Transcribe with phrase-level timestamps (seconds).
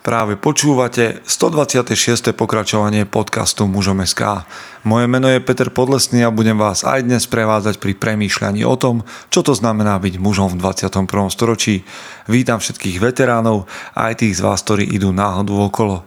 [0.00, 2.32] Práve počúvate 126.
[2.32, 4.48] pokračovanie podcastu Mužom SK.
[4.88, 9.04] Moje meno je Peter Podlesný a budem vás aj dnes prevádzať pri premýšľaní o tom,
[9.28, 11.04] čo to znamená byť mužom v 21.
[11.28, 11.84] storočí.
[12.32, 16.00] Vítam všetkých veteránov a aj tých z vás, ktorí idú náhodu okolo.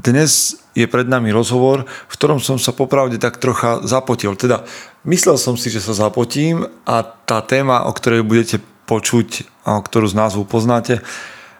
[0.00, 4.32] Dnes je pred nami rozhovor, v ktorom som sa popravde tak trocha zapotil.
[4.32, 4.64] Teda
[5.04, 10.08] myslel som si, že sa zapotím a tá téma, o ktorej budete počuť, a ktorú
[10.08, 11.04] z názvu poznáte,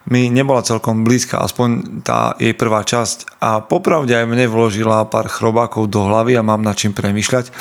[0.08, 5.28] mi nebola celkom blízka, aspoň tá jej prvá časť a popravde aj mne vložila pár
[5.28, 7.52] chrobákov do hlavy a mám nad čím premyšľať.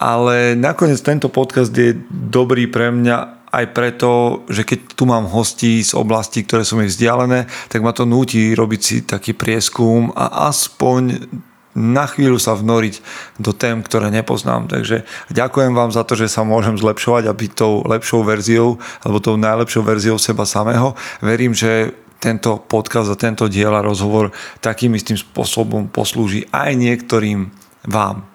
[0.00, 5.82] Ale nakoniec tento podcast je dobrý pre mňa aj preto, že keď tu mám hostí
[5.82, 10.48] z oblastí, ktoré sú mi vzdialené, tak ma to núti robiť si taký prieskum a
[10.48, 11.26] aspoň
[11.74, 12.98] na chvíľu sa vnoriť
[13.38, 14.66] do tém, ktoré nepoznám.
[14.66, 19.22] Takže ďakujem vám za to, že sa môžem zlepšovať a byť tou lepšou verziou alebo
[19.22, 20.98] tou najlepšou verziou seba samého.
[21.22, 27.48] Verím, že tento podcast a tento diel a rozhovor takým istým spôsobom poslúži aj niektorým
[27.88, 28.28] vám.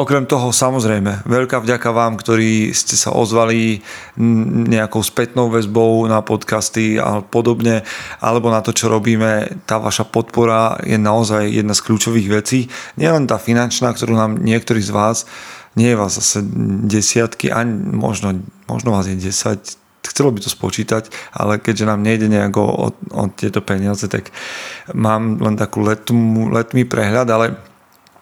[0.00, 3.84] Okrem toho samozrejme, veľká vďaka vám, ktorí ste sa ozvali
[4.72, 7.84] nejakou spätnou väzbou na podcasty a podobne,
[8.24, 9.60] alebo na to, čo robíme.
[9.68, 12.72] Tá vaša podpora je naozaj jedna z kľúčových vecí.
[12.96, 15.28] Nielen tá finančná, ktorú nám niektorí z vás,
[15.76, 16.48] nie je vás zase
[16.88, 18.40] desiatky, ani možno,
[18.72, 19.60] možno vás je 10,
[20.00, 24.32] chcelo by to spočítať, ale keďže nám nejde nejako o, o tieto peniaze, tak
[24.96, 27.69] mám len takú letmý prehľad, ale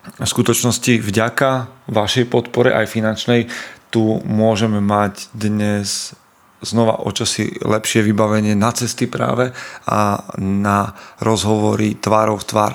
[0.06, 1.50] v skutočnosti vďaka
[1.90, 3.50] vašej podpore aj finančnej
[3.88, 6.12] tu môžeme mať dnes
[6.60, 9.54] znova o čosi lepšie vybavenie na cesty práve
[9.86, 12.74] a na rozhovory tvárov v tvár.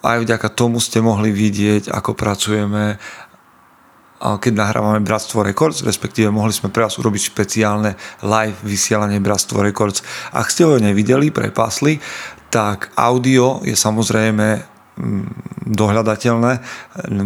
[0.00, 2.96] Aj vďaka tomu ste mohli vidieť, ako pracujeme
[4.24, 7.92] keď nahrávame Bratstvo Records, respektíve mohli sme pre vás urobiť špeciálne
[8.24, 10.00] live vysielanie Bratstvo Records.
[10.32, 12.00] Ak ste ho nevideli, prepasli,
[12.48, 14.73] tak audio je samozrejme
[15.64, 16.52] dohľadateľné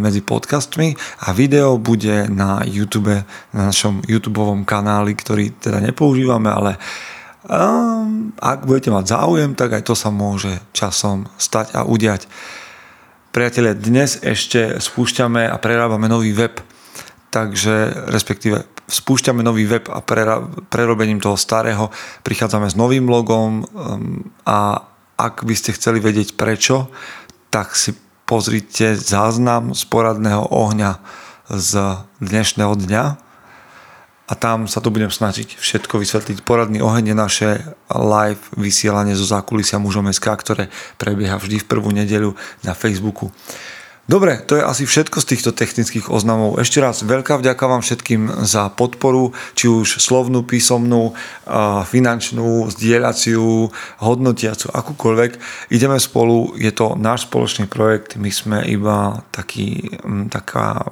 [0.01, 3.13] medzi podcastmi a video bude na YouTube,
[3.53, 6.71] na našom YouTube kanáli, ktorý teda nepoužívame, ale
[7.45, 12.25] um, ak budete mať záujem, tak aj to sa môže časom stať a udiať.
[13.29, 16.57] Priatelia, dnes ešte spúšťame a prerábame nový web,
[17.29, 20.01] takže respektíve spúšťame nový web a
[20.65, 21.93] prerobením toho starého
[22.25, 24.89] prichádzame s novým logom um, a
[25.19, 26.87] ak by ste chceli vedieť prečo,
[27.49, 27.97] tak si
[28.29, 31.01] pozrite záznam z poradného ohňa
[31.49, 33.03] z dnešného dňa
[34.29, 36.45] a tam sa to budem snažiť všetko vysvetliť.
[36.45, 37.49] Poradný oheň je naše
[37.89, 40.63] live vysielanie zo zákulisia mužom SK, ktoré
[41.01, 43.33] prebieha vždy v prvú nedeľu na Facebooku.
[44.09, 46.57] Dobre, to je asi všetko z týchto technických oznamov.
[46.57, 51.13] Ešte raz veľká vďaka vám všetkým za podporu, či už slovnú, písomnú,
[51.85, 53.69] finančnú, zdieľaciu,
[54.01, 55.31] hodnotiacu, akúkoľvek.
[55.69, 60.01] Ideme spolu, je to náš spoločný projekt, my sme iba taký,
[60.33, 60.89] taká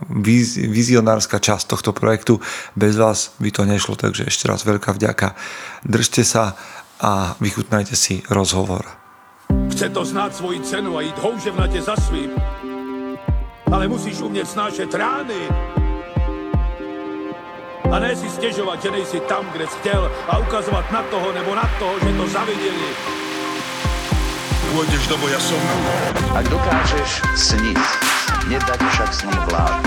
[0.53, 2.37] vizionárska časť tohto projektu.
[2.77, 5.33] Bez vás by to nešlo, takže ešte raz veľká vďaka.
[5.81, 6.53] Držte sa
[7.01, 8.85] a vychutnajte si rozhovor.
[9.73, 12.37] Chce to znáť svoji cenu a ísť houževnate za svým
[13.71, 15.41] ale musíš umět snášet rány.
[17.91, 21.55] A ne si stěžovat, že nejsi tam, kde jsi chtěl a ukazovat na toho nebo
[21.55, 22.89] na toho, že to zaviděli.
[24.67, 25.57] Pôjdeš do boja som.
[26.35, 27.81] Ak dokážeš sniť,
[28.51, 29.81] nedať však s ním vlád.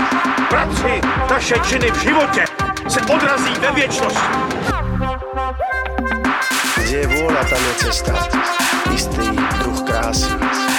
[0.49, 0.99] Práci,
[1.29, 2.43] taše činy v životě
[2.89, 4.35] se odrazí ve věčnosti.
[6.81, 8.13] Kde je vôľa, tam je cesta.
[8.91, 9.31] Istý
[9.63, 10.70] druh krásy.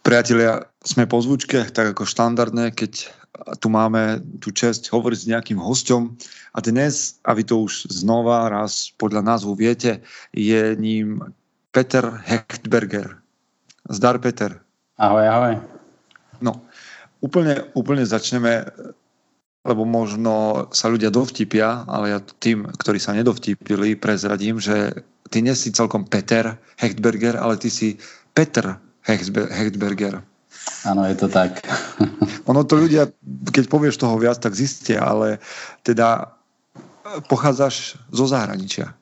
[0.00, 3.10] Priatelia, sme po zvučke, tak ako štandardne, keď
[3.58, 6.02] tu máme tú čest hovoriť s nejakým hosťom
[6.54, 11.34] a dnes, a vy to už znova raz podľa názvu viete, je ním
[11.74, 13.18] Peter Hechtberger.
[13.90, 14.62] Zdar, Peter.
[15.02, 15.54] Ahoj, ahoj.
[16.38, 16.62] No,
[17.18, 18.70] úplne, úplne začneme,
[19.66, 24.94] lebo možno sa ľudia dovtipia, ale ja tým, ktorí sa nedovtipili, prezradím, že
[25.30, 27.96] ty nie si celkom Peter Hechtberger, ale ty si
[28.34, 30.22] Petr Hechtberger.
[30.84, 31.62] Áno, je to tak.
[32.50, 33.08] ono to ľudia,
[33.54, 35.38] keď povieš toho viac, tak zistia, ale
[35.86, 36.36] teda
[37.30, 38.92] pochádzaš zo zahraničia.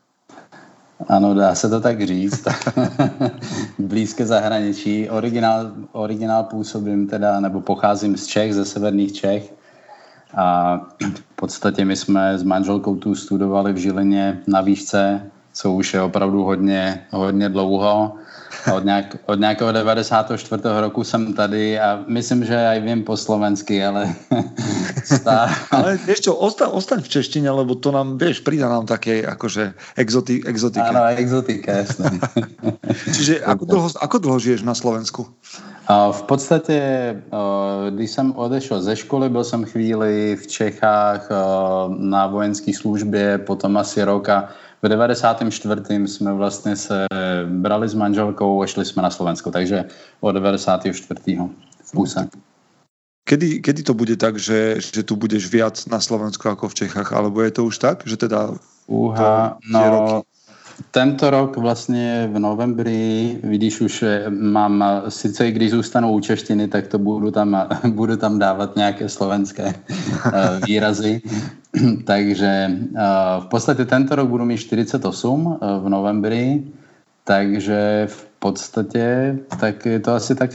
[1.08, 2.44] Ano, dá se to tak říct.
[3.78, 5.10] Blízké zahraničí.
[5.10, 9.54] Originál, originál působím teda, nebo pocházím z Čech, ze severních Čech.
[10.34, 10.76] A
[11.14, 16.02] v podstatě my jsme s manželkou tu studovali v Žilině na výšce co už je
[16.02, 18.14] opravdu hodně, hodně dlouho.
[18.75, 20.62] Od, nějak, od nějakého 94.
[20.81, 24.14] roku jsem tady a myslím, že aj vím po slovensky, ale...
[25.05, 25.50] Stá...
[25.70, 30.43] ale čo, ostaň, ostaň v češtine, lebo to nám, vieš, prída nám také akože exoti,
[30.46, 30.90] exotike.
[30.94, 32.19] Áno, exotika, jasné.
[33.14, 35.26] Čiže ako dlho, ako dlho žiješ na Slovensku?
[35.88, 36.81] V podstatě,
[37.90, 41.28] když jsem odešel ze školy, byl jsem chvíli v Čechách
[41.99, 44.49] na vojenské službě, potom asi rok a
[44.82, 45.82] v 94.
[46.06, 47.06] jsme vlastně se
[47.44, 49.84] brali s manželkou a šli jsme na Slovensko, takže
[50.20, 51.38] od 94.
[51.84, 52.28] v puse.
[53.28, 57.12] Kedy, kedy to bude tak, že, že tu budeš viac na Slovensku ako v Čechách?
[57.12, 58.56] Alebo je to už tak, že teda...
[58.88, 60.27] Uha, no, roky?
[60.90, 66.86] Tento rok vlastně v novembri, když už mám, sice i když zůstanu u češtiny, tak
[66.86, 71.22] to budu tam, budu tam dávat nějaké slovenské eh, výrazy.
[72.04, 73.00] Takže eh,
[73.40, 76.62] v podstatě tento rok budu mít 48 eh, v novembri,
[77.25, 80.50] takže v podstatě tak je to asi tak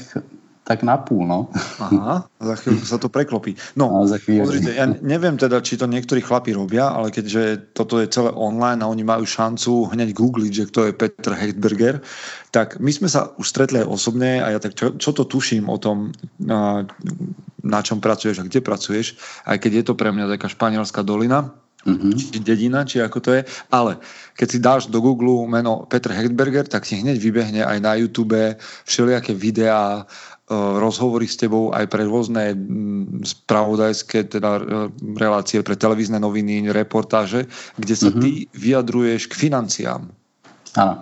[0.63, 1.47] tak na půl, no.
[1.79, 3.55] Aha, za chvíľu sa to preklopí.
[3.75, 7.99] No, no za pozrite, ja neviem teda, či to niektorí chlapi robia, ale keďže toto
[7.99, 11.99] je celé online a oni majú šancu hneď googliť, že kto je Petr Hechtberger,
[12.55, 15.67] tak my sme sa už stretli aj osobne a ja tak čo, čo to tuším
[15.67, 16.87] o tom, na,
[17.83, 21.51] čom pracuješ a kde pracuješ, aj keď je to pre mňa taká španielská dolina,
[21.83, 22.15] Mm-hmm.
[22.15, 23.41] či dedina, či ako to je.
[23.67, 23.99] Ale
[24.39, 28.55] keď si dáš do Google meno Petr Hechtberger, tak si hneď vybehne aj na YouTube
[28.87, 30.07] všelijaké videá,
[30.79, 32.53] rozhovory s tebou aj pre rôzne
[33.23, 34.61] spravodajské teda e,
[35.17, 37.47] relácie, pre televízne noviny, reportáže,
[37.77, 38.23] kde sa mm-hmm.
[38.23, 40.09] ty vyjadruješ k financiám.
[40.77, 40.95] Áno.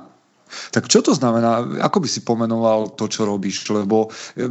[0.75, 1.63] Tak čo to znamená?
[1.79, 3.63] Ako by si pomenoval to, čo robíš?
[3.71, 4.47] Lebo e,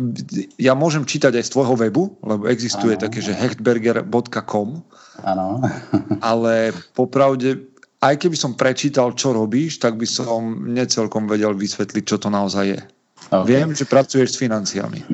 [0.56, 3.02] ja môžem čítať aj z tvojho webu, lebo existuje ano.
[3.04, 4.80] také, že hechtberger.com.
[5.28, 5.60] Áno.
[6.30, 7.60] ale popravde,
[8.00, 12.64] aj keby som prečítal, čo robíš, tak by som necelkom vedel vysvetliť, čo to naozaj
[12.64, 12.80] je.
[13.28, 13.44] Okay.
[13.44, 15.04] Viem, že pracuješ s financiami.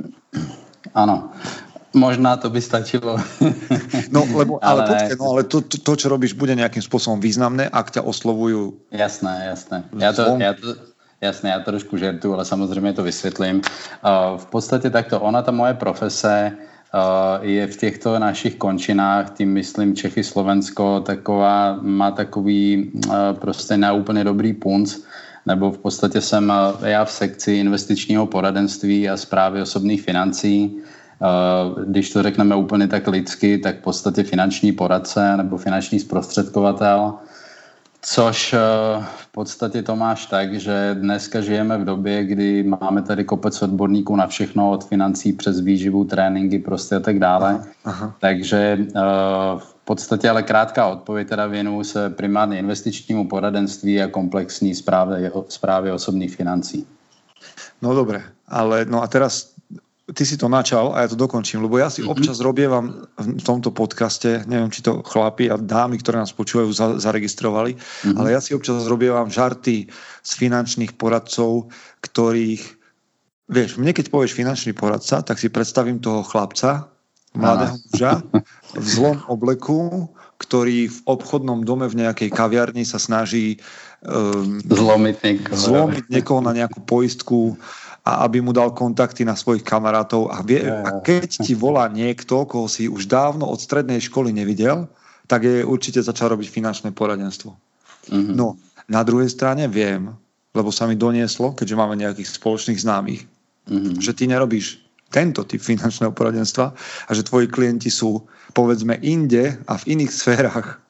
[0.95, 1.35] Áno.
[1.97, 3.17] Možná to by stačilo.
[4.13, 7.19] No, lebo, ale, ale, počkej, no, ale to, to, to, čo robíš, bude nejakým spôsobom
[7.19, 8.77] významné, ak ťa oslovujú.
[8.95, 9.83] Jasné, jasné.
[9.99, 10.79] Ja to, ja to,
[11.21, 13.61] jasné, já trošku žertu, ale samozřejmě to vysvětlím.
[14.37, 16.53] V podstatě takto, ona, ta moje profese,
[17.41, 22.93] je v těchto našich končinách, tím myslím Čechy, Slovensko, taková, má takový
[23.33, 24.97] prostě neúplně dobrý punc,
[25.47, 30.77] nebo v podstatě jsem eh, já v sekci investičního poradenství a zprávy osobních financí.
[30.77, 37.15] Eh, když to řekneme úplně tak lidsky, tak v podstatě finanční poradce nebo finanční zprostředkovatel,
[38.03, 38.59] což eh,
[39.17, 44.17] v podstatě to máš tak, že dneska žijeme v době, kdy máme tady kopec odborníků
[44.17, 47.65] na všechno, od financí přes výživu, tréninky prostě a tak dále.
[47.85, 48.15] Aha.
[48.21, 48.87] Takže
[49.59, 55.93] v podstatě ale krátká odpověď teda věnuju se primárně investičnímu poradenství a komplexní správě, správě
[55.93, 56.87] osobných financí.
[57.83, 59.55] No dobre, ale no a teraz
[60.15, 62.15] ty si to načal a ja to dokončím, lebo ja si mm-hmm.
[62.15, 66.87] občas robievam v tomto podcaste, neviem, či to chlapi a dámy, ktoré nás počúvajú, za,
[67.03, 68.15] zaregistrovali, mm-hmm.
[68.15, 69.91] ale ja si občas robievam žarty
[70.23, 71.75] z finančných poradcov,
[72.07, 72.63] ktorých,
[73.51, 76.87] vieš, mne keď povieš finančný poradca, tak si predstavím toho chlapca,
[77.37, 78.13] mladého muža
[78.77, 83.57] v zlom obleku, ktorý v obchodnom dome v nejakej kaviarni sa snaží
[84.05, 85.57] um, zlomiť, niekoho.
[85.57, 87.57] zlomiť niekoho na nejakú poistku
[88.07, 92.47] a aby mu dal kontakty na svojich kamarátov a, vie, a keď ti volá niekto,
[92.47, 94.87] koho si už dávno od strednej školy nevidel,
[95.27, 97.51] tak je určite začal robiť finančné poradenstvo.
[98.07, 98.35] Mm-hmm.
[98.39, 98.55] No,
[98.87, 100.15] na druhej strane viem,
[100.55, 103.27] lebo sa mi donieslo, keďže máme nejakých spoločných známych,
[103.67, 103.99] mm-hmm.
[103.99, 106.75] že ty nerobíš tento typ finančného poradenstva
[107.09, 110.81] a že tvoji klienti sú povedzme inde a v iných sférach.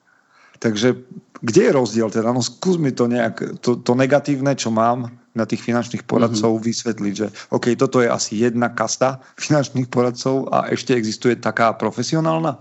[0.57, 0.97] Takže
[1.41, 2.33] kde je rozdiel teda?
[2.33, 6.65] No skús mi to nejak, to, to negatívne, čo mám na tých finančných poradcov mm-hmm.
[6.65, 12.57] vysvetliť, že OK, toto je asi jedna kasta finančných poradcov a ešte existuje taká profesionálna?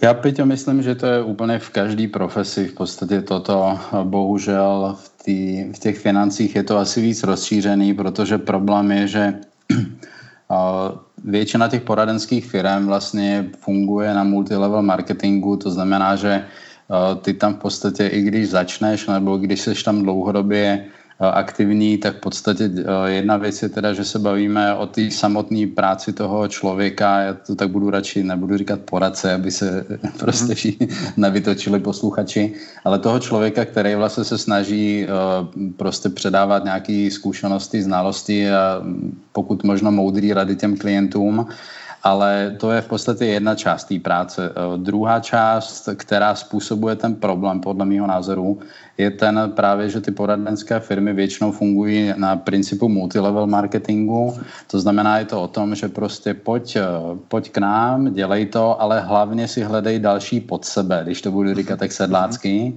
[0.00, 3.78] Já Peťo myslím, že to je úplně v každé profesi v podstatě toto.
[4.02, 5.38] Bohužel v, tý,
[5.72, 9.34] v těch financích je to asi víc rozšířený, protože problém je, že
[11.24, 16.44] Většina těch poradenských firm vlastně funguje na multilevel marketingu, to znamená, že
[17.22, 22.16] ty tam v podstatě, i když začneš, nebo když jsi tam dlouhodobě Eh, aktivní, tak
[22.16, 26.48] v podstatě eh, jedna věc je teda, že se bavíme o té samotné práci toho
[26.48, 29.86] člověka, já to tak budu radši, nebudu říkat poradce, aby se
[30.18, 30.54] prostě mhm.
[30.54, 32.52] všichni nevytočili posluchači,
[32.84, 35.08] ale toho člověka, který vlastně se snaží eh,
[35.76, 38.82] prostě předávat nějaké zkušenosti, znalosti a
[39.32, 41.46] pokud možno moudrý rady těm klientům
[42.04, 44.50] ale to je v podstatě jedna část té práce.
[44.50, 48.60] Eh, druhá část, která způsobuje ten problém, podle mého názoru,
[48.98, 54.36] je ten právě, že ty poradenské firmy většinou fungují na principu multilevel marketingu.
[54.70, 56.82] To znamená, je to o tom, že prostě pojď, eh,
[57.28, 61.54] pojď k nám, dělej to, ale hlavně si hledej další pod sebe, když to budu
[61.54, 62.76] říkat tak sedlácky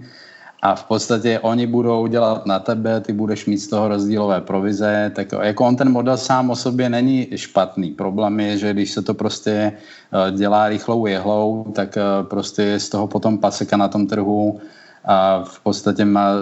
[0.62, 5.12] a v podstatě oni budou dělat na tebe, ty budeš mít z toho rozdílové provize,
[5.16, 7.92] tak jako on ten model sám o sobě není špatný.
[7.92, 12.90] Problém je, že když se to prostě eh, dělá rychlou jehlou, tak eh, prostě z
[12.90, 14.60] toho potom paseka na tom trhu
[15.08, 16.42] a v podstatě má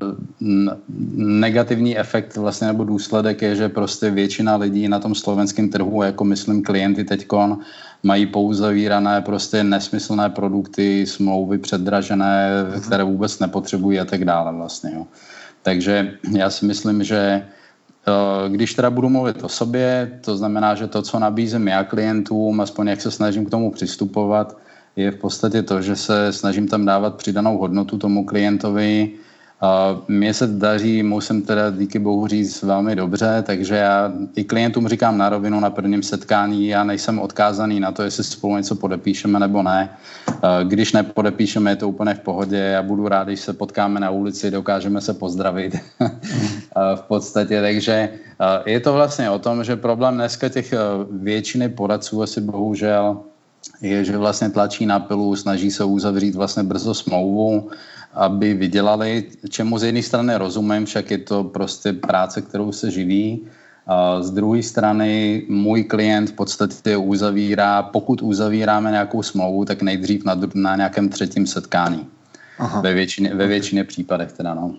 [1.16, 6.24] negativní efekt vlastně nebo důsledek je, že prostě většina lidí na tom slovenském trhu, jako
[6.24, 7.60] myslím klienty teďkon,
[8.06, 12.82] mají pouze vírané prostě nesmyslné produkty, smlouvy předražené, mhm.
[12.82, 14.92] které vůbec nepotřebují a tak dále vlastně.
[14.94, 15.08] Jo.
[15.62, 20.88] Takže já si myslím, že eh, když teda budu mluvit o sobě, to znamená, že
[20.88, 24.58] to, co nabízím já klientům, aspoň jak se snažím k tomu přistupovat,
[24.96, 29.18] je v podstatě to, že se snažím tam dávat přidanou hodnotu tomu klientovi,
[30.08, 35.18] mně se daří, musím teda díky bohu říct velmi dobře, takže já i klientům říkám
[35.18, 39.64] na rovinu na prvním setkání, já nejsem odkázaný na to, jestli spolu něco podepíšeme nebo
[39.64, 39.90] ne.
[40.64, 44.52] Když nepodepíšeme, je to úplně v pohodě, já budu rád, když se potkáme na ulici,
[44.52, 45.76] dokážeme se pozdravit
[46.96, 48.10] v podstatě, takže
[48.66, 50.74] je to vlastně o tom, že problém dneska těch
[51.12, 53.18] většiny poradců asi bohužel
[53.82, 57.70] je, že vlastně tlačí na pilu, snaží se uzavřít vlastně brzo smlouvu,
[58.16, 63.44] aby vydělali, čemu z jedné strany rozumím, však je to prostě práce, kterou se živí.
[63.88, 70.26] A z druhé strany můj klient v podstatě uzavírá, pokud uzavíráme nějakou smlouvu, tak nejdřív
[70.26, 72.08] na, na nějakém třetím setkání.
[72.60, 72.82] Aha.
[72.82, 74.76] Ve většině, ve většině případech teda, no.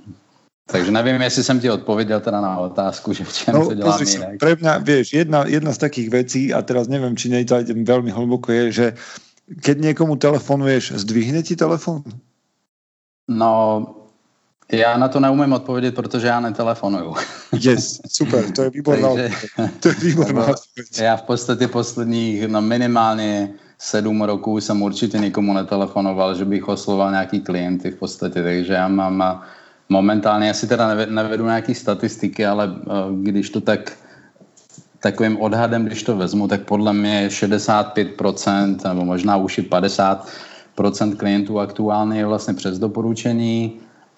[0.66, 4.02] Takže nevím, jestli jsem ti odpověděl teda na otázku, že v čem no, to dělám
[4.02, 4.34] jinak.
[4.40, 8.50] Pre mňa, vieš, jedna, jedna z takých vecí, a teraz neviem, či nejdem veľmi hlboko,
[8.50, 8.86] je, že
[9.62, 12.02] keď niekomu telefonuješ, zdvihne ti telefon?
[13.28, 13.86] No,
[14.72, 17.14] já na to neumím odpovědět, protože já netelefonuju.
[17.60, 19.30] Yes, super, to je výborná Takže,
[19.80, 20.98] To je výborná odpověď.
[20.98, 27.10] Já v podstatě posledních, no minimálně sedm roků jsem určitě nikomu netelefonoval, že bych osloval
[27.10, 29.42] nějaký klienty v podstatě, takže já mám
[29.88, 32.90] momentálně, já si teda nevedu nějaký statistiky, ale eh,
[33.22, 33.92] když to tak
[35.00, 40.18] takovým odhadem, když to vezmu, tak podle mě 65% nebo možná už i 50%
[41.16, 43.72] klientů aktuálně je vlastně přes doporučení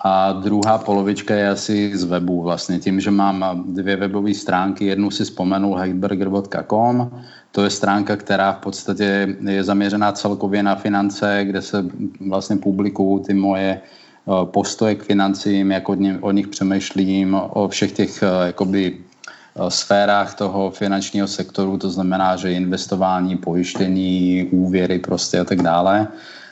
[0.04, 2.78] a druhá polovička je asi z webu vlastně.
[2.78, 7.10] Tím, že mám dvě webové stránky, jednu si vzpomenul heidberger.com,
[7.52, 11.84] to je stránka, která v podstatě je zaměřená celkově na finance, kde se
[12.20, 13.80] vlastně publikují ty moje
[14.28, 18.96] Eh, postoje k financím, jak o, ně, o nich přemýšlím, o všech těch eh, jakoby,
[18.96, 26.08] eh, sférách toho finančního sektoru, to znamená, že investování, pojištění, úvěry prostě a tak dále.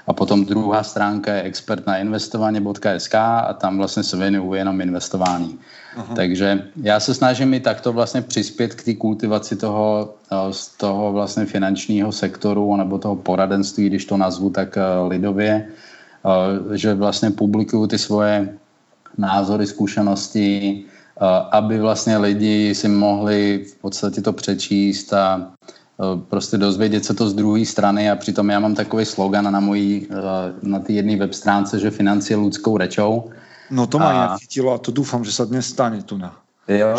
[0.06, 5.58] A potom druhá stránka je expert na investování.sk a tam vlastně se věnuju jenom investování.
[5.96, 6.14] Aha.
[6.14, 10.14] Takže já se snažím i takto vlastně přispět k té kultivaci toho,
[10.50, 15.68] z toho vlastně finančního sektoru nebo toho poradenství, když to nazvu tak lidově,
[16.75, 18.48] že vlastně publikuju ty svoje
[19.18, 20.84] názory, zkušenosti,
[21.50, 25.50] aby vlastně lidi si mohli v podstatě to přečíst a
[26.28, 30.06] prostě dozvědět se to z druhé strany a přitom já mám takový slogan na mojí,
[30.62, 33.30] na té jedné web stránce, že financie lidskou rečou.
[33.70, 34.38] No to má a...
[34.38, 36.36] chytilo a to doufám, že se dnes stane tu na.
[36.68, 36.96] Jo,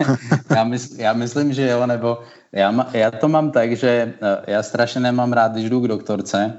[0.50, 2.18] já, mysl, já myslím, že jo, nebo
[2.52, 4.14] já, já to mám tak, že
[4.46, 6.54] já strašně nemám rád, když jdu k doktorce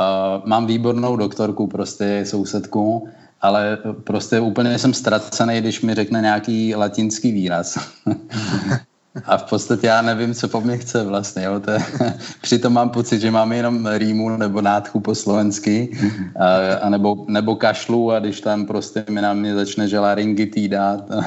[0.00, 3.08] Uh, mám výbornou doktorku, prostě sousedku,
[3.40, 7.78] ale prostě úplně jsem ztracený, když mi řekne nějaký latinský výraz.
[9.24, 11.44] A v podstatě já nevím, co po mně chce vlastně.
[11.44, 11.60] Jo.
[11.60, 11.78] To je,
[12.42, 15.98] přitom mám pocit, že mám jenom rýmu nebo nádchu po slovensky,
[16.40, 20.96] a, a nebo, nebo kašlu a když tam prostě mi na mě začne že laryngitída,
[21.08, 21.20] to,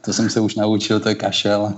[0.00, 1.72] to jsem se už naučil, to je kašel,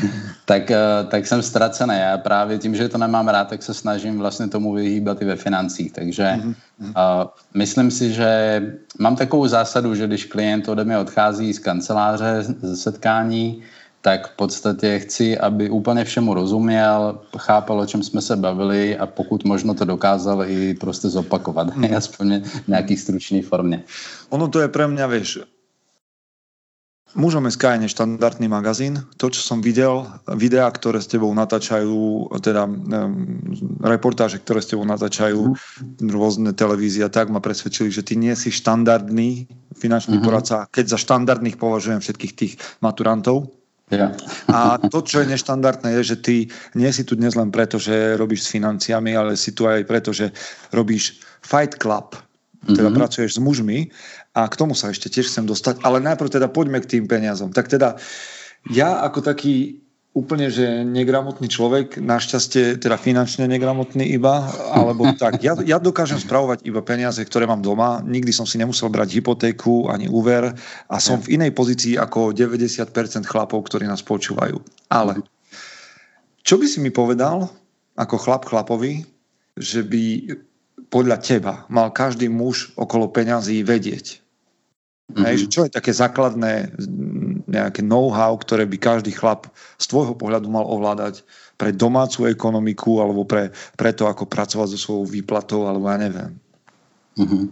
[0.44, 0.70] tak,
[1.08, 1.94] tak jsem ztracený.
[1.98, 5.36] Já právě tím, že to nemám rád, tak se snažím vlastně tomu vyhýbat i ve
[5.36, 5.92] financích.
[5.92, 6.92] Takže mm-hmm.
[6.94, 8.62] a, myslím si, že
[8.98, 13.62] mám takovou zásadu, že když klient ode mě odchází z kanceláře, ze setkání,
[14.04, 19.06] tak v podstatě chci, aby úplně všemu rozuměl, chápal, o čem jsme se bavili a
[19.06, 21.94] pokud možno to dokázal i prostě zopakovat, hmm.
[21.96, 23.82] aspoň v nějaký stručný formě.
[24.28, 25.38] Ono to je pre mňa, vieš,
[27.14, 29.06] Mužom SK je neštandardný magazín.
[29.22, 30.02] To, čo som videl,
[30.34, 32.74] videá, ktoré s tebou natáčajú, teda um,
[33.86, 36.10] reportáže, ktoré s tebou natáčajú mm.
[36.10, 39.46] rôzne televízie, tak ma presvedčili, že ty nie si štandardný
[39.78, 40.26] finančný mm-hmm.
[40.26, 43.46] poradca, keď za štandardných považujem všetkých tých maturantov,
[43.92, 44.16] Ja.
[44.48, 46.36] A to, čo je neštandardné, je, že ty
[46.72, 50.08] nie si tu dnes len preto, že robíš s financiami, ale si tu aj preto,
[50.08, 50.32] že
[50.72, 52.16] robíš Fight Club,
[52.64, 52.96] teda mm-hmm.
[52.96, 53.92] pracuješ s mužmi
[54.32, 57.52] a k tomu sa ešte tiež chcem dostať, ale najprv teda poďme k tým peniazom.
[57.52, 58.00] Tak teda
[58.72, 59.83] ja ako taký
[60.14, 65.42] úplne, že negramotný človek, našťastie teda finančne negramotný iba, alebo tak.
[65.42, 67.98] Ja, ja dokážem spravovať iba peniaze, ktoré mám doma.
[68.00, 70.54] Nikdy som si nemusel brať hypotéku ani úver
[70.86, 72.94] a som v inej pozícii ako 90%
[73.26, 74.62] chlapov, ktorí nás počúvajú.
[74.94, 75.20] Ale
[76.46, 77.50] čo by si mi povedal
[77.98, 79.02] ako chlap chlapovi,
[79.58, 80.30] že by
[80.94, 84.22] podľa teba mal každý muž okolo peňazí vedieť?
[85.04, 85.24] Mm-hmm.
[85.26, 86.80] Hej, čo je také základné
[87.54, 89.46] nejaké know-how, ktoré by každý chlap
[89.78, 91.22] z tvojho pohľadu mal ovládať
[91.54, 96.32] pre domácu ekonomiku alebo pre, pre to, ako pracovať so svojou výplatou, alebo ja neviem.
[97.14, 97.44] Mm-hmm.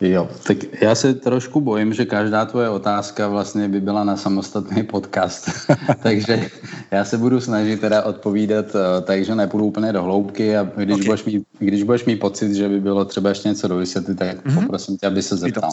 [0.00, 4.82] Jo, tak já se trošku bojím, že každá tvoje otázka vlastně by byla na samostatný
[4.82, 5.50] podcast.
[6.02, 6.50] takže
[6.90, 11.06] já se budu snažit teda odpovídat uh, takže nepůjdu úplně do hloubky a když, okay.
[11.06, 14.60] budeš mít, když budeš mít pocit, že by bylo třeba ještě něco dovysvětlit, tak mm-hmm.
[14.60, 15.70] poprosím tě, aby se zeptal.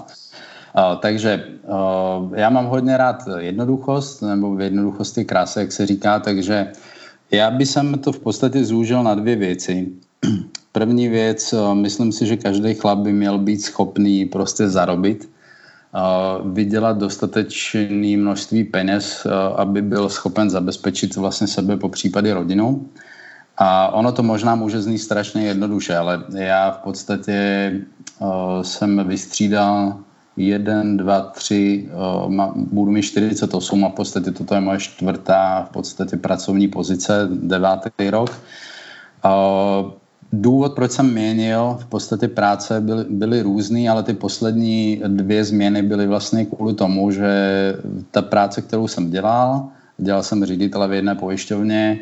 [0.99, 1.43] Takže
[2.35, 6.71] já mám hodně rád jednoduchost, nebo v jednoduchosti kráse, jak se říká, takže
[7.31, 7.69] já bych
[8.01, 9.87] to v podstatě zúžil na dvě věci.
[10.71, 15.29] První věc, myslím si, že každý chlap by měl být schopný prostě zarobit,
[16.45, 22.89] vydělat dostatečné množství peněz, aby byl schopen zabezpečit vlastně sebe po případě rodinu.
[23.57, 27.71] A ono to možná může znít strašně jednoduše, ale já v podstatě
[28.61, 30.03] jsem vystřídal
[30.37, 31.89] jeden, dva, tři,
[32.27, 37.29] uh, budu mít 48 a v podstatě toto je moje čtvrtá v podstatě pracovní pozice,
[37.31, 38.29] devátý rok.
[39.25, 39.91] Uh,
[40.33, 45.81] důvod, proč jsem měnil v podstatě práce, byly, byly různý, ale ty poslední dvě změny
[45.81, 47.29] byly vlastně kvůli tomu, že
[48.11, 51.99] ta práce, kterou jsem dělal, dělal jsem ředitele v jedné pojišťovně,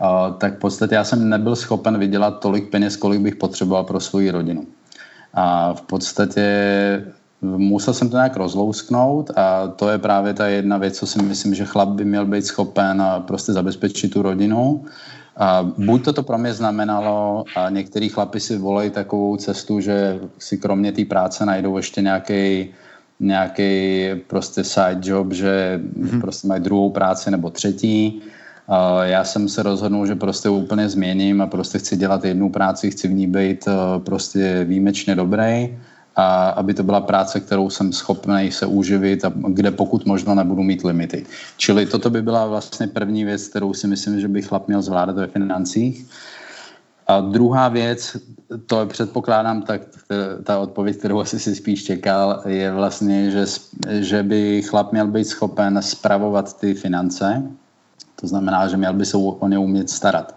[0.00, 4.00] uh, tak v podstatě já jsem nebyl schopen vydělat tolik peněz, kolik bych potřeboval pro
[4.00, 4.66] svou rodinu.
[5.34, 6.44] A v podstatě
[7.42, 11.54] musel jsem to nějak rozlousknout a to je právě ta jedna věc, co si myslím,
[11.54, 14.84] že chlap by měl být schopen prostě zabezpečit tu rodinu.
[15.36, 20.20] A buď to to pro mě znamenalo, a některý chlapi si volají takovou cestu, že
[20.38, 22.70] si kromě té práce najdou ještě nějaký
[23.20, 26.20] nějaký prostě side job, že hmm.
[26.20, 28.22] prostě mají druhou práci nebo třetí.
[29.02, 33.08] Já jsem se rozhodnul, že prostě úplně změním a prostě chci dělat jednu práci, chci
[33.08, 33.68] v ní být
[33.98, 35.78] prostě výjimečně dobrý
[36.16, 40.62] a aby to byla práce, kterou jsem schopný se uživit a kde pokud možno nebudu
[40.62, 41.26] mít limity.
[41.56, 45.16] Čili toto by byla vlastně první věc, kterou si myslím, že by chlap měl zvládat
[45.16, 46.06] ve financích.
[47.06, 48.16] A druhá věc,
[48.66, 49.82] to předpokládám, tak
[50.44, 53.44] ta odpověď, kterou asi si spíš čekal, je vlastně, že,
[53.88, 57.42] že by chlap měl být schopen spravovat ty finance.
[58.20, 60.34] To znamená, že měl by se o ně umět starat.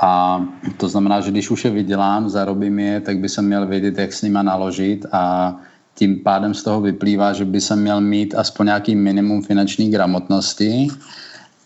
[0.00, 0.42] A
[0.76, 4.12] to znamená, že když už je vydělám, zarobím je, tak by jsem měl vědět, jak
[4.12, 5.54] s nima naložit a
[5.94, 10.88] tím pádem z toho vyplývá, že by jsem měl mít aspoň nějaký minimum finanční gramotnosti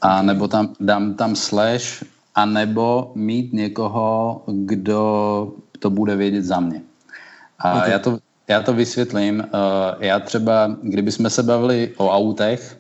[0.01, 6.61] a nebo tam dám tam slash a nebo mít někoho, kdo to bude vědět za
[6.61, 6.83] mě.
[7.59, 7.91] A okay.
[7.91, 9.45] já, to, já to vysvětlím.
[10.01, 12.79] Já třeba, kdybychom se bavili o autech,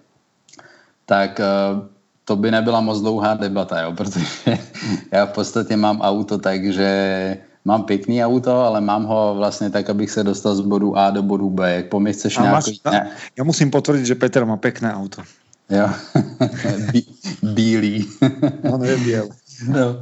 [1.06, 1.40] tak
[2.30, 4.22] to by nebyla moc dlouhá debata, jo, protože
[5.12, 6.90] já v podstatě mám auto tak, že
[7.64, 11.22] mám pěkný auto, ale mám ho vlastně tak, abych se dostal z bodu A do
[11.22, 11.74] bodu B.
[11.74, 12.80] Jak po mě chceš nějaký...
[12.86, 13.10] Ne?
[13.38, 15.22] Já musím potvrdit, že Petr má pěkné auto.
[15.70, 15.90] Jo,
[16.92, 17.06] Bí,
[17.42, 18.06] bílý.
[18.72, 19.28] On je bílý.
[19.68, 19.98] No, uh,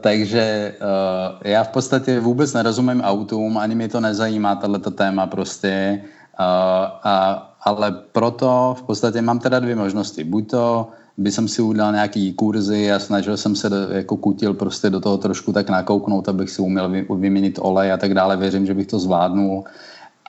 [0.00, 6.00] takže uh, já v podstatě vůbec nerozumím autům, ani mě to nezajímá, tato téma prostě,
[6.02, 6.44] uh,
[7.04, 7.14] a,
[7.60, 10.24] ale proto v podstatě mám teda dvě možnosti.
[10.24, 14.54] Buď to by jsem si udělal nějaký kurzy a snažil jsem se do, jako kutil
[14.54, 18.36] prostě do toho trošku tak nakouknout, abych si uměl vy, vyměnit olej a tak dále.
[18.36, 19.64] Věřím, že bych to zvládnul.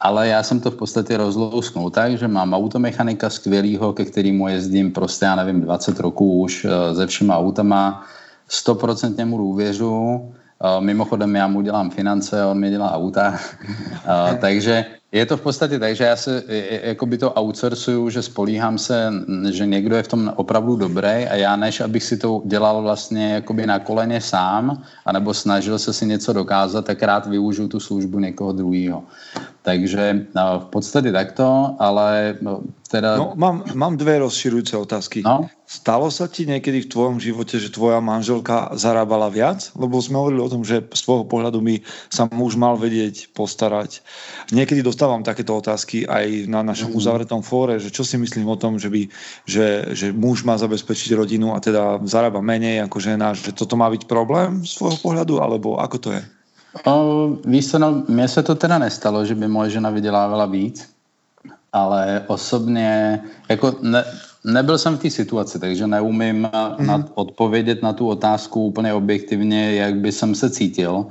[0.02, 4.92] Ale já jsem to v podstatě rozlousknul tak, že mám automechanika skvělýho, ke kterému jezdím
[4.92, 8.04] prostě, já nevím, 20 roků už eh, se všema autama.
[8.50, 10.22] 100% mu důvěřu.
[10.64, 13.40] Eh, mimochodem já mu dělám finance, on mi dělá auta.
[14.04, 16.44] Eh, takže je to v podstatě tak, že já se
[17.06, 19.14] by to outsourcuju, že spolíhám se,
[19.52, 23.34] že někdo je v tom opravdu dobrý a já než abych si to dělal vlastně
[23.34, 28.20] jakoby na koleně sám, anebo snažil se si něco dokázat, tak rád využiju tu službu
[28.20, 29.04] někoho druhého.
[29.64, 33.16] Takže no, v podstate takto, ale no, teda...
[33.16, 35.24] No, mám, mám dve rozširujúce otázky.
[35.24, 35.48] No?
[35.64, 39.72] Stalo sa ti niekedy v tvojom živote, že tvoja manželka zarábala viac?
[39.80, 41.80] Lebo sme hovorili o tom, že z tvojho pohľadu by
[42.12, 44.04] sa muž mal vedieť postarať.
[44.52, 47.00] Niekedy dostávam takéto otázky aj na našom mm.
[47.00, 49.08] uzavretom fóre, že čo si myslím o tom, že, by,
[49.48, 53.88] že, že muž má zabezpečiť rodinu a teda zarába menej ako žena, že toto má
[53.88, 56.24] byť problém z tvojho pohľadu, alebo ako to je?
[56.86, 60.90] O, víš co, no, mně se to teda nestalo, že by moje žena vydělávala víc,
[61.74, 64.04] ale osobně, jako ne,
[64.44, 66.88] nebyl jsem v té situaci, takže neumím mm.
[66.88, 71.06] na, odpovědět na tu otázku úplně objektivně, jak by jsem se cítil.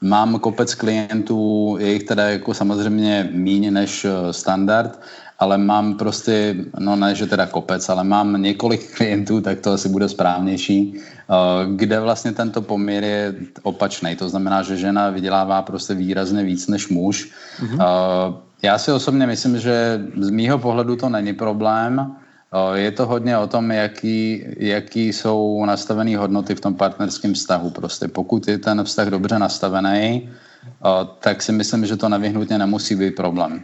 [0.00, 5.00] Mám kopec klientů, je jich teda jako samozřejmě méně než eh, standard,
[5.38, 9.88] ale mám prostě, no ne, že teda kopec, ale mám několik klientů, tak to asi
[9.88, 11.34] bude správnější, eh,
[11.76, 14.16] kde vlastně tento poměr je opačný.
[14.16, 17.30] To znamená, že žena vydělává prostě výrazně víc než muž.
[17.60, 17.78] Mm-hmm.
[18.62, 22.00] Já si osobně myslím, že z mýho pohledu to není problém.
[22.00, 27.70] Eh, je to hodně o tom, jaký, jaký jsou nastavené hodnoty v tom partnerském vztahu.
[27.70, 30.30] Prostě pokud je ten vztah dobře nastavený,
[31.20, 33.60] tak si myslím, že to nevyhnutně nemusí být problém.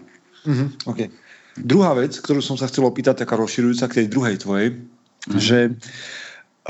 [0.47, 1.09] Mm-hmm, okay.
[1.59, 5.39] Druhá vec, ktorú som sa chcel opýtať, taká rozširujúca k tej druhej tvojej, mm.
[5.41, 5.59] že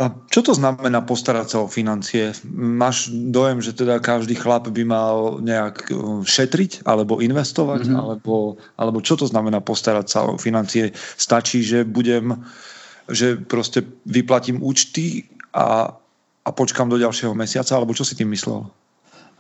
[0.00, 2.30] a čo to znamená postarať sa o financie?
[2.54, 7.84] Máš dojem, že teda každý chlap by mal nejak e, šetriť alebo investovať?
[7.84, 7.98] Mm-hmm.
[7.98, 10.94] Alebo, alebo čo to znamená postarať sa o financie?
[11.18, 12.38] Stačí, že budem,
[13.10, 15.92] že proste vyplatím účty a,
[16.46, 17.74] a počkám do ďalšieho mesiaca?
[17.74, 18.70] Alebo čo si tým myslel?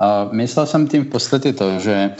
[0.02, 2.16] Uh, myslel jsem tím v podstatě to, že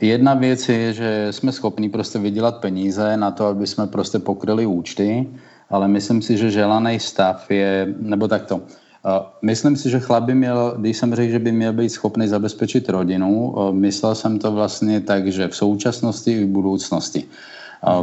[0.00, 4.66] Jedna věc je, že jsme schopni prostě vydělat peníze na to, aby jsme prostě pokryli
[4.66, 5.28] účty,
[5.70, 8.60] ale myslím si, že želaný stav je, nebo takto,
[9.42, 12.88] Myslím si, že chlap by měl, když jsem řekl, že by měl být schopný zabezpečit
[12.88, 17.24] rodinu, myslel jsem to vlastně tak, že v současnosti i v budoucnosti.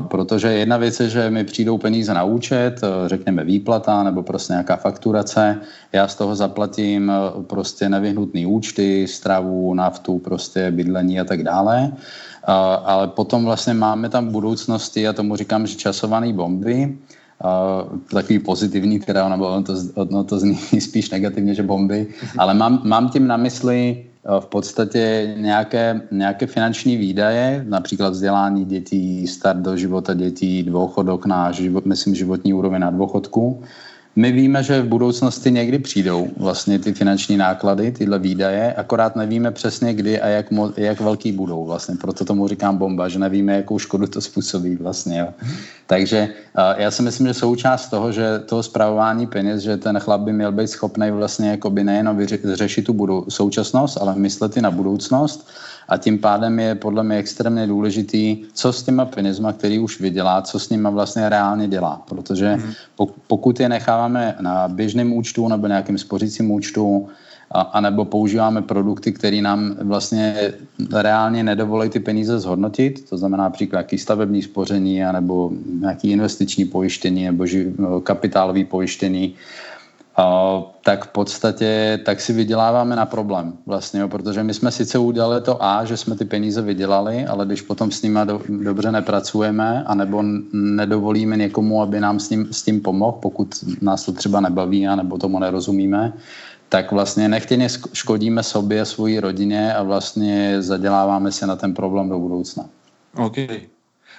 [0.08, 4.76] Protože jedna věc je, že mi přijdou peníze na účet, řekněme výplata nebo prostě nějaká
[4.76, 5.60] fakturace,
[5.94, 7.12] já z toho zaplatím
[7.48, 11.92] prostě nevyhnutné účty, stravu, naftu, prostě bydlení a tak dále.
[12.86, 16.98] Ale potom vlastně máme tam budoucnosti, a tomu říkám, že časované bomby,
[17.44, 22.08] Uh, takový pozitivní, teda ono, ono, to, ono to zní spíš negativně, že bomby,
[22.38, 28.66] ale mám, mám tím na mysli Eh, v podstatě nějaké, nějaké finanční výdaje, například vzdělání
[28.66, 33.62] dětí, start do života dětí, dôchodok na život, myslím, životní úroveň na dôchodku,
[34.16, 39.52] my víme, že v budoucnosti někdy přijdou vlastně ty finanční náklady, tyhle výdaje, akorát nevíme
[39.52, 41.96] přesně kdy a jak, mo- jak velký budou vlastně.
[41.96, 45.20] Proto tomu říkám bomba, že nevíme, jakou škodu to způsobí vlastně.
[45.20, 45.28] Jo.
[45.88, 50.22] Takže uh, já si myslím, že součást toho, že toho zpravování peněz, že ten chlap
[50.22, 54.72] by měl být schopný vlastně jakoby nejenom vyřešit tu budou- současnost, ale myslet i na
[54.72, 55.50] budoucnost
[55.90, 60.42] a tím pádem je podle mě extrémně důležitý, co s těma penězma, který už vydělá,
[60.42, 62.02] co s nima vlastně reálně dělá.
[62.10, 62.74] Protože mhm.
[63.28, 67.08] pokud je necháváme na běžném účtu nebo nějakým spořícím účtu,
[67.52, 70.54] a, anebo používáme produkty, které nám vlastně
[70.94, 77.26] reálně nedovolí ty peníze zhodnotit, to znamená například nějaký stavební spoření, nebo nějaký investiční pojištění
[77.26, 79.36] nebo ži, kapitálový pojištění,
[80.84, 85.42] tak v podstatě tak si vyděláváme na problém vlastně, jo, protože my jsme sice udělali
[85.42, 89.84] to A, že jsme ty peníze vydělali, ale když potom s nimi do, dobře nepracujeme,
[89.84, 90.24] anebo
[90.54, 95.18] nedovolíme někomu, aby nám s tím, s tím pomohl, pokud nás to třeba nebaví, nebo
[95.18, 96.14] tomu nerozumíme,
[96.70, 102.20] tak vlastně nechtěně škodíme sobě, svojí rodině a vlastně zaděláváme si na ten problém do
[102.20, 102.66] budoucna.
[103.18, 103.75] Okay.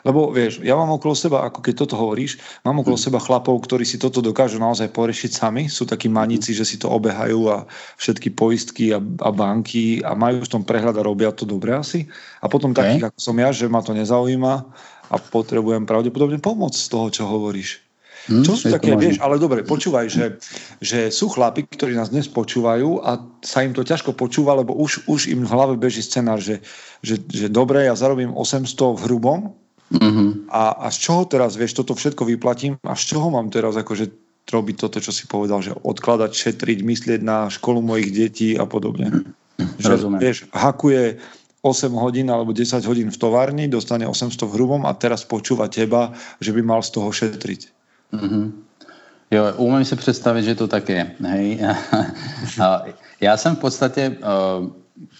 [0.06, 3.82] Lebo vieš, ja mám okolo seba, ako keď toto hovoríš, mám okolo seba chlapov, ktorí
[3.82, 5.66] si toto dokážu naozaj porešiť sami.
[5.66, 7.66] Sú takí maníci, že si to obehajú a
[7.98, 12.06] všetky poistky a, a banky a majú v tom prehľad a robia to dobre asi.
[12.38, 12.86] A potom okay.
[12.86, 14.54] takých, ako som ja, že ma to nezaujíma
[15.10, 17.82] a potrebujem pravdepodobne pomoc z toho, čo hovoríš.
[18.26, 20.42] Hmm, Čo sú také, vieš, ale dobre, počúvaj, že,
[20.82, 25.06] že sú chlapi, ktorí nás dnes počúvajú a sa im to ťažko počúva, lebo už,
[25.06, 26.58] už im v hlave beží scenár, že,
[27.06, 28.66] že, že dobre, ja zarobím 800
[28.98, 29.54] v hrubom,
[29.92, 30.50] Mm-hmm.
[30.50, 34.10] A, a z čoho teraz, vieš, toto všetko vyplatím a z čoho mám teraz akože
[34.46, 39.10] robiť toto, čo si povedal, že odkladať, šetriť, myslieť na školu mojich detí a podobne.
[39.10, 39.78] Mm-hmm.
[39.78, 40.20] Že, Rozumiem.
[40.20, 41.18] vieš, hakuje
[41.62, 46.14] 8 hodín alebo 10 hodín v továrni, dostane 800 v hrubom a teraz počúva teba,
[46.38, 47.60] že by mal z toho šetriť.
[48.14, 48.44] Mm-hmm.
[49.30, 51.02] Jo, umím si představit, že to tak je.
[51.26, 51.58] Hej.
[53.20, 54.70] Já jsem v podstatě uh,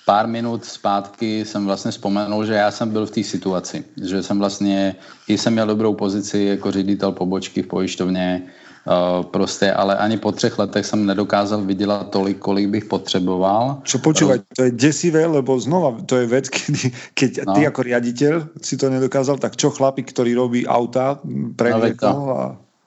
[0.05, 4.39] pár minut zpátky jsem vlastně vzpomenul, že já jsem byl v té situaci, že jsem
[4.39, 4.97] vlastně,
[5.29, 8.43] i jsem měl dobrou pozici jako ředitel pobočky v pojišťovně,
[8.87, 13.83] Uh, prostě, ale ani po třech letech jsem nedokázal vydělat tolik, kolik bych potřeboval.
[13.83, 17.55] Čo počúvať, to je desivé, lebo znova, to je vec, keď, keď no.
[17.59, 21.19] ty ako riaditeľ si to nedokázal, tak čo chlapík, ktorý robí auta,
[21.59, 22.45] previekol no, a...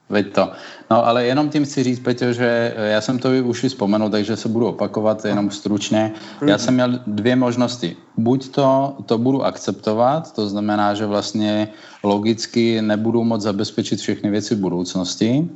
[0.10, 0.52] Veď to.
[0.92, 4.50] No ale jenom tím chci říct, Peťo, že já jsem to už vzpomenul, takže se
[4.50, 6.12] budu opakovat jenom stručně.
[6.46, 7.98] Já jsem měl dvě možnosti.
[8.18, 11.68] Buď to, to budu akceptovat, to znamená, že vlastně
[12.04, 15.50] logicky nebudu moc zabezpečit všechny věci v budoucnosti.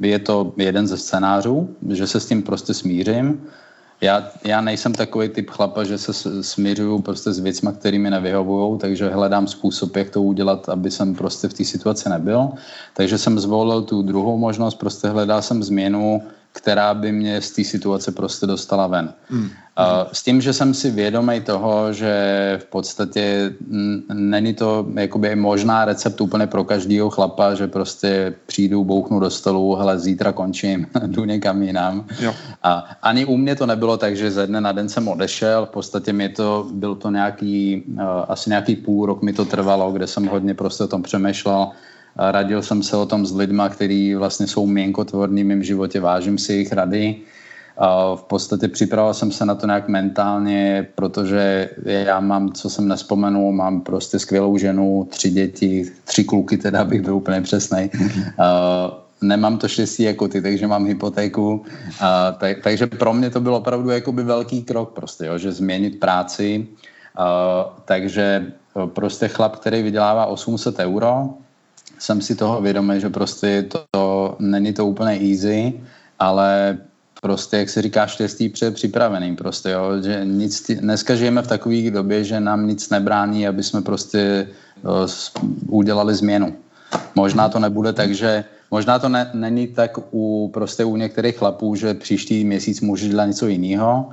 [0.00, 3.46] Je to jeden ze scénářů, že se s tím prostě smířím
[4.00, 8.78] já, já nejsem takový typ chlapa, že se směřuju prostě s věcmi, které mi nevyhovují,
[8.78, 12.48] takže hledám způsob, jak to udělat, aby jsem prostě v té situaci nebyl.
[12.94, 16.22] Takže jsem zvolil tu druhou možnost, prostě hledal jsem změnu,
[16.54, 19.12] která by mě z té situace prostě dostala ven.
[19.28, 19.50] Hmm.
[20.12, 22.12] S tím, že jsem si vědomý toho, že
[22.62, 23.54] v podstatě
[24.12, 29.74] není to jakoby možná recept úplně pro každého chlapa, že prostě přijdu, bouchnu do stolu,
[29.74, 32.06] hele, zítra končím, jdu někam jinam.
[32.20, 32.34] Jo.
[32.62, 35.70] A ani u mě to nebylo tak, že ze dne na den jsem odešel, v
[35.70, 37.82] podstatě mi to, byl to nějaký,
[38.28, 41.68] asi nějaký půl rok mi to trvalo, kde jsem hodně prostě o tom přemýšlel,
[42.16, 46.38] radil jsem se o tom s lidma, kteří vlastně jsou měnkotvorní v mém životě, vážím
[46.38, 47.16] si jejich rady
[48.16, 53.52] v podstatě připravoval jsem se na to nějak mentálně, protože já mám, co jsem nespomenul,
[53.52, 57.90] mám prostě skvělou ženu, tři děti, tři kluky teda, abych byl úplně přesný.
[59.22, 61.64] nemám to štěstí jako ty, takže mám hypotéku.
[62.00, 66.00] A, tak, takže pro mě to byl opravdu jakoby velký krok prostě, jo, že změnit
[66.00, 66.66] práci.
[67.16, 68.52] A, takže
[68.86, 71.28] prostě chlap, který vydělává 800 euro,
[71.98, 75.80] jsem si toho vědomý, že prostě to, to není to úplně easy,
[76.18, 76.78] ale
[77.22, 81.90] prostě, jak se říká, štěstí před připraveným prostě, jo, že nic, dneska žijeme v takové
[81.90, 84.48] době, že nám nic nebrání, aby jsme prostě
[84.82, 85.08] uh,
[85.68, 86.54] udělali změnu.
[87.14, 91.74] Možná to nebude tak, že možná to ne, není tak u, prostě u některých chlapů,
[91.74, 94.08] že příští měsíc může dělat něco jiného,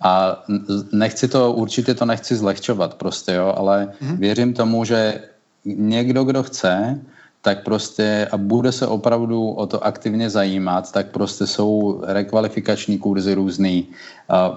[0.00, 0.44] a
[0.92, 4.16] nechci to, určitě to nechci zlehčovat prostě, jo, ale mm-hmm.
[4.18, 5.20] věřím tomu, že
[5.64, 7.00] někdo, kdo chce,
[7.46, 13.38] tak prostě a bude se opravdu o to aktivně zajímat, tak prostě jsou rekvalifikační kurzy
[13.38, 13.86] různý.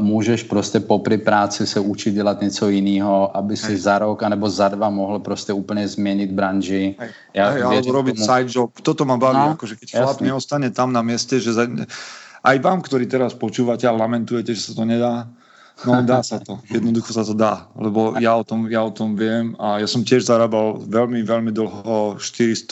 [0.02, 3.86] Můžeš prostě popri práci se učit dělat něco jiného, aby si Hej.
[3.86, 6.98] za rok anebo za dva mohl prostě úplně změnit branži.
[6.98, 7.10] Hej.
[7.38, 8.26] Ja Hej, alebo robiť tomu...
[8.26, 8.74] side job.
[8.82, 11.70] Toto ma baví, no, akože keď chlap neostane tam na mieste, že za...
[12.42, 15.30] aj vám, ktorí teraz počúvate a lamentujete, že sa to nedá,
[15.88, 16.60] No dá sa to.
[16.68, 17.72] Jednoducho sa to dá.
[17.80, 21.52] Lebo ja o tom, ja o tom viem a ja som tiež zarábal veľmi, veľmi
[21.56, 22.68] dlho 450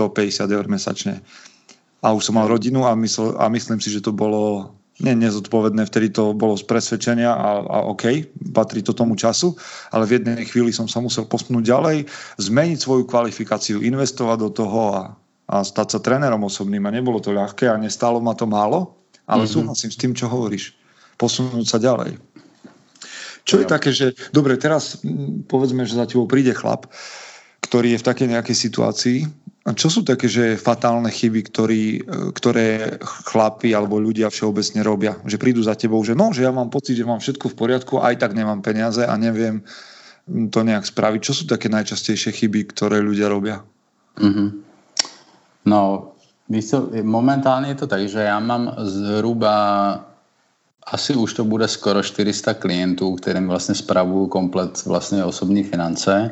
[0.51, 1.23] eur mesačne.
[2.03, 5.85] A už som mal rodinu a, mysl, a myslím si, že to bolo nie nezodpovedné,
[5.85, 9.53] vtedy to bolo z presvedčenia a, a OK, patrí to tomu času,
[9.93, 11.97] ale v jednej chvíli som sa musel posunúť ďalej,
[12.41, 15.01] zmeniť svoju kvalifikáciu, investovať do toho a,
[15.53, 18.97] a stať sa trénerom osobným a nebolo to ľahké a nestálo ma to málo,
[19.29, 19.53] ale mm-hmm.
[19.53, 20.73] súhlasím s tým, čo hovoríš.
[21.21, 22.17] Posunúť sa ďalej.
[23.47, 24.99] Čo je také, že dobre, teraz
[25.47, 26.91] povedzme, že za tebou príde chlap,
[27.63, 29.19] ktorý je v takej nejakej situácii.
[29.67, 31.83] A čo sú také, že fatálne chyby, ktorý,
[32.31, 35.19] ktoré chlapi alebo ľudia všeobecne robia?
[35.27, 37.99] Že prídu za tebou, že no, že ja mám pocit, že mám všetko v poriadku,
[37.99, 39.63] aj tak nemám peniaze a neviem
[40.27, 41.19] to nejak spraviť.
[41.19, 43.63] Čo sú také najčastejšie chyby, ktoré ľudia robia?
[44.19, 44.49] Mm-hmm.
[45.67, 46.11] No,
[46.49, 49.55] víš co, momentálně je to tak, že já mám zhruba
[50.91, 56.31] asi už to bude skoro 400 klientů, kterým vlastně spravuju komplet vlastně osobní finance.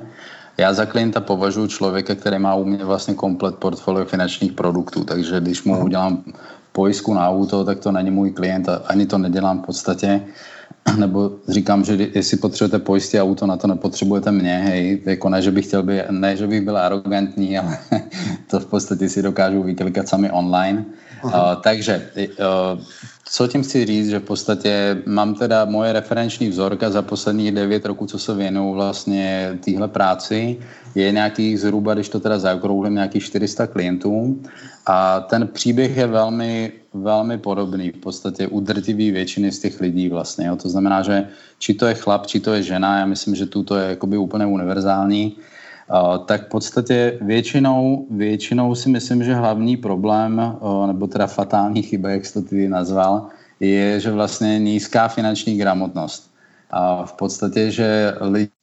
[0.58, 5.40] Já za klienta považuji člověka, který má u mě vlastně komplet portfolio finančních produktů, takže
[5.40, 6.24] když mu udělám
[6.72, 10.22] pojistku na auto, tak to není můj klient a ani to nedělám v podstatě.
[10.98, 15.52] Nebo říkám, že jestli potřebujete pojistit auto, na to nepotřebujete mě, hej, jako ne, že
[15.52, 17.78] bych chtěl být, ne, že bych byl arrogantní, ale
[18.48, 20.86] to v podstatě si dokážu vyklikat sami online.
[21.24, 21.32] Uh,
[21.64, 22.80] takže uh,
[23.30, 27.86] co tím chci říct, že v podstatě mám teda moje referenční vzorka za posledních 9
[27.86, 30.58] roků, co se věnuju vlastně téhle práci,
[30.96, 34.42] je nějakých zhruba, když to teda zaokrouhlím, nějakých 400 klientů
[34.86, 40.10] a ten příběh je velmi, velmi podobný v podstatě u drtivý většiny z těch lidí
[40.10, 40.48] vlastně.
[40.48, 40.56] Jo.
[40.56, 41.28] To znamená, že
[41.60, 44.18] či to je chlap, či to je žena, já myslím, že tu to je jakoby
[44.18, 45.38] úplně univerzální,
[46.26, 52.26] tak v podstatě většinou, většinou si myslím, že hlavní problém, nebo teda fatální chyba, jak
[52.26, 53.28] jsi to ty nazval,
[53.60, 56.32] je, že vlastně nízká finanční gramotnost.
[56.72, 58.14] A v podstatě, že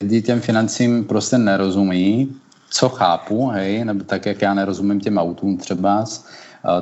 [0.01, 2.37] lidi těm financím prostě nerozumí,
[2.71, 6.05] co chápu, hej, nebo tak, jak já nerozumím těm autům třeba,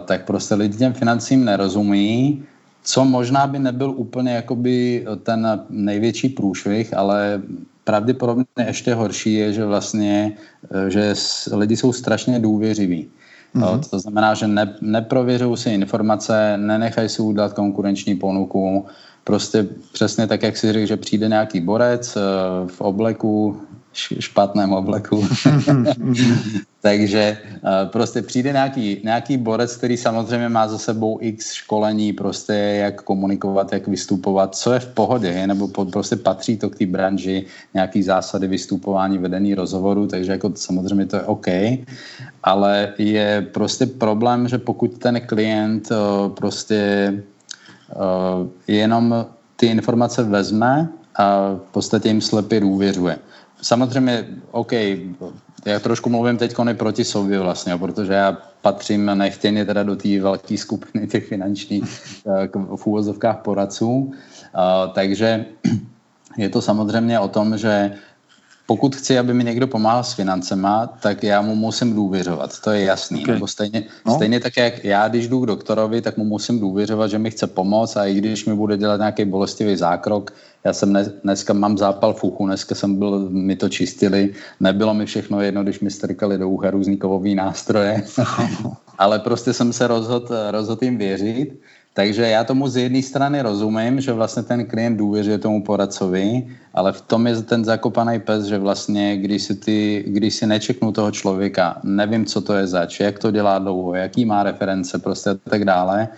[0.04, 2.44] tak prostě lidi těm financím nerozumí,
[2.84, 7.42] co možná by nebyl úplně jakoby ten největší průšvih, ale
[7.84, 10.32] pravděpodobně ještě horší je, že vlastně,
[10.70, 11.14] eh, že
[11.52, 13.10] lidi jsou strašně důvěřiví.
[13.54, 13.90] Mm-hmm.
[13.90, 18.86] To znamená, že ne, neprověřují si informace, nenechají si udělat konkurenční ponuku,
[19.24, 22.20] prostě přesně tak, jak si řekl, že přijde nějaký borec eh,
[22.66, 23.60] v obleku,
[23.92, 25.26] špatném obleku.
[26.82, 32.52] Takže eh, prostě přijde nějaký, nějaký borec, který samozřejmě má za sebou x školení, prostě
[32.52, 37.46] jak komunikovat, jak vystupovat, co je v pohodě, nebo prostě patří to k té branži,
[37.74, 41.46] nějaký zásady vystupování, vedení rozhovoru, takže jako samozřejmě to je OK,
[42.42, 47.12] ale je prostě problém, že pokud ten klient eh, prostě
[47.90, 49.26] Eh, jenom
[49.56, 53.18] ty informace vezme a v podstatě jim slepě důvěřuje.
[53.62, 54.72] Samozřejmě, OK,
[55.64, 60.58] já trošku mluvím teď proti sobě vlastně, protože já patřím nechtěně teda do té velké
[60.58, 61.84] skupiny těch finančních
[62.44, 65.44] eh, v úvozovkách poradců, eh, takže
[66.36, 67.92] je to samozřejmě o tom, že
[68.70, 72.84] pokud chci, aby mi někdo pomáhal s financema, tak já mu musím důvěřovat, to je
[72.84, 73.22] jasný.
[73.22, 73.34] Okay.
[73.34, 74.14] Nebo stejně, no.
[74.14, 77.46] stejně tak, jak já, když jdu k doktorovi, tak mu musím důvěřovat, že mi chce
[77.46, 80.30] pomoct a i když mi bude dělat nějaký bolestivý zákrok,
[80.64, 84.94] já jsem dnes, dneska mám zápal v uchu, dneska jsem byl, mi to čistili, nebylo
[84.94, 88.02] mi všechno jedno, když mi strkali do ucha různý kovový nástroje,
[88.98, 91.60] ale prostě jsem se rozhodl rozhod jim věřit.
[91.94, 96.92] Takže já tomu z jedné strany rozumím, že vlastně ten klient důvěřuje tomu poradcovi, ale
[96.92, 101.10] v tom je ten zakopaný pes, že vlastně, když si, ty, když si nečeknu toho
[101.10, 105.34] člověka, nevím, co to je zač, jak to dělá dlouho, jaký má reference prostě a
[105.50, 106.08] tak dále,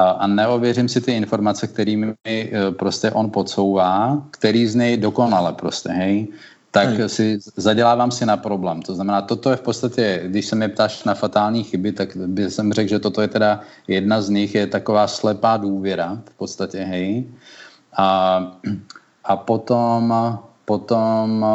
[0.00, 5.52] a, neověřím si ty informace, kterými mi e, prostě on podsouvá, který z něj dokonale
[5.52, 6.28] prostě, hej
[6.70, 7.08] tak Hej.
[7.08, 8.82] si zadělávám si na problém.
[8.82, 12.50] To znamená, toto je v podstatě, když se mě ptáš na fatální chyby, tak by
[12.50, 16.78] jsem řekl, že toto je teda jedna z nich, je taková slepá důvěra v podstatě,
[16.78, 17.26] hej.
[17.96, 18.38] A,
[19.24, 20.14] a potom,
[20.70, 21.46] potom,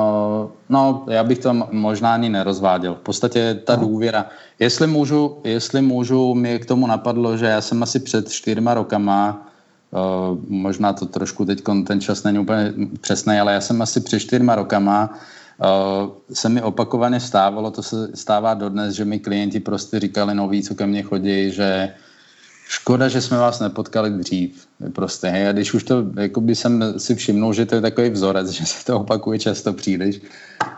[0.70, 2.96] no, já bych to možná ani nerozváděl.
[2.96, 3.88] V podstatě ta no.
[3.88, 4.28] důvěra.
[4.60, 9.48] Jestli můžu, jestli můžu, mě k tomu napadlo, že já jsem asi před čtyřma rokama
[9.96, 14.20] Uh, možná to trošku teď ten čas není úplně přesný, ale já jsem asi před
[14.20, 15.16] čtyřma rokama
[15.64, 20.64] uh, se mi opakovaně stávalo, to se stává dodnes, že mi klienti prostě říkali noví,
[20.64, 21.96] co ke mně chodí, že
[22.68, 24.68] škoda, že jsme vás nepotkali dřív.
[24.94, 28.66] Prostě, a když už to, jakoby jsem si všimnul, že to je takový vzorec, že
[28.66, 30.22] se to opakuje často příliš,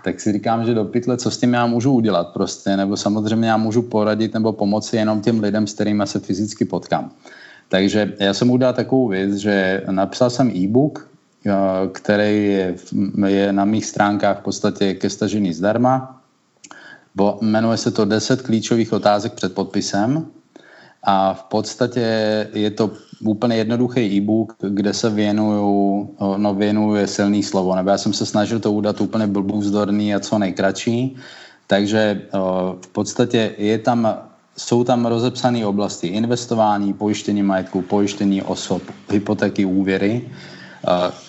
[0.04, 3.50] tak si říkám, že do pytle, co s tím já můžu udělat prostě, nebo samozřejmě
[3.50, 7.12] já můžu poradit nebo pomoci jenom těm lidem, s kterými se fyzicky potkám.
[7.70, 11.08] Takže já jsem udělal takovou věc, že napsal jsem e-book,
[11.46, 11.52] eh,
[11.92, 12.76] který je,
[13.28, 16.22] je na mých stránkách v podstatě ke stažení zdarma.
[17.16, 20.26] Bo, jmenuje se to 10 klíčových otázek před podpisem
[21.04, 22.02] a v podstatě
[22.54, 22.92] je to
[23.26, 28.60] úplně jednoduchý e-book, kde se věnuju, no věnuje silný slovo, nebo já jsem se snažil
[28.60, 31.16] to udat úplně blbůzdorný a co nejkratší,
[31.68, 32.22] takže
[32.82, 34.18] v podstatě je tam
[34.58, 40.30] jsou tam rozepsané oblasti investování, pojištění majetku, pojištění osob, hypotéky, úvěry.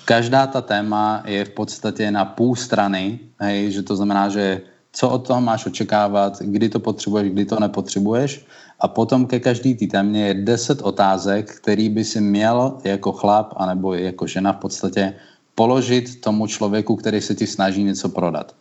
[0.05, 4.61] Každá ta téma je v podstatě na půl strany, hej, že to znamená, že
[4.93, 8.47] co od toho máš očekávat, kdy to potřebuješ, kdy to nepotřebuješ.
[8.81, 13.55] A potom ke každý té témě je 10 otázek, který by si měl jako chlap
[13.57, 15.14] anebo jako žena v podstatě
[15.55, 18.55] položit tomu člověku, který se ti snaží něco prodat.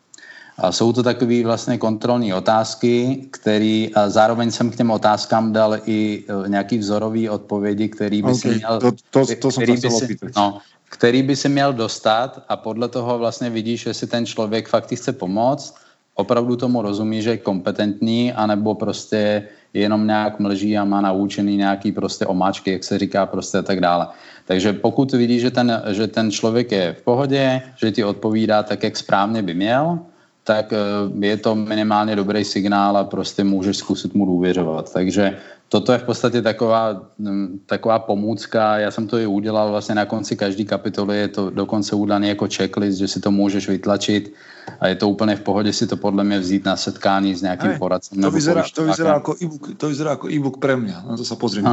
[0.58, 5.78] A jsou to takové vlastně kontrolní otázky, který a zároveň jsem k těm otázkám dal
[5.86, 9.90] i e, nějaký vzorový odpovědi, který by okay, si měl, to, to, to který, by
[9.90, 10.58] si, no,
[10.90, 15.14] který by si měl dostat a podle toho vlastně vidíš, jestli ten člověk fakt chce
[15.14, 15.76] pomoct,
[16.18, 21.92] opravdu tomu rozumí, že je kompetentní, anebo prostě jenom nějak mlží a má naučený nějaký
[21.92, 24.08] prostě omáčky, jak se říká prostě a tak dále.
[24.46, 28.84] Takže pokud vidíš, že ten, že ten člověk je v pohodě, že ti odpovídá tak,
[28.84, 30.00] jak správně by měl,
[30.44, 30.78] tak eh,
[31.26, 34.94] je to minimálně dobrý signál a prostě můžeš zkusit mu důvěřovat.
[34.94, 35.38] Takže
[35.70, 38.78] toto je v podstatě taková, mm, taková pomůcka.
[38.78, 42.48] Já jsem to i udělal vlastně na konci každé kapitoly, je to dokonce udaný jako
[42.48, 44.34] checklist, že si to můžeš vytlačit
[44.80, 47.70] a je to úplně v pohodě si to podle mě vzít na setkání s nějakým
[47.70, 48.22] Aj, poradcem.
[48.22, 51.36] To vyzerá, to vyzerá jako e-book, to vyzerá jako e-book pre mňa, na to sa
[51.36, 51.68] pozriem.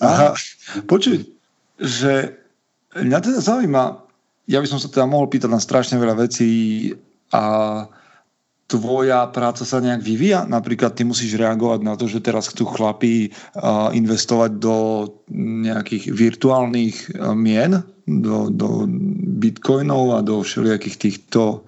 [0.00, 0.34] Aha,
[0.86, 1.24] počuj,
[1.80, 2.36] že
[2.96, 4.04] mňa teda zaujíma,
[4.48, 6.92] ja by som sa teda mohol pýtať na strašne veľa vecí,
[7.30, 7.42] a
[8.70, 10.46] tvoja práca sa nejak vyvíja?
[10.46, 13.34] Napríklad ty musíš reagovať na to, že teraz chcú chlapí
[13.90, 14.76] investovať do
[15.34, 18.86] nejakých virtuálnych mien, do, do
[19.42, 21.66] bitcoinov a do všelijakých týchto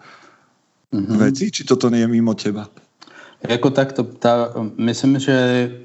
[0.95, 1.19] mm-hmm.
[1.19, 1.51] vecí?
[1.51, 2.71] Či toto nie je mimo teba?
[3.43, 5.37] Jako tak to, ta, myslím, že,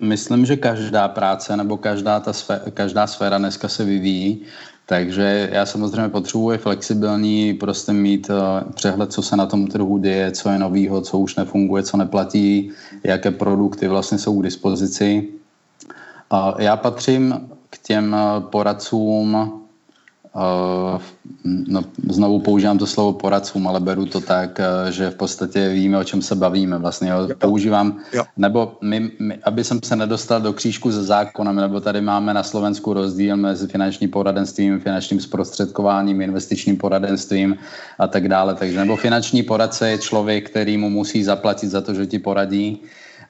[0.02, 4.46] myslím, že každá práce nebo každá, ta sféra, každá sféra dneska se vyvíjí
[4.90, 10.32] Takže já samozřejmě potřebuji flexibilní, prostě mít uh, přehled, co se na tom trhu děje,
[10.32, 12.72] co je novýho, co už nefunguje, co neplatí,
[13.04, 15.28] jaké produkty vlastně jsou k dispozici.
[16.58, 19.67] Já patřím k těm poradcům, Uh,
[21.44, 25.98] no, znovu používám to slovo poradcům, ale beru to tak, uh, že v podstatě víme,
[25.98, 26.78] o čem se bavíme.
[26.78, 27.28] Vlastně jo.
[27.38, 28.24] používám, jo.
[28.38, 32.44] nebo my, my, aby jsem se nedostal do křížku se zákonem, nebo tady máme na
[32.44, 37.58] Slovensku rozdíl mezi finančním poradenstvím, finančním zprostředkováním, investičním poradenstvím
[38.00, 38.56] a tak dále.
[38.56, 42.82] Takže nebo finanční poradce je člověk, který mu musí zaplatit za to, že ti poradí.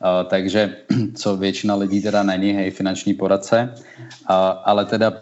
[0.01, 0.75] Uh, takže
[1.15, 4.35] co většina lidí teda není, hej, finanční poradce, uh,
[4.65, 5.13] ale teda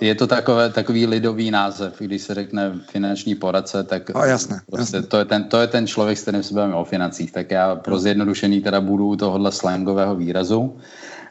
[0.00, 4.96] je to takové, takový lidový název, když se řekne finanční poradce, tak a jasné, prostě
[4.96, 5.08] jasné.
[5.08, 7.32] To, je ten, to je ten člověk, s kterým se bavíme o financích.
[7.32, 10.78] Tak já pro zjednodušení teda budu tohohle slangového výrazu.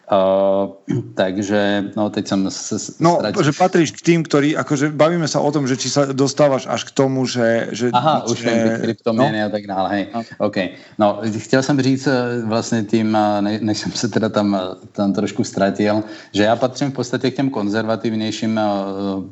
[0.06, 0.78] Uh,
[1.20, 5.50] takže, no teď som sa No, že patríš k tým, ktorí, akože bavíme sa o
[5.50, 7.74] tom, že či sa dostávaš až k tomu, že...
[7.74, 9.46] že Aha, už viem, byť kryptoměny no?
[9.46, 10.04] a tak dále, hej.
[10.14, 10.20] No.
[10.46, 10.58] OK.
[11.02, 14.54] No, chtěl jsem říct eh, vlastně tím, eh, ne, než jsem se teda tam,
[14.94, 16.04] tam trošku ztratil,
[16.34, 18.60] že já patřím v podstatě k těm konzervativnějším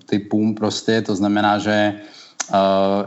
[0.05, 2.01] typům prostě, to znamená, že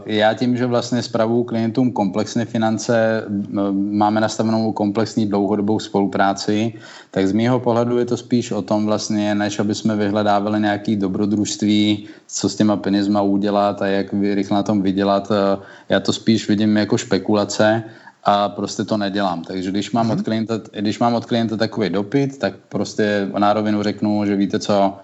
[0.07, 3.25] já tím, že vlastně spravuju klientům komplexné finance,
[3.73, 6.73] máme nastavenou komplexní dlouhodobou spolupráci,
[7.11, 10.97] tak z mého pohledu je to spíš o tom vlastně, než aby jsme vyhledávali nějaký
[10.97, 15.33] dobrodružství, co s těma penězma udělat a jak rychle na tom vydělat.
[15.89, 17.83] Já to spíš vidím jako špekulace
[18.25, 19.43] a prostě to nedělám.
[19.43, 20.19] Takže když mám, mm-hmm.
[20.19, 24.59] od klienta, když mám od klienta takový dopyt, tak prostě na rovinu řeknu, že víte
[24.59, 24.95] co,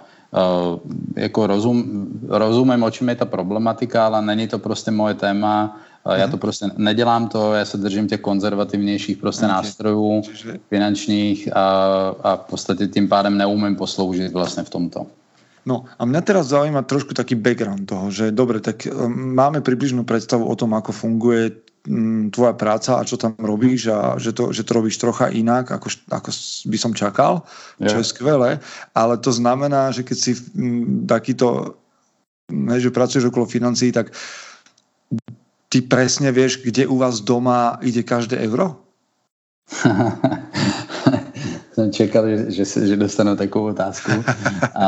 [1.17, 5.77] jako rozum, rozumím, o čem je ta problematika, ale není to prostě moje téma.
[6.07, 6.39] Uh, já to mhm.
[6.39, 9.57] prostě nedělám to, já se držím těch konzervativnějších prostě okay.
[9.57, 10.23] nástrojů
[10.69, 11.65] finančních a,
[12.23, 15.07] a v podstatě tím pádem neumím posloužit vlastně v tomto.
[15.63, 20.43] No a mňa teraz zaujíma trošku taký background toho, že dobre, tak máme približnú predstavu
[20.43, 24.63] o tom, ako funguje Mm, tvoja práca a čo tam robíš a že to, že
[24.63, 26.31] to robíš trocha inak, ako, ako
[26.71, 27.43] by som čakal,
[27.83, 28.63] čo je skvelé,
[28.95, 31.75] ale to znamená, že keď si mm, takýto,
[32.55, 34.15] ne, že pracuješ okolo financií, tak
[35.75, 38.79] ty presne vieš, kde u vás doma ide každé euro?
[41.75, 44.13] Jsem čekal, že, že, že dostanu takovou otázku.
[44.79, 44.87] A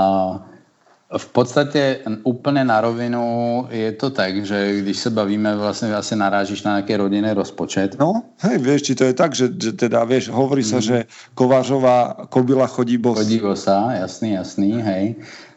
[1.18, 3.24] v podstatě úplně na rovinu
[3.70, 7.96] je to tak, že když se bavíme, vlastně asi narážíš na nějaký rodinný rozpočet.
[7.98, 10.84] No, hej, vieš, či to je tak, že, že teda, vieš, hovorí sa, mm.
[10.84, 10.96] že
[11.34, 13.22] Kovářová kobila chodí bosa.
[13.22, 15.14] Chodí bosa, jasný, jasný, hej.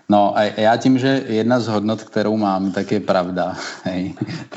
[0.10, 4.14] No a já tím, že jedna z hodnot, kterou mám, tak je pravda hej,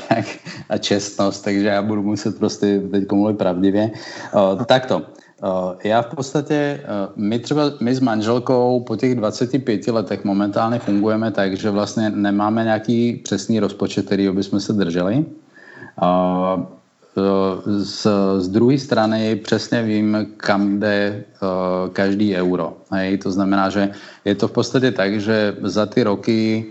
[0.07, 0.25] tak,
[0.69, 3.91] a čestnost, takže já budu muset prostě teď mluvit pravdivě.
[4.33, 5.05] O, takto,
[5.83, 6.85] já v podstatě, eh,
[7.15, 12.63] my třeba, my s manželkou po těch 25 letech momentálně fungujeme tak, že vlastně nemáme
[12.63, 15.25] nějaký přesný rozpočet, který bychom se drželi.
[16.03, 16.81] Eh,
[17.65, 21.23] z, z druhé strany přesně vím, kam jde
[21.93, 22.77] každý euro.
[22.91, 23.17] Hej?
[23.17, 23.91] To znamená, že
[24.25, 26.65] je to v podstatě tak, že za ty roky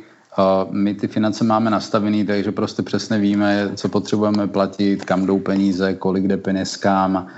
[0.71, 5.95] my ty finance máme nastavený, takže prostě přesně víme, co potřebujeme platit, kam jdou peníze,
[5.95, 7.29] kolik jde penězkám,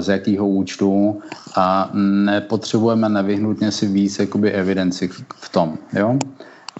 [0.00, 1.22] z jakého účtu
[1.56, 1.90] a
[2.24, 5.78] nepotřebujeme nevyhnutně si víc jakoby evidenci v tom.
[5.92, 6.18] Jo?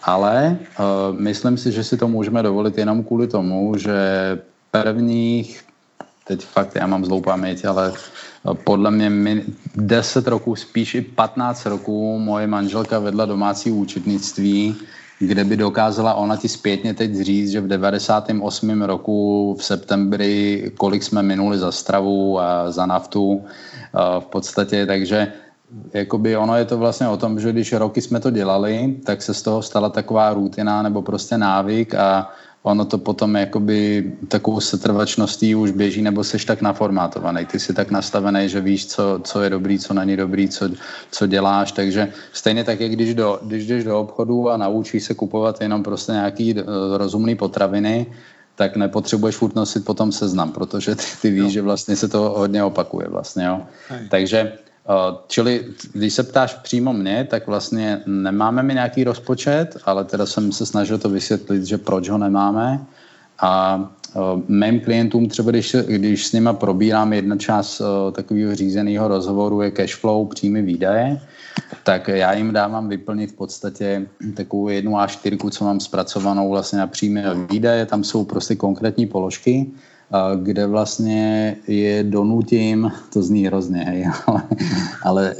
[0.03, 3.95] Ale uh, myslím si, že si to můžeme dovolit jenom kvůli tomu, že
[4.71, 5.65] prvních,
[6.27, 7.93] teď fakt já mám zlou paměť, ale
[8.65, 9.43] podle mě
[9.77, 14.77] 10 roků, spíš i 15 roků moje manželka vedla domácí účetnictví
[15.27, 18.83] kde by dokázala ona ti zpětně teď říct, že v 98.
[18.83, 23.45] roku v septembri, kolik jsme minuli za stravu a za naftu
[24.19, 25.33] v podstatě, takže
[25.93, 29.35] jakoby ono je to vlastně o tom, že když roky jsme to dělali, tak se
[29.35, 32.31] z toho stala taková rutina nebo prostě návyk a
[32.63, 37.47] ono to potom jakoby takovou setrvačností už běží, nebo seš tak naformátovaný.
[37.47, 40.69] Ty jsi tak nastavený, že víš, co, co je dobrý, co není dobrý, co,
[41.11, 45.15] co děláš, takže stejně tak, jak když, do, když jdeš do obchodu a naučíš se
[45.15, 46.63] kupovat jenom prostě nějaký uh,
[46.97, 48.07] rozumný potraviny,
[48.55, 51.51] tak nepotřebuješ furt nosit potom seznam, protože ty, ty víš, jo.
[51.51, 53.63] že vlastně se to hodně opakuje vlastně, jo.
[54.11, 54.53] Takže
[55.27, 60.53] čili když se ptáš přímo mě, tak vlastně nemáme mi nějaký rozpočet, ale teda jsem
[60.53, 62.81] se snažil to vysvětlit, že proč ho nemáme.
[63.39, 63.77] A
[64.15, 69.63] uh, mým klientům třeba, když, když s nima probírám jedna část uh, takového řízeného rozhovoru
[69.63, 71.21] je cash flow, příjmy výdaje,
[71.85, 76.87] tak já jim dávám vyplnit v podstatě takovou jednu A4, co mám zpracovanou vlastně na
[76.87, 77.87] příjmy a výdaje.
[77.87, 79.71] Tam jsou prostě konkrétní položky
[80.37, 84.43] kde vlastně je donutím, to zní hrozně, hej, ale,
[85.05, 85.37] ale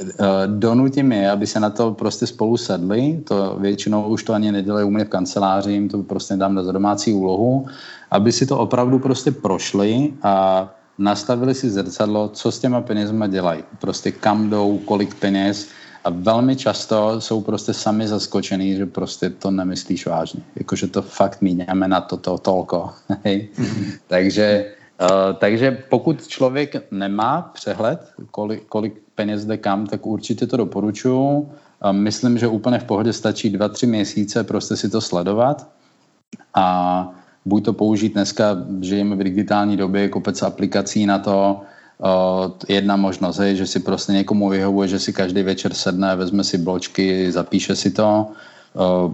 [0.47, 4.85] donutím je, aby se na to prostě spolu sedli, to většinou už to ani nedělají
[4.85, 7.65] u mě v kanceláři, jim to prostě dám za domácí úlohu,
[8.11, 13.63] aby si to opravdu prostě prošli a nastavili si zrcadlo, co s těma penězma dělají.
[13.79, 15.67] Prostě kam jdou, kolik peněz,
[16.03, 20.41] a velmi často jsou prostě sami zaskočený, že prostě to nemyslíš vážně.
[20.55, 22.89] Jakože to fakt míňáme na to, to tolko.
[23.23, 23.91] Mm-hmm.
[24.07, 30.57] takže, uh, takže pokud člověk nemá přehled, kolik, kolik peněz jde kam, tak určitě to
[30.57, 31.15] doporučuji.
[31.15, 31.47] Uh,
[31.91, 35.67] myslím, že úplně v pohodě stačí dva, tři měsíce prostě si to sledovat
[36.53, 37.09] a
[37.45, 41.61] buď to použít dneska, žijeme v digitální době, kopec aplikací na to,
[42.67, 46.57] jedna možnost je, že si prostě někomu vyhovuje, že si každý večer sedne, vezme si
[46.57, 48.27] bločky, zapíše si to.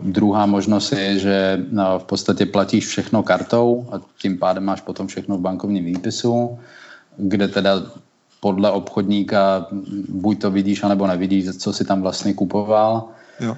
[0.04, 5.08] Druhá možnost je, že no, v podstatě platíš všechno kartou a tím pádem máš potom
[5.08, 6.60] všechno v bankovním výpisu,
[7.18, 7.84] kde teda
[8.40, 9.68] podle obchodníka
[10.10, 13.04] buď to vidíš, anebo nevidíš, co si tam vlastně kupoval.
[13.40, 13.58] Jo.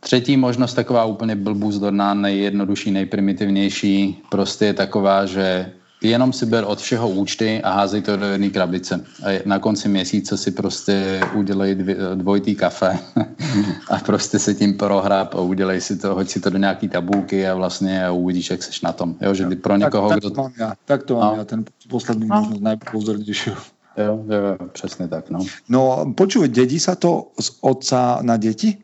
[0.00, 5.72] Třetí možnost, taková úplně blbůzdorná, nejjednodušší, nejprimitivnější, prostě je taková, že
[6.04, 9.04] jenom si ber od všeho účty a házej to do jedné krabice.
[9.24, 12.98] A na konci měsíce si prostě udělej dvě, dvojitý kafe
[13.90, 17.48] a prostě se tím prohráp a udělej si to, hoď si to do nějaký tabulky
[17.48, 19.14] a vlastně uvidíš, jak seš na tom.
[19.20, 20.30] Jo, že pro někoho, tak, tak kdo...
[20.30, 21.38] To mám já, tak to mám no.
[21.38, 22.36] já, ten poslední no.
[22.40, 23.50] možnost najpozornejší.
[23.96, 25.38] Jo, jo, přesně tak, no.
[25.68, 28.78] No, počuj, dědí sa to z otca na děti?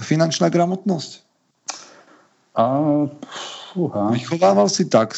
[0.00, 1.20] Finančná gramotnosť?
[2.56, 2.80] A,
[3.72, 4.10] Fúha.
[4.10, 5.12] Vychovával si tak,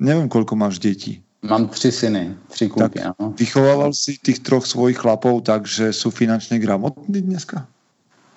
[0.00, 1.20] neviem, koľko máš detí.
[1.44, 3.34] Mám tři syny, tři kluky, tak ano.
[3.38, 7.68] Vychovával si tých troch svojich chlapov tak, že sú finančne gramotní dneska?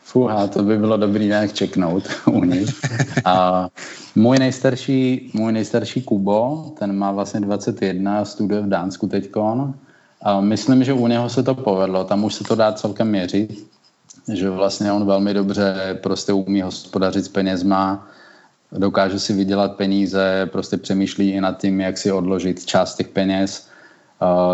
[0.03, 2.75] Fúha, to by bylo dobrý nějak čeknout u nich.
[3.25, 3.67] A
[4.15, 9.73] můj nejstarší, můj nejstarší Kubo, ten má vlastně 21, studuje v Dánsku teďkon.
[10.21, 13.67] A myslím, že u něho se to povedlo, tam už se to dá celkem měřit,
[14.33, 18.07] že vlastně on velmi dobře prostě umí hospodařit s penězma,
[18.71, 23.67] dokáže si vydělat peníze, prostě přemýšlí i nad tím, jak si odložit část těch peněz.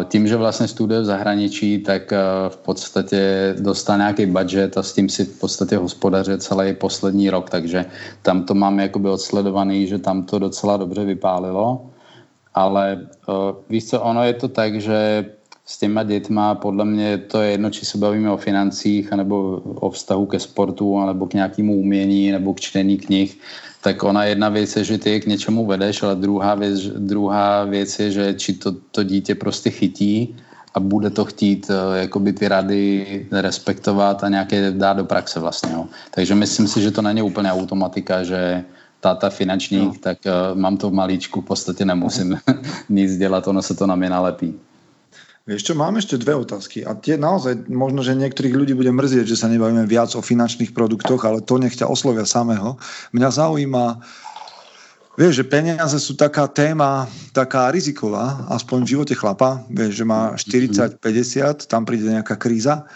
[0.08, 2.14] Tím, že vlastně studuje v zahraničí, tak
[2.50, 7.50] v podstatě dostal nějaký budget a s tím si v podstatě hospodaře celý poslední rok,
[7.50, 7.86] takže
[8.22, 11.90] tam to mám jakoby odsledovaný, že tam to docela dobře vypálilo.
[12.54, 13.08] Ale
[13.70, 15.26] víš co, ono je to tak, že
[15.66, 19.90] s těma dětma podle mě to je jedno, či se bavíme o financích, nebo o
[19.90, 23.40] vztahu ke sportu, nebo k nějakému umění, nebo k čtení knih,
[23.84, 27.64] tak ona jedna věc je, že ty je k něčemu vedeš, ale druhá věc, druhá
[27.64, 30.36] věc je, že či to, to dítě prostě chytí
[30.74, 35.72] a bude to chtít uh, jakoby ty rady respektovat a nějaké dát do praxe vlastně.
[35.74, 35.86] Jo.
[36.12, 38.64] Takže myslím si, že to není úplně automatika, že
[39.00, 40.00] táta finančník, no.
[40.00, 42.40] tak uh, mám to v malíčku, v podstatě nemusím
[42.90, 44.56] nic dělat, ono se to na mě nalepí.
[45.44, 46.88] Vieš čo, mám ešte dve otázky.
[46.88, 50.72] A tie naozaj, možno, že niektorých ľudí bude mrzieť, že sa nebavíme viac o finančných
[50.72, 52.80] produktoch, ale to nech ťa oslovia samého.
[53.12, 54.00] Mňa zaujíma,
[55.20, 60.32] vieš, že peniaze sú taká téma, taká riziková, aspoň v živote chlapa, vieš, že má
[60.40, 62.88] 40-50, tam príde nejaká kríza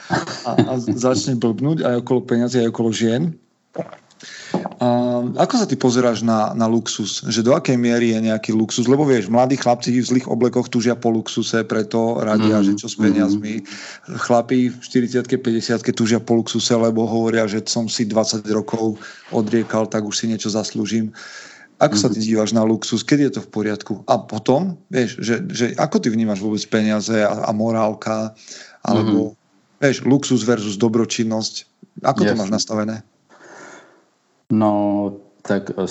[0.48, 3.36] a, a začne blbnúť aj okolo peniazy, aj okolo žien
[4.78, 4.88] a
[5.42, 7.26] ako sa ty pozeráš na, na luxus?
[7.26, 8.86] Že do akej miery je nejaký luxus?
[8.86, 12.66] Lebo vieš, mladí chlapci v zlých oblekoch tužia po luxuse, preto radia, mm.
[12.66, 13.66] že čo s peniazmi.
[13.66, 13.66] Mm.
[14.22, 19.02] Chlapi v 40 50 tužia po luxuse, lebo hovoria, že som si 20 rokov
[19.34, 21.10] odriekal, tak už si niečo zaslúžim.
[21.78, 22.26] Ako sa ty mhm.
[22.30, 23.02] díváš na luxus?
[23.06, 23.94] Kedy je to v poriadku?
[24.06, 28.34] A potom, vieš, že, že ako ty vnímaš vôbec peniaze a, a morálka?
[28.86, 29.82] Alebo, mm-hmm.
[29.82, 31.66] vieš, luxus versus dobročinnosť.
[32.02, 32.30] Ako yes.
[32.30, 33.06] to máš nastavené?
[34.52, 35.88] No, tak eh,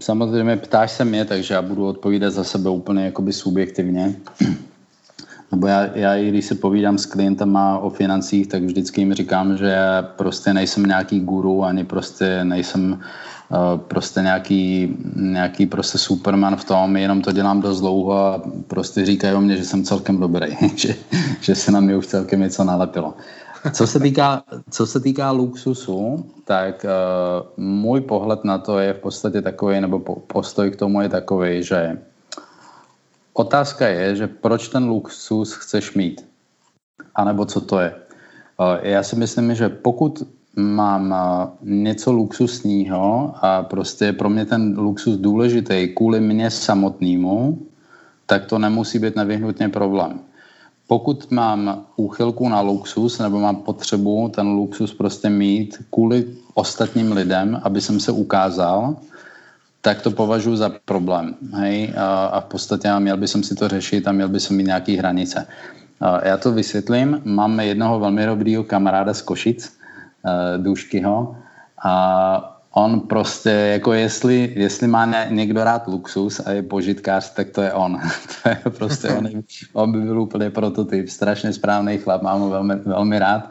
[0.00, 4.16] samozřejmě ptáš se mě, takže já budu odpovídat za sebe úplně jakoby subjektivně.
[5.52, 9.56] Nebo já, já i když se povídám s klientama o financích, tak vždycky jim říkám,
[9.56, 16.56] že já prostě nejsem nějaký guru, ani prostě nejsem uh, prostě nějaký, nějaký prostě superman
[16.56, 20.18] v tom, jenom to dělám dost dlouho a prostě říkají o mě, že jsem celkem
[20.18, 20.94] dobrý, že,
[21.40, 23.14] že se na mě už celkem něco nalepilo.
[23.72, 28.98] Co se týká, co se týká luxusu, tak uh, můj pohled na to je v
[28.98, 31.98] podstatě takový, nebo po, postoj k tomu je takový, že
[33.32, 36.28] otázka je, že proč ten luxus chceš mít?
[37.14, 37.94] A nebo co to je?
[38.60, 40.22] Uh, já si myslím, že pokud
[40.56, 47.66] mám uh, něco luxusního a prostě je pro mě ten luxus důležitý kvůli mně samotnému,
[48.26, 50.20] tak to nemusí být nevyhnutně problém
[50.86, 57.60] pokud mám úchylku na luxus nebo mám potřebu ten luxus prostě mít kvůli ostatním lidem,
[57.62, 58.96] aby jsem se ukázal,
[59.80, 61.34] tak to považuji za problém.
[61.52, 61.92] Hej?
[61.96, 64.66] A, a v podstatě měl by som si to řešit a měl by som mít
[64.66, 65.46] nějaký hranice.
[66.00, 67.20] A já to vysvětlím.
[67.24, 69.72] Mám jednoho velmi dobrýho kamaráda z Košic,
[70.56, 71.36] Duškyho,
[71.84, 77.62] a on prostě, jako jestli, jestli má někdo rád luxus a je požitkář, tak to
[77.62, 78.00] je on.
[78.42, 79.28] to je prostě on,
[79.72, 83.50] on by byl úplně prototyp, strašně správný chlap, mám ho velmi, velmi rád.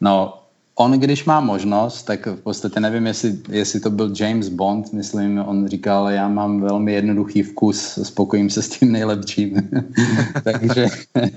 [0.00, 0.42] No,
[0.78, 5.38] on, když má možnost, tak v podstatě nevím, jestli, jestli to byl James Bond, myslím,
[5.46, 9.70] on říkal, já mám velmi jednoduchý vkus, spokojím se s tím nejlepším.
[10.44, 10.86] Takže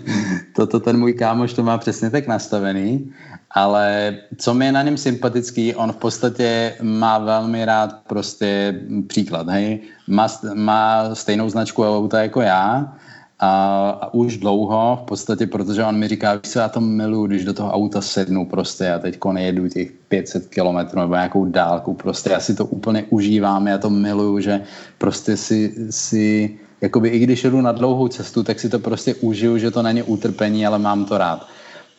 [0.56, 3.12] toto ten můj kámoš to má přesně tak nastavený
[3.52, 9.50] ale co mi je na něm sympatický, on v podstatě má velmi rád prostě příklad,
[9.50, 12.94] hej, má, má stejnou značku auta jako já
[13.40, 17.46] a, a už dlouho v podstatě, protože on mi říká, co, já to miluju, když
[17.46, 22.30] do toho auta sednu prostě, já teď nejedu těch 500 kilometrů nebo nějakou dálku, prostě
[22.30, 24.62] já si to úplně užívám, já to miluju, že
[24.98, 29.58] prostě si, si jakoby i když jedu na dlouhou cestu, tak si to prostě užiju,
[29.58, 31.48] že to není utrpení, ale mám to rád.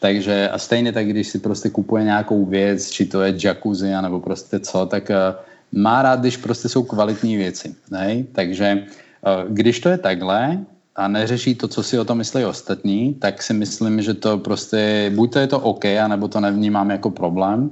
[0.01, 4.20] Takže a stejně tak, když si prostě kupuje nějakou věc, či to je jacuzzi, nebo
[4.20, 5.16] prostě co, tak uh,
[5.80, 7.74] má rád, když prostě jsou kvalitní věci.
[7.91, 8.24] Ne?
[8.32, 8.84] Takže
[9.26, 10.64] uh, když to je takhle
[10.97, 15.12] a neřeší to, co si o tom myslí ostatní, tak si myslím, že to prostě,
[15.14, 17.70] buď to je to OK, anebo to nevnímám jako problém.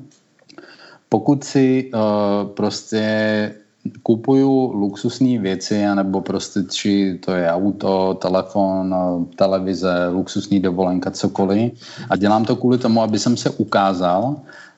[1.09, 3.55] Pokud si uh, prostě
[4.03, 8.95] kupuju luxusní věci, anebo prostě či to je auto, telefon,
[9.37, 11.73] televize, luxusní dovolenka, cokoliv
[12.11, 14.37] a dělám to kvůli tomu, aby jsem se ukázal,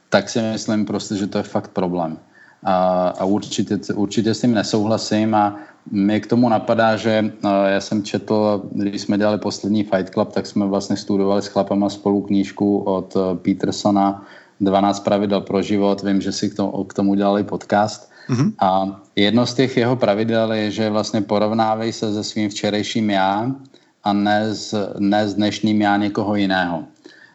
[0.09, 2.19] tak si myslím prostě, že to je fakt problém.
[2.65, 5.57] A, a určitě, určitě s tím nesouhlasím a
[5.91, 7.33] mi k tomu napadá, že
[7.67, 11.89] já jsem četl, když jsme dělali poslední Fight Club, tak jsme vlastně studovali s chlapama
[11.89, 14.27] spolu knížku od Petersona
[14.61, 16.03] 12 pravidel pro život.
[16.03, 18.53] Vím, že si k tomu, k tomu dělali podcast Mm-hmm.
[18.63, 23.51] A jedno z těch jeho pravidel je, že vlastně porovnávej se se svým včerejším já
[24.05, 26.85] a ne s, ne s dnešním já někoho jiného.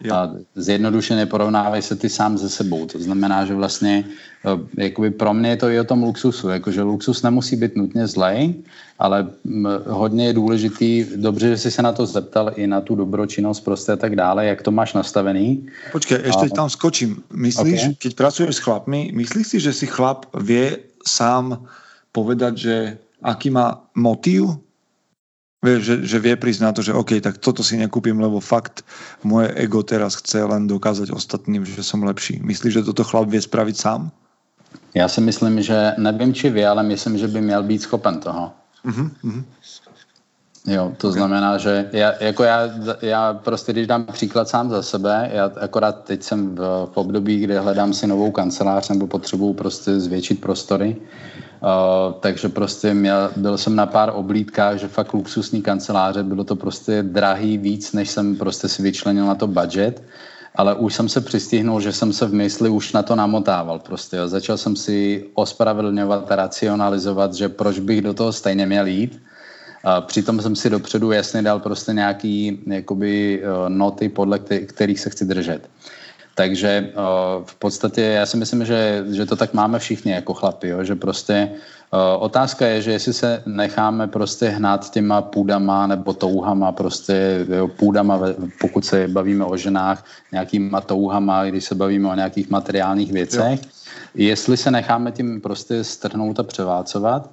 [0.03, 0.13] Jo.
[0.13, 2.85] A zjednodušeně porovnávej se ty sám ze sebou.
[2.85, 4.03] To znamená, že vlastně
[4.45, 6.49] eh, jakoby pro mě je to i o tom luxusu.
[6.49, 8.53] Jakože luxus nemusí být nutně zlej,
[8.99, 9.27] ale
[9.87, 13.91] hodně je důležitý, dobře, že jsi se na to zeptal i na tu dobročinnost prostě
[13.91, 15.67] a tak dále, jak to máš nastavený.
[15.91, 16.55] Počkej, ještě a...
[16.55, 17.23] tam skočím.
[17.33, 17.95] Myslíš, okay.
[17.95, 20.77] keď pracuješ s chlapmi, myslíš si, že si chlap vie
[21.07, 21.67] sám
[22.11, 22.75] povedať, že
[23.23, 24.64] aký má motív Vieš,
[25.65, 28.85] že, že vie prísť na to, že OK, tak toto si nekúpim, lebo fakt
[29.23, 32.39] moje ego teraz chce len dokázať ostatným, že som lepší.
[32.43, 34.11] Myslíš, že toto chlap vie spraviť sám?
[34.93, 38.51] Já si myslím, že nevím, či vy, ale myslím, že by měl být schopen toho.
[38.85, 39.43] Uh-huh,
[40.67, 41.17] Jo, to okay.
[41.17, 42.69] znamená, že já, jako já,
[43.01, 47.39] já prostě, když dám příklad sám za sebe, já akorát teď jsem v, v období,
[47.39, 50.95] kdy hledám si novou kancelář nebo potřebuju prostě zvětšit prostory,
[51.61, 56.55] Uh, takže prostě měl, byl jsem na pár oblídkách, že fakt luxusní kanceláře, bylo to
[56.55, 60.03] prostě drahý víc, než jsem prostě si vyčlenil na to budget,
[60.55, 64.17] ale už jsem se přistihnul, že jsem se v mysli už na to namotával prostě.
[64.17, 64.27] Jo.
[64.27, 69.21] Začal jsem si ospravedlňovat a racionalizovat, že proč bych do toho stejně měl jít.
[69.83, 75.09] A přitom jsem si dopředu jasně dal prostě nějaký jakoby, uh, noty, podle kterých se
[75.09, 75.69] chci držet.
[76.35, 76.93] Takže eh,
[77.45, 80.83] v podstatě já si myslím, že, že to tak máme všichni jako chlapi, jo?
[80.83, 81.49] že prostě
[81.93, 87.67] eh, otázka je, že jestli se necháme prostě hnát těma půdama nebo touhama, prostě jo,
[87.67, 88.19] půdama,
[88.61, 93.69] pokud se bavíme o ženách, nějakýma touhama, když se bavíme o nějakých materiálních věcech, jo.
[94.15, 97.29] jestli se necháme tím prostě strhnout a převálcovat,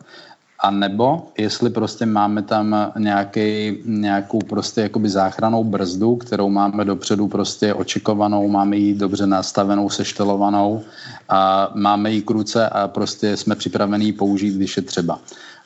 [0.63, 7.29] a nebo jestli prostě máme tam nějaký, nějakou prostě jakoby záchranou brzdu, kterou máme dopředu
[7.29, 10.83] prostě očekovanou, máme ji dobře nastavenou, seštelovanou
[11.29, 15.19] a máme ji k ruce a prostě jsme připravení použít, když je třeba,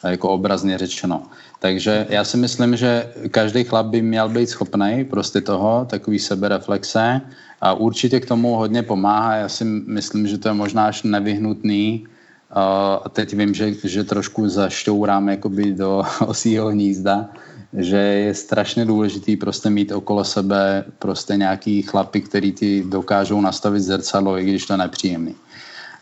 [0.05, 1.23] jako obrazně řečeno.
[1.61, 7.21] Takže já si myslím, že každý chlap by měl být schopný prostě toho, takový sebereflexe
[7.61, 9.35] a určitě k tomu hodně pomáhá.
[9.35, 12.07] Já si myslím, že to je možná až nevyhnutný,
[12.51, 17.29] a teď vím, že, že trošku zašťourám jakoby do osího hnízda,
[17.73, 23.81] že je strašně důležitý prostě mít okolo sebe prostě nějaký chlapy, který ti dokážou nastavit
[23.81, 25.35] zrcadlo, i když to je nepříjemný.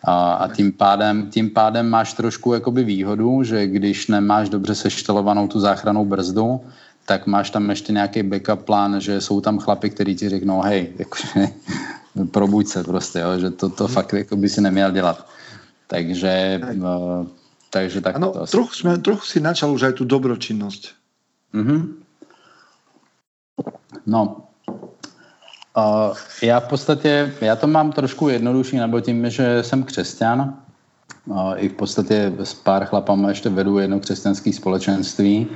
[0.05, 5.49] A, a tím, pádem, tím pádem máš trošku jakoby výhodu, že když nemáš dobře seštelovanou
[5.49, 6.61] tu záchranou brzdu,
[7.07, 10.92] tak máš tam ještě nějaký backup plán, že jsou tam chlapy, kteří ti řeknou, hej,
[10.99, 11.49] jakože,
[12.30, 15.26] probuď se prostě, jo, že to, to fakt jako by si neměl dělat.
[15.87, 17.26] Takže, uh,
[17.70, 20.82] takže tak ano, to trochu, sme, trochu si načal už aj tú dobročinnosť.
[21.55, 21.80] Mm-hmm.
[24.07, 24.49] No,
[25.76, 30.64] uh, já v podstatě, já to mám trošku jednodušší, nebo tím, že jsem křesťan,
[31.57, 35.47] i v podstatě s pár chlapama ještě vedu jedno křesťanské společenství,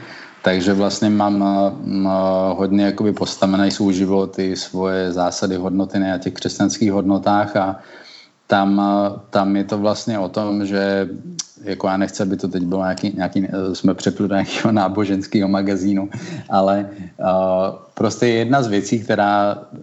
[0.42, 1.44] takže vlastně mám
[2.56, 7.56] hodně jakoby postavený svůj život i svoje zásady, hodnoty na těch křesťanských hodnotách.
[7.56, 7.80] A
[8.48, 8.82] tam,
[9.30, 11.08] tam je to vlastně o tom, že
[11.62, 16.10] jako já nechci, aby to teď bylo nějaký, nějaký jsme přepli do nějakého náboženského magazínu,
[16.50, 16.90] ale
[17.20, 17.26] uh,
[17.94, 19.78] prostě jedna z věcí, která, uh,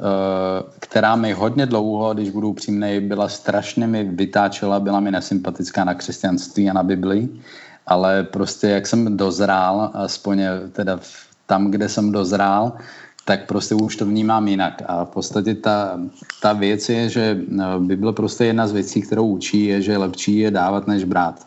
[0.79, 5.93] která mi hodně dlouho, když budu upřímný, byla strašně mi vytáčela, byla mi nesympatická na
[5.93, 7.29] křesťanství a na Biblii,
[7.87, 10.41] ale prostě jak jsem dozrál, aspoň
[10.71, 10.99] teda
[11.45, 12.73] tam, kde jsem dozrál,
[13.25, 14.81] tak prostě už to vnímám jinak.
[14.85, 15.99] A v podstatě ta,
[16.41, 17.37] ta věc je, že
[17.79, 21.45] Bible prostě jedna z věcí, kterou učí, je, že lepší je dávat, než brát.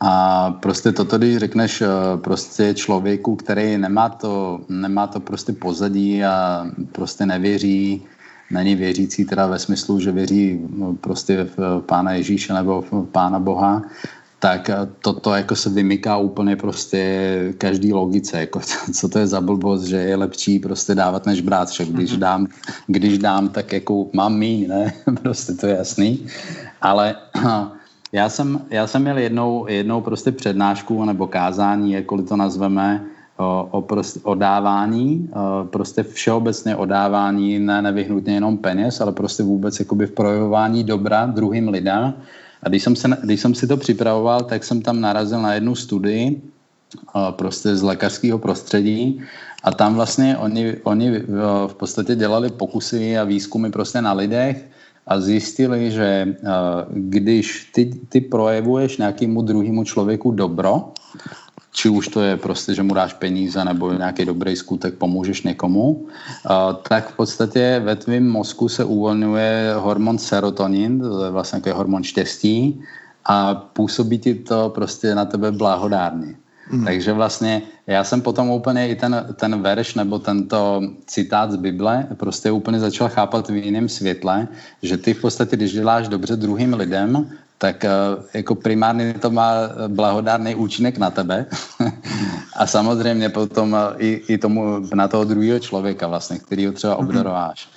[0.00, 1.86] A prostě toto, když řekneš eh,
[2.16, 8.02] prostě člověku, který nemá to, nemá to prostě pozadí a prostě nevěří,
[8.50, 13.38] není věřící teda ve smyslu, že věří no, prostě v Pána Ježíše nebo v Pána
[13.38, 13.82] Boha,
[14.38, 14.70] tak
[15.02, 18.60] toto jako se vymyká úplně prostě každý logice, jako
[18.94, 22.20] co to je za blbost, že je lepší prostě dávat než brát, však když mhm.
[22.20, 22.46] dám,
[22.86, 26.26] když dám, tak jako mám míň, ne, prostě to je jasný,
[26.82, 27.14] ale
[28.12, 33.04] já jsem, já jsem měl jednou, jednou prostě přednášku nebo kázání, jakkoliv to nazveme,
[33.38, 39.12] o, o, prostě, o dávání, o, prostě všeobecně o dávání, ne nevyhnutně jenom peněz, ale
[39.12, 42.14] prostě vůbec jakoby v projevování dobra druhým lidem.
[42.62, 45.74] A když jsem, se, když jsem si to připravoval, tak jsem tam narazil na jednu
[45.74, 46.42] studii
[47.12, 49.20] o, prostě z lékařského prostředí.
[49.62, 51.20] A tam vlastně oni, oni
[51.66, 54.64] v podstatě dělali pokusy a výzkumy prostě na lidech,
[55.08, 56.34] a zjistili, že eh,
[56.92, 60.92] když ty, ty projevuješ nějakému druhému člověku dobro,
[61.72, 66.06] či už to je prostě, že mu dáš peníze nebo nějaký dobrý skutek, pomůžeš někomu,
[66.88, 72.02] tak v podstatě ve tvém mozku se uvolňuje hormon serotonin, to je vlastně takový hormon
[72.02, 72.80] štěstí
[73.24, 76.34] a působí ti to prostě na tebe blahodárně.
[76.70, 76.84] Mm.
[76.84, 82.06] Takže vlastně já jsem potom úplně i ten, ten verš nebo tento citát z Bible
[82.14, 84.48] prostě úplně začal chápat v jiném světle,
[84.82, 87.90] že ty v podstatě, když děláš dobře druhým lidem, tak eh,
[88.34, 89.52] jako primárně to má
[89.88, 91.46] blahodárný účinek na tebe
[92.56, 96.94] a samozřejmě potom eh, i, i tomu na toho druhého člověka vlastně, který ho třeba
[96.94, 97.06] mhm.
[97.06, 97.68] obdarováš.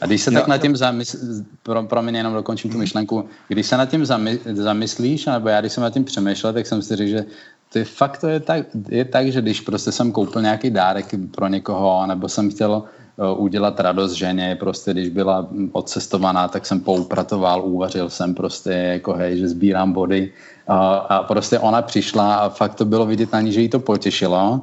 [0.00, 2.80] A když se tak nad tím zamyslíš, pro, mě jenom dokončím tu mhm.
[2.80, 4.06] myšlenku, když se nad tím
[4.52, 7.24] zamyslíš, nebo já když jsem nad tím přemýšlel, tak jsem si řekl, že
[7.72, 11.48] ty fakt to je tak, je tak, že když prostě jsem koupil nějaký dárek pro
[11.48, 12.82] někoho, nebo jsem chtěl
[13.16, 19.12] uh, udělat radost ženě, prostě když byla odcestovaná, tak jsem poupratoval, uvařil jsem prostě jako
[19.12, 20.32] hej, že sbírám body
[20.68, 20.74] uh,
[21.08, 24.60] a prostě ona přišla a fakt to bylo vidět na ní, že jí to potěšilo,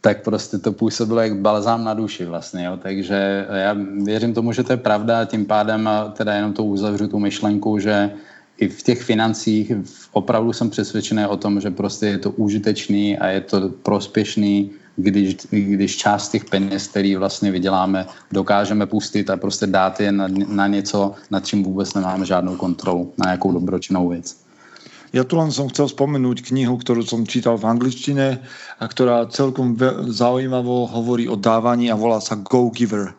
[0.00, 2.76] tak prostě to působilo jak balzám na duši vlastně, jo.
[2.82, 7.08] takže já věřím tomu, že to je pravda a tím pádem teda jenom to uzavřu
[7.08, 8.10] tu myšlenku, že
[8.62, 9.72] i v těch financích
[10.12, 15.36] opravdu jsem přesvědčený o tom, že prostě je to užitečný a je to prospěšný, když,
[15.50, 20.66] když část těch peněz, který vlastně vyděláme, dokážeme pustit a prostě dát je na, na
[20.66, 24.36] něco, nad čím vůbec nemáme žádnou kontrolu, na nějakou dobročinnou věc.
[25.12, 28.40] Ja tu len som chcel spomenúť knihu, ktorú som čítal v angličtine
[28.80, 29.76] a ktorá celkom
[30.08, 33.12] zaujímavo hovorí o dávaní a volá sa Go Giver.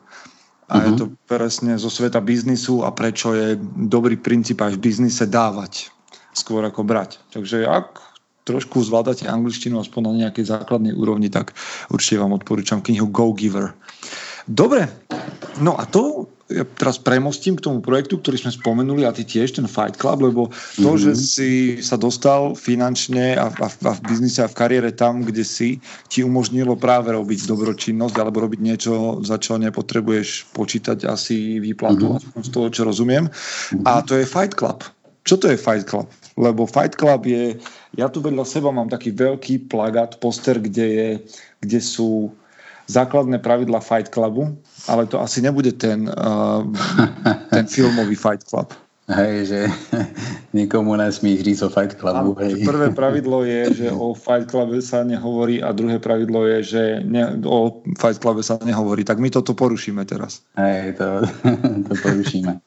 [0.74, 0.86] A uh-huh.
[0.86, 0.98] je mhm.
[0.98, 5.94] to presne zo sveta biznisu a prečo je dobrý princíp aj v biznise dávať
[6.34, 7.22] skôr ako brať.
[7.30, 8.02] Takže ak
[8.44, 11.56] trošku zvládate angličtinu aspoň na nejakej základnej úrovni, tak
[11.94, 13.72] určite vám odporúčam knihu Go Giver.
[14.44, 14.90] Dobre,
[15.64, 19.56] no a to ja teraz premostím k tomu projektu, ktorý sme spomenuli a ty tiež,
[19.56, 21.04] ten Fight Club, lebo to, mm-hmm.
[21.08, 25.48] že si sa dostal finančne a, a, a v biznise a v kariére tam, kde
[25.48, 25.80] si,
[26.12, 32.44] ti umožnilo práve robiť dobročinnosť alebo robiť niečo, za čo nepotrebuješ počítať asi výplatu, mm-hmm.
[32.44, 33.32] z toho, čo rozumiem.
[33.32, 33.88] Mm-hmm.
[33.88, 34.84] A to je Fight Club.
[35.24, 36.12] Čo to je Fight Club?
[36.36, 37.56] Lebo Fight Club je,
[37.96, 41.10] ja tu vedľa seba mám taký veľký plagát, poster, kde, je,
[41.64, 42.36] kde sú
[42.88, 44.58] základné pravidla Fight Clubu,
[44.88, 46.64] ale to asi nebude ten, uh,
[47.50, 48.74] ten filmový Fight Club.
[49.04, 49.68] Hej, že
[50.54, 52.36] nikomu nesmíš říct o Fight Clubu.
[52.40, 52.64] Hej.
[52.66, 57.36] Prvé pravidlo je, že o Fight Clube sa nehovorí a druhé pravidlo je, že ne,
[57.44, 59.04] o Fight Clube sa nehovorí.
[59.04, 60.40] Tak my toto porušíme teraz.
[60.56, 61.28] Hej, to,
[61.88, 62.64] to porušíme.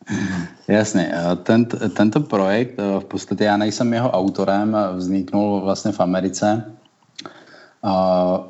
[0.68, 1.12] Jasně,
[1.42, 6.64] Tent, tento projekt, v podstatě já nejsem jeho autorem, vzniknul vlastně v Americe
[7.86, 7.92] Uh,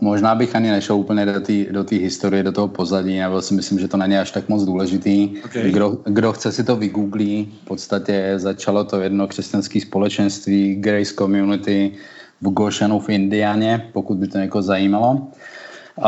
[0.00, 3.78] možná bych ani nešel úplně do té do historie, do toho pozadí, nebo si myslím,
[3.78, 5.36] že to není až tak moc důležitý.
[5.44, 5.70] Okay.
[5.70, 11.92] Kdo, kdo chce si to vygooglí, v podstatě začalo to jedno křesťanské společenství, Grace Community
[12.40, 15.10] v Goshenu v Indianě, pokud by to někoho zajímalo.
[15.10, 16.04] Uh,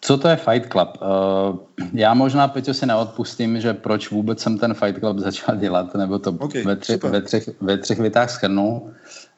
[0.00, 0.88] co to je Fight Club?
[1.00, 1.56] Uh,
[1.92, 6.18] já možná, Peťo, si neodpustím, že proč vůbec jsem ten Fight Club začal dělat, nebo
[6.18, 8.92] to okay, ve, tři, ve, třech, ve třech větách schrnul.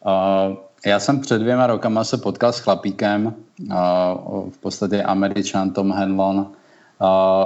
[0.07, 0.57] Uh,
[0.87, 3.35] já jsem před dvěma rokama se potkal s chlapíkem,
[4.51, 6.47] v podstatě američan Tom Henlon.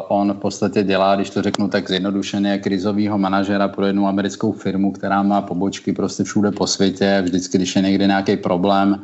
[0.08, 4.92] On v podstatě dělá, když to řeknu tak zjednodušeně, krizového manažera pro jednu americkou firmu,
[4.92, 7.20] která má pobočky prostě všude po světě.
[7.24, 9.00] Vždycky, když je někde nějaký problém,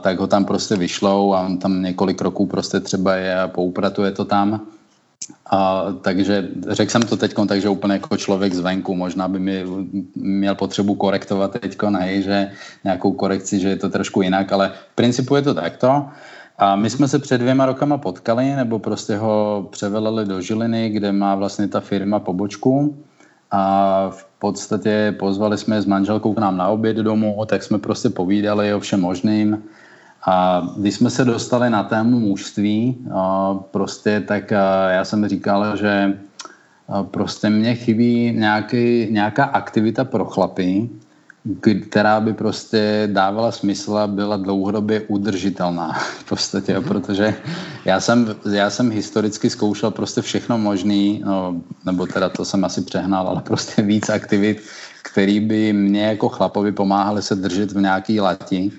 [0.00, 4.10] tak ho tam prostě vyšlou a on tam několik roků prostě třeba je a poupratuje
[4.10, 4.60] to tam.
[5.50, 9.64] A, takže řekl jsem to teď, takže úplně jako člověk zvenku, možná by mi
[10.14, 12.50] měl potřebu korektovat teď, hej, že
[12.84, 16.06] nějakou korekci, že je to trošku jinak, ale v principu je to takto.
[16.58, 21.12] A my jsme se před dvěma rokama potkali, nebo prostě ho převelili do Žiliny, kde
[21.12, 22.96] má vlastně ta firma pobočku.
[23.50, 28.10] A v podstatě pozvali jsme s manželkou k nám na oběd domů, tak jsme prostě
[28.10, 29.62] povídali o všem možným.
[30.26, 33.06] A když jsme se dostali na tému mužství,
[33.70, 34.50] prostě tak
[34.90, 36.18] já jsem říkal, že
[37.10, 40.90] prostě mě chybí nějaký, nějaká aktivita pro chlapy,
[41.88, 47.34] která by prostě dávala smysl a byla dlouhodobě udržitelná v podstatě, protože
[47.84, 52.82] já jsem, já jsem historicky zkoušel prostě všechno možný, no, nebo teda to jsem asi
[52.82, 54.62] přehnal, ale prostě víc aktivit,
[55.02, 58.72] který by mě jako chlapovi pomáhaly se držet v nějaký lati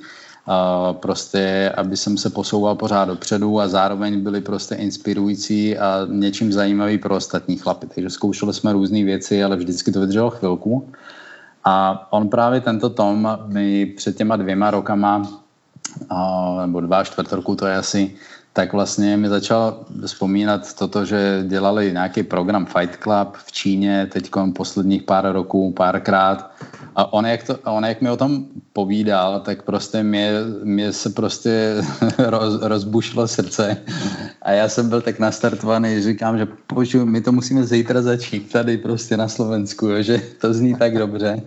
[0.92, 6.98] prostě, aby jsem se posouval pořád dopředu a zároveň byli prostě inspirující a něčím zajímavý
[6.98, 7.88] pro ostatní chlapy.
[7.88, 10.90] Takže zkoušeli jsme různé věci, ale vždycky to vydrželo chvilku.
[11.64, 15.44] A on právě tento Tom mi před těma dvěma rokama,
[16.66, 18.16] nebo dva čtvrt roku to je asi,
[18.54, 24.30] tak vlastně mi začal vzpomínat toto, že dělali nějaký program Fight Club v Číně teď
[24.56, 26.52] posledních pár roků, párkrát.
[26.96, 30.32] A on jak, to, on jak mi o tom povídal, tak prostě mě,
[30.64, 31.76] mě se prostě
[32.18, 33.78] roz, rozbušilo srdce.
[34.42, 38.52] A já jsem byl tak nastartovaný, že říkám, že poču, my to musíme zítra začít
[38.52, 41.42] tady prostě na Slovensku, jo, že to zní tak dobře.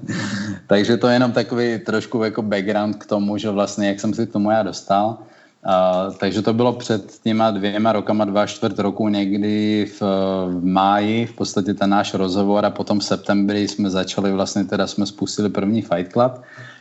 [0.67, 4.27] Takže to je jenom takový trošku jako background k tomu, že vlastně jak jsem si
[4.27, 5.19] k tomu já dostal.
[5.67, 10.03] Uh, takže to bylo před těma dvěma rokama, dva čtvrt roku někdy v,
[10.47, 14.87] v máji, v podstatě ten náš rozhovor a potom v septembri jsme začali vlastně, teda
[14.87, 16.33] jsme spustili první Fight Club,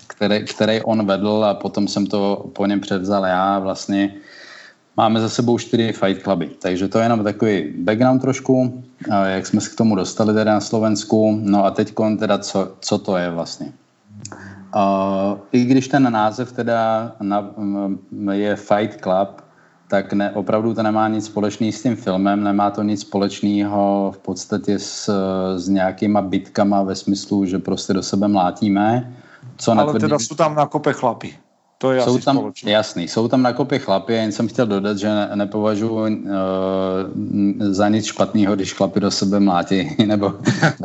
[0.08, 4.14] který, který on vedl a potom jsem to po něm převzal já vlastně
[4.98, 8.84] Máme za sebou čtyři Fight Cluby, takže to je jenom takový background trošku,
[9.26, 11.40] jak jsme se k tomu dostali teda na Slovensku.
[11.42, 13.72] No a teď teda co, co to je vlastně.
[14.76, 17.52] Uh, I když ten název teda na,
[18.32, 19.42] je Fight Club,
[19.88, 24.18] tak ne, opravdu to nemá nic společného s tím filmem, nemá to nic společného v
[24.18, 25.10] podstatě s,
[25.56, 29.16] s nějakýma bitkama ve smyslu, že prostě do sebe mlátíme.
[29.58, 30.02] Co Ale netvrdí...
[30.02, 31.36] teda jsou tam na kope chlapy.
[31.78, 32.72] To je jsou asi tam, společné.
[32.72, 36.32] Jasný, jsou tam na kopě chlapy, jen jsem chtěl dodat, že ne, nepovažuji uh,
[37.60, 40.34] za nic špatného, když chlapy do sebe mlátí, nebo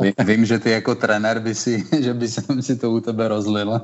[0.01, 3.27] ví, vím, že ty jako trenér by si, že by jsem si to u tebe
[3.27, 3.81] rozlil,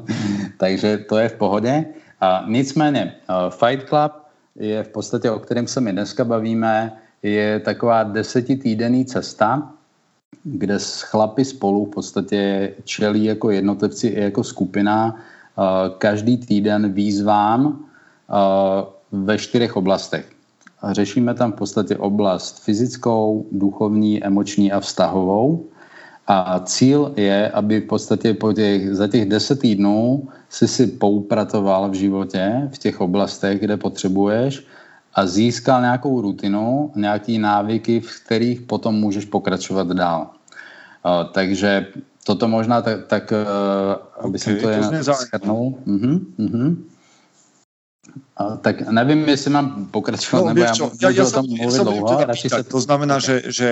[0.57, 1.85] takže to je v pohodě.
[2.21, 4.11] A nicméně, uh, Fight Club
[4.55, 6.91] je v podstatě, o kterém se my dneska bavíme,
[7.23, 9.71] je taková desetitýdenní cesta,
[10.43, 15.15] kde s chlapy spolu v podstatě čelí jako jednotlivci i jako skupina
[15.97, 18.33] každý týden výzvám eh,
[19.11, 20.29] ve čtyřech oblastech.
[20.91, 25.65] Řešíme tam v podstatě oblast fyzickou, duchovní, emoční a vztahovou.
[26.27, 31.89] A cíl je, aby v podstatě po těch, za těch deset týdnů si si poupratoval
[31.89, 34.67] v životě, v těch oblastech, kde potřebuješ
[35.13, 40.21] a získal nějakou rutinu, nějaký návyky, v kterých potom můžeš pokračovat dál.
[40.27, 41.87] Uh, takže
[42.27, 45.79] toto možná tak, tak uh, aby okay, jsem to jen schrnul.
[45.87, 46.75] Uh-huh.
[48.35, 51.81] A, tak nevím, jestli mám pokračovat, no, nebo já, čo, ja, ja o tom mluvit
[51.83, 52.17] dlouho.
[52.17, 53.69] Teda pýtať, to znamená, že, že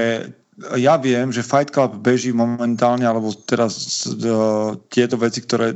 [0.80, 5.76] ja viem, že Fight Club beží momentálne, alebo teraz uh, tieto veci, ktoré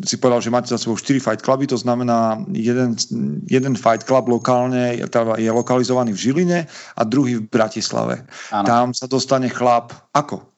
[0.00, 2.96] si povedal, že máte za sebou 4 Fight Cluby, to znamená jeden,
[3.44, 4.96] jeden Fight Club lokálne
[5.36, 6.60] je lokalizovaný v Žiline
[6.96, 8.24] a druhý v Bratislave.
[8.48, 8.66] Ano.
[8.66, 10.53] Tam sa dostane chlap ako?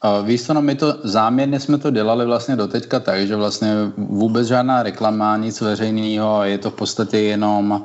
[0.00, 3.92] Uh, víš co, no my to záměrně jsme to dělali vlastně doteďka tak, že vlastně
[3.96, 7.80] vůbec žádná reklama, nic veřejného, je to v podstatě jenom uh,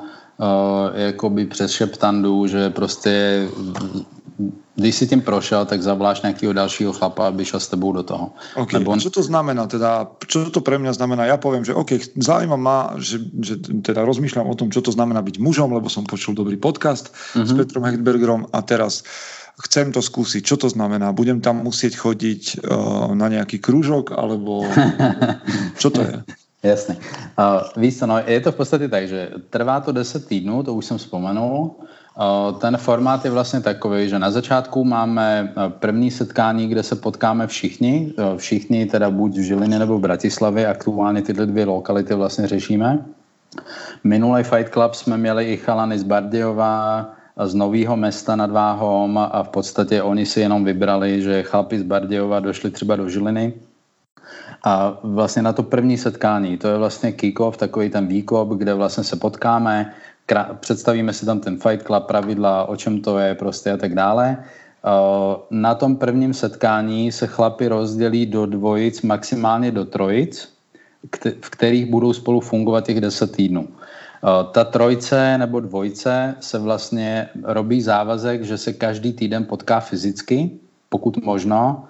[0.94, 3.44] jakoby přes šeptandu, že prostě
[4.76, 8.32] když si tím prošel, tak zavláš nějakého dalšího chlapa, aby šel s tebou do toho.
[8.56, 8.80] Okay.
[8.80, 8.96] Nebo...
[8.96, 11.24] Co to znamená teda, čo to pre mňa znamená?
[11.24, 15.24] Ja poviem, že OK, zaujíma ma, že, že teda rozmýšľam o tom, čo to znamená
[15.24, 17.44] byť mužom, lebo som počul dobrý podcast mm-hmm.
[17.44, 17.56] s mhm.
[17.56, 21.12] Petrom Hechtbergerom a teraz uh, chcem to skúsiť, čo to znamená?
[21.12, 24.66] Budem tam musieť chodiť uh, na nejaký krúžok, alebo
[25.80, 26.16] čo to je?
[26.62, 26.96] Jasně.
[27.38, 30.74] Uh, víš co, no, je to v podstatě tak, že trvá to 10 týdnů, to
[30.74, 31.76] už jsem vzpomenul,
[32.60, 38.12] Ten formát je vlastně takový, že na začátku máme první setkání, kde se potkáme všichni,
[38.36, 43.04] všichni teda buď v Žilině nebo v Bratislavě, aktuálně tyhle dvě lokality vlastně řešíme.
[44.04, 47.12] Minulý Fight Club jsme měli i chalany z Bardiova,
[47.44, 51.82] z Nového města nad Váhom a v podstatě oni si jenom vybrali, že chlapi z
[51.82, 53.52] Bardiova došli třeba do Žiliny
[54.64, 59.04] a vlastně na to první setkání, to je vlastně kick-off, takový ten výkop, kde vlastně
[59.04, 59.92] se potkáme,
[60.60, 64.44] představíme si tam ten Fight Club, pravidla, o čem to je prostě a tak dále.
[65.50, 70.52] Na tom prvním setkání se chlapi rozdělí do dvojic, maximálně do trojic,
[71.40, 73.68] v kterých budou spolu fungovat těch 10 týdnů.
[74.52, 80.50] Ta trojce nebo dvojce se vlastně robí závazek, že se každý týden potká fyzicky,
[80.88, 81.84] pokud možno,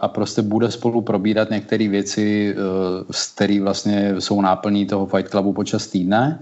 [0.00, 2.56] a prostě bude spolu probírat některé věci,
[3.34, 6.40] které vlastně jsou náplní toho Fight Clubu počas týdne.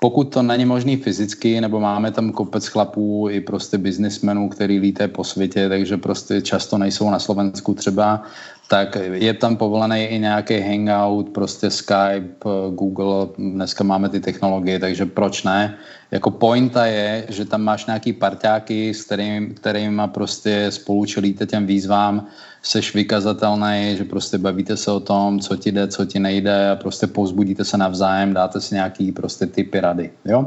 [0.00, 5.08] Pokud to není možný fyzicky, nebo máme tam kopec chlapů i prostě biznismenů, který líté
[5.08, 8.22] po světě, takže prostě často nejsou na Slovensku třeba,
[8.68, 15.06] tak je tam povolený i nějaký hangout, prostě Skype, Google, dneska máme ty technologie, takže
[15.06, 15.74] proč ne?
[16.10, 21.66] Jako pointa je, že tam máš nějaký parťáky, s kterým, kterýma prostě spolu čelíte těm
[21.66, 22.26] výzvám,
[22.62, 26.76] seš vykazatelný, že prostě bavíte se o tom, co ti jde, co ti nejde a
[26.76, 30.40] prostě pozbudíte se navzájem, dáte si nějaký prostě typy rady, jo?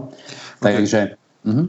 [0.62, 0.74] Okay.
[0.74, 1.16] Takže...
[1.46, 1.68] Uh-huh.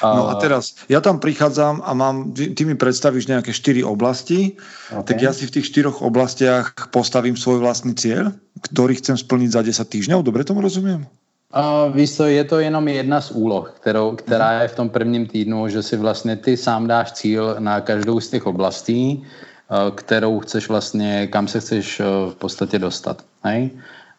[0.00, 4.56] No a teraz, ja tam prichádzam a mám, ty mi predstavíš nejaké štyri oblasti,
[4.88, 5.04] okay.
[5.04, 8.32] tak ja si v tých štyroch oblastiach postavím svoj vlastný cieľ,
[8.72, 11.04] ktorý chcem splniť za 10 týždňov, dobre tomu rozumiem?
[11.50, 15.26] Uh, víš co, je to jenom jedna z úloh, kterou, která je v tom prvním
[15.26, 20.38] týdnu, že si vlastně ty sám dáš cíl na každou z těch oblastí, uh, kterou
[20.40, 23.24] chceš vlastně, kam se chceš uh, v podstatě dostat.
[23.44, 23.70] Hej?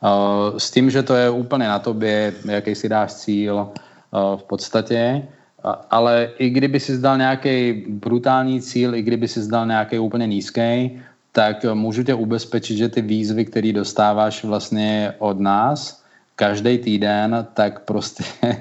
[0.03, 4.43] Uh, s tím, že to je úplně na tobě, jaký si dáš cíl uh, v
[4.43, 5.23] podstatě,
[5.89, 10.99] ale i kdyby si zdal nějaký brutální cíl, i kdyby si zdal nějaký úplně nízký,
[11.31, 16.03] tak můžu tě ubezpečit, že ty výzvy, které dostáváš vlastně od nás
[16.35, 18.23] každý týden, tak prostě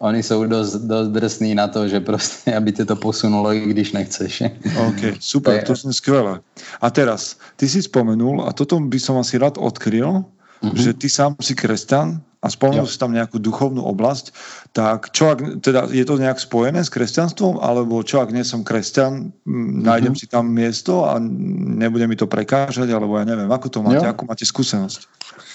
[0.00, 3.92] oni jsou dost, dost drsní na to, že prostě, aby tě to posunulo, i když
[3.92, 4.42] nechceš.
[4.88, 6.40] OK, super, to, je skvělé.
[6.80, 10.24] A teraz, ty si spomenul, a toto by som asi rád odkryl,
[10.64, 10.76] mm-hmm.
[10.76, 14.32] že ty sám si kresťan a spomenul si tam nejakú duchovnú oblasť,
[14.70, 18.62] tak čo ak, teda je to nejak spojené s kresťanstvom, alebo čo ak nie som
[18.62, 19.82] kresťan, mm-hmm.
[19.82, 24.06] nájdem si tam miesto a nebude mi to prekážať, alebo ja neviem, ako to máte,
[24.06, 24.14] jo.
[24.14, 25.10] ako máte skúsenosť?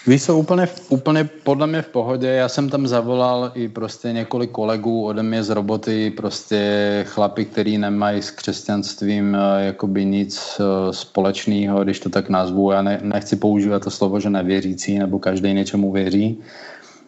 [0.08, 2.28] Víš, jsou úplně, úplně podle mě v pohodě.
[2.28, 6.60] Já jsem tam zavolal i prostě několik kolegů ode mě z roboty, prostě
[7.08, 12.72] chlapi, který nemají s křesťanstvím eh, jakoby nic eh, společného, když to tak nazvu.
[12.72, 16.38] Já ne, nechci používat to slovo, že nevěřící, nebo každý něčemu věří.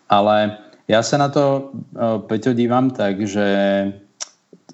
[0.09, 0.57] Ale
[0.87, 3.45] já se na to, eh, Peťo, dívám tak, že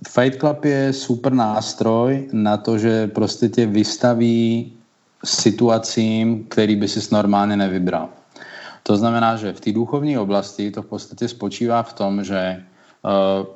[0.08, 4.74] Fight Club je super nástroj na to, že prostě tě vystaví
[5.24, 8.10] situacím, který by si normálně nevybral.
[8.84, 12.64] To znamená, že v té duchovní oblasti to v podstatě spočívá v tom, že
[13.04, 13.48] uh,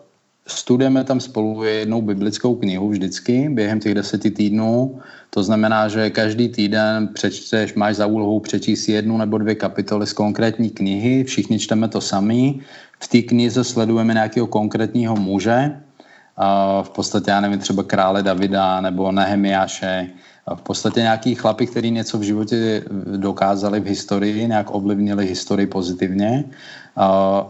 [0.48, 5.00] studujeme tam spolu jednou biblickou knihu vždycky během těch deseti týdnů.
[5.30, 10.14] To znamená, že každý týden přečteš, máš za úlohu přečíst jednu nebo dvě kapitoly z
[10.14, 12.60] konkrétní knihy, všichni čteme to sami.
[13.00, 15.78] V té knize sledujeme nějakého konkrétního muže,
[16.82, 20.10] v podstatě, já nevím, třeba krále Davida nebo Nehemiáše,
[20.56, 22.84] v podstatě nějaký chlapi, který něco v životě
[23.18, 26.44] dokázali v historii, nějak ovlivnili historii pozitivně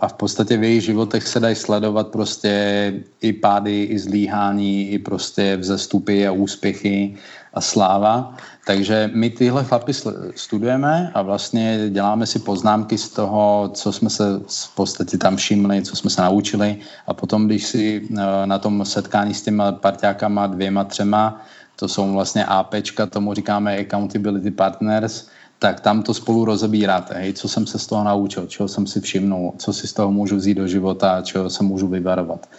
[0.01, 4.99] a v podstatě v jejich životech se dají sledovat prostě i pády, i zlíhání, i
[4.99, 7.15] prostě vzestupy a úspěchy
[7.53, 8.35] a sláva.
[8.65, 9.93] Takže my tyhle chlapy
[10.35, 15.81] studujeme a vlastně děláme si poznámky z toho, co jsme se v podstatě tam všimli,
[15.81, 16.77] co jsme se naučili
[17.07, 21.41] a potom, když si eh, na tom setkání s těma parťákama dvěma, třema,
[21.79, 25.27] to jsou vlastně APčka, tomu říkáme Accountability Partners,
[25.59, 29.01] tak tam to spolu rozebíráte, hej, co jsem se z toho naučil, čeho jsem si
[29.01, 32.49] všimnul, co si z toho můžu vzít do života, čeho se můžu vyvarovat.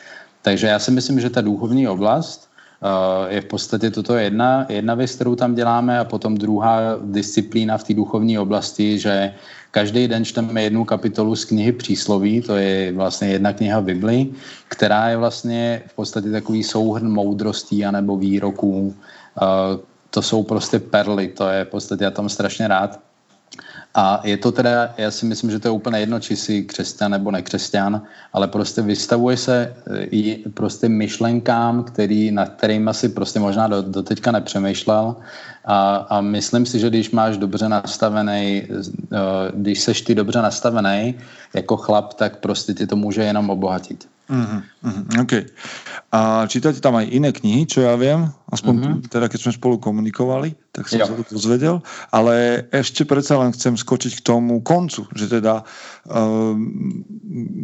[0.42, 2.47] Takže já si myslím, že ta duchovní oblast
[3.28, 7.84] je v podstatě toto jedna, jedna věc, kterou tam děláme a potom druhá disciplína v
[7.84, 9.34] té duchovní oblasti, že
[9.70, 14.30] každý den čteme jednu kapitolu z knihy Přísloví, to je vlastně jedna kniha Bibli,
[14.68, 18.94] která je vlastně v podstatě takový souhrn moudrostí anebo výroků,
[19.42, 23.00] uh, to jsou prostě perly, to je v podstatě, já tam strašně rád.
[23.98, 27.10] A je to teda, já si myslím, že to je úplně jedno, či jsi křesťan
[27.10, 33.40] nebo nekřesťan, ale prostě vystavuje se eh, i prostě myšlenkám, který, nad kterými si prostě
[33.40, 35.16] možná do, do teďka nepřemýšlel.
[35.64, 39.18] A, a myslím si, že když máš dobře nastavený, eh,
[39.54, 41.14] když seš ty dobře nastavený
[41.54, 44.06] jako chlap, tak prostě ti to může jenom obohatit.
[44.28, 45.48] Uh-huh, OK.
[46.12, 48.96] A čítate tam aj iné knihy, čo ja viem, aspoň uh-huh.
[49.08, 51.08] teda keď sme spolu komunikovali, tak som jo.
[51.08, 51.80] sa to dozvedel,
[52.12, 55.64] ale ešte predsa len chcem skočiť k tomu koncu, že teda
[56.12, 56.60] um,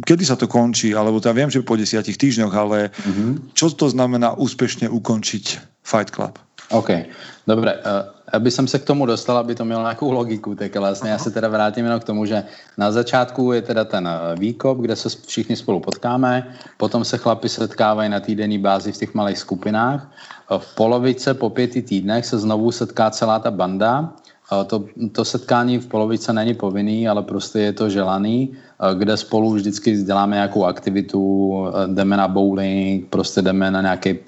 [0.01, 3.53] kedy sa to končí, alebo teda viem, že po desiatich týždňoch, ale uh-huh.
[3.53, 5.45] čo to znamená úspešne ukončiť
[5.85, 6.41] Fight Club?
[6.73, 7.05] OK,
[7.47, 7.73] dobre.
[7.73, 11.17] Uh, aby jsem se k tomu dostal, aby to mělo nějakou logiku, tak vlastně já
[11.17, 12.43] se teda vrátím jenom k tomu, že
[12.77, 17.49] na začátku je teda ten eh, výkop, kde se všichni spolu potkáme, potom se chlapi
[17.49, 20.11] setkávají na týdenní bázi v těch malých skupinách.
[20.51, 24.13] Eh, v polovice po pěti týdnech se znovu setká celá ta banda.
[24.51, 28.53] Eh, to, to setkání v polovice není povinný, ale prostě je to želaný,
[28.93, 31.53] kde spolu vždycky děláme nějakou aktivitu,
[31.87, 34.19] jdeme na bowling, prostě jdeme na nějaký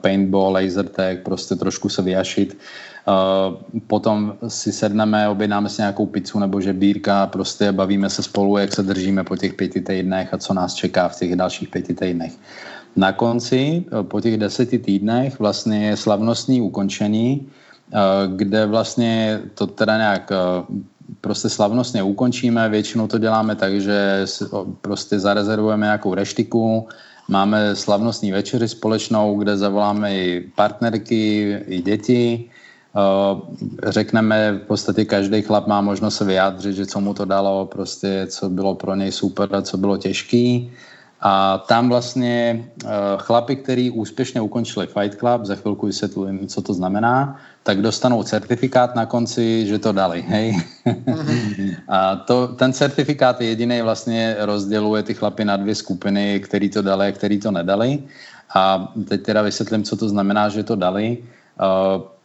[0.00, 2.58] paintball, laser tag, prostě trošku se vyjašit
[3.02, 8.72] Eh, potom si sedneme, objednáme si nějakou pizzu nebo žebírka, prostě bavíme se spolu, jak
[8.72, 12.32] se držíme po těch pěti týdnech a co nás čeká v těch dalších pěti týdnech.
[12.96, 17.50] Na konci, eh, po těch deseti týdnech, vlastně je slavnostní ukončení, eh,
[18.36, 20.32] kde vlastně to teda nějak
[21.20, 22.68] prostě slavnostně ukončíme.
[22.68, 24.24] Většinou to děláme tak, že
[24.80, 26.88] prostě zarezervujeme nějakou reštiku,
[27.28, 32.50] máme slavnostní večeři společnou, kde zavoláme i partnerky, i děti,
[32.92, 37.66] Eh, řekneme, v podstatě každý chlap má možnost se vyjádřit, že co mu to dalo,
[37.66, 40.72] prostě co bylo pro něj super a co bylo těžký.
[41.22, 46.74] A tam vlastně uh, chlapi, kteří úspěšně ukončili Fight Club, za chvilku vysvětlím, co to
[46.74, 50.22] znamená, tak dostanou certifikát na konci, že to dali.
[50.22, 50.56] Hej?
[51.88, 56.82] a to, ten certifikát je jediný vlastně rozděluje ty chlapy na dvě skupiny, který to
[56.82, 58.02] dali a který to nedali.
[58.54, 61.18] A teď teda vysvětlím, co to znamená, že to dali.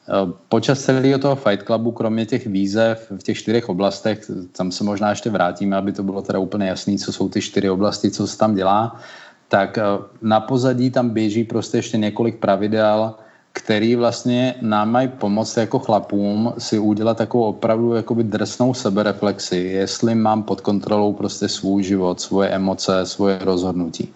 [0.09, 4.83] Eh, počas celého toho Fight Clubu, kromě těch výzev v těch čtyřech oblastech, tam se
[4.83, 8.27] možná ještě vrátíme, aby to bylo teda úplně jasný, co jsou ty čtyři oblasti, co
[8.27, 8.99] se tam dělá,
[9.47, 9.83] tak eh,
[10.21, 13.15] na pozadí tam běží prostě ještě několik pravidel,
[13.53, 20.15] který vlastně nám mají pomoct jako chlapům si udělat takovou opravdu jakoby drsnou sebereflexi, jestli
[20.15, 24.13] mám pod kontrolou prostě svůj život, svoje emoce, svoje rozhodnutí.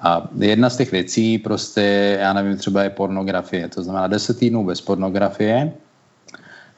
[0.00, 3.68] A jedna z těch věcí prostě, já nevím, třeba je pornografie.
[3.68, 5.72] To znamená 10 týdnů bez pornografie,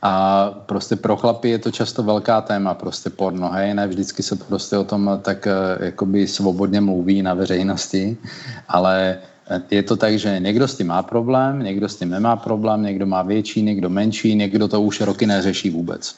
[0.02, 4.36] a prostě pro chlapy je to často velká téma, prostě porno, hej, ne vždycky se
[4.36, 8.16] prostě o tom tak eh, jakoby svobodně mluví na veřejnosti,
[8.68, 9.18] ale
[9.70, 13.06] je to tak, že někdo s tím má problém, někdo s tím nemá problém, někdo
[13.06, 16.14] má větší, někdo menší, někdo to už roky neřeší vůbec.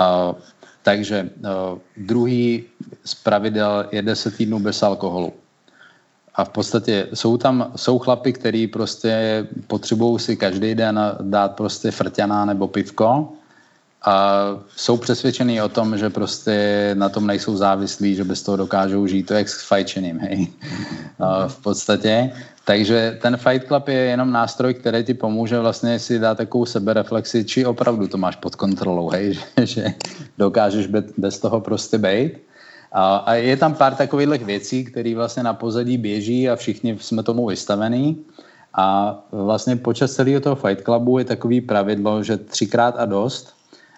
[0.00, 0.38] Uh,
[0.82, 2.64] takže uh, druhý
[3.04, 5.32] z pravidel je 10 týdnů bez alkoholu.
[6.34, 11.90] A v podstatě jsou tam, jsou chlapy, který prostě potřebují si každý den dát prostě
[11.90, 13.28] frťaná nebo pivko
[14.02, 14.44] a
[14.76, 19.22] jsou přesvědčený o tom, že prostě na tom nejsou závislí, že bez toho dokážou žít.
[19.22, 20.48] To je jak s fajčením, hej.
[21.18, 22.30] A v podstatě.
[22.64, 27.44] Takže ten Fight Club je jenom nástroj, který ti pomůže vlastně si dát takovou sebereflexi,
[27.44, 29.84] či opravdu to máš pod kontrolou, hej, že, že
[30.38, 32.49] dokážeš bez toho prostě bejt.
[32.92, 37.22] A, a je tam pár takových věcí, které vlastně na pozadí běží a všichni jsme
[37.22, 38.24] tomu vystavení.
[38.74, 43.54] A vlastně počas celého toho Fight Clubu je takový pravidlo, že třikrát a dost.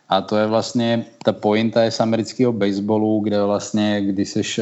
[0.09, 4.61] A to je vlastně, ta pointa je z amerického baseballu, kde vlastně, když seš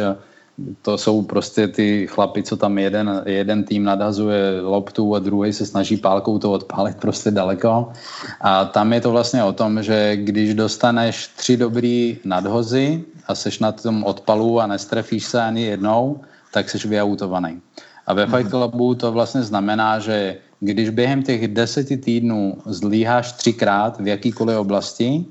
[0.82, 5.66] to jsou prostě ty chlapi, co tam jeden, jeden tým nadhazuje loptu a druhý se
[5.66, 7.92] snaží pálkou to odpálit prostě daleko.
[8.40, 13.58] A tam je to vlastně o tom, že když dostaneš tři dobrý nadhozy a seš
[13.58, 16.20] na tom odpalu a nestrefíš se ani jednou,
[16.52, 17.62] tak seš vyautovaný.
[18.06, 24.00] A ve Fight Clubu to vlastně znamená, že když během těch deseti týdnů zlíháš třikrát
[24.00, 25.24] v jakýkoliv oblasti,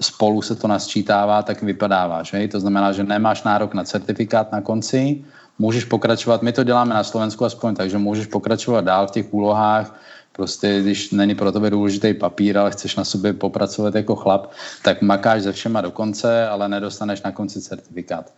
[0.00, 2.32] spolu se to nasčítává, tak vypadáváš.
[2.32, 2.48] Hej?
[2.48, 5.24] To znamená, že nemáš nárok na certifikát na konci,
[5.58, 9.94] můžeš pokračovat, my to děláme na Slovensku aspoň, takže můžeš pokračovat dál v těch úlohách,
[10.34, 14.50] prostě když není pro tebe důležitý papír, ale chceš na sobě popracovat jako chlap,
[14.82, 18.32] tak makáš ze všema do konce, ale nedostaneš na konci certifikát.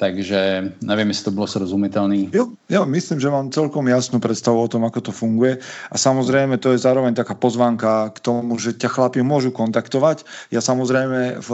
[0.00, 2.32] Takže neviem, jestli to bolo srozumiteľný.
[2.32, 5.60] Jo, jo, myslím, že mám celkom jasnú predstavu o tom, ako to funguje.
[5.92, 10.24] A samozrejme, to je zároveň taká pozvánka k tomu, že ťa chlapi môžu kontaktovať.
[10.48, 11.50] Ja samozrejme v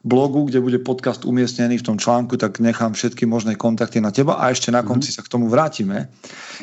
[0.00, 4.40] blogu, kde bude podcast umiestnený v tom článku, tak nechám všetky možné kontakty na teba
[4.40, 5.20] a ešte na konci mm-hmm.
[5.20, 6.08] sa k tomu vrátime.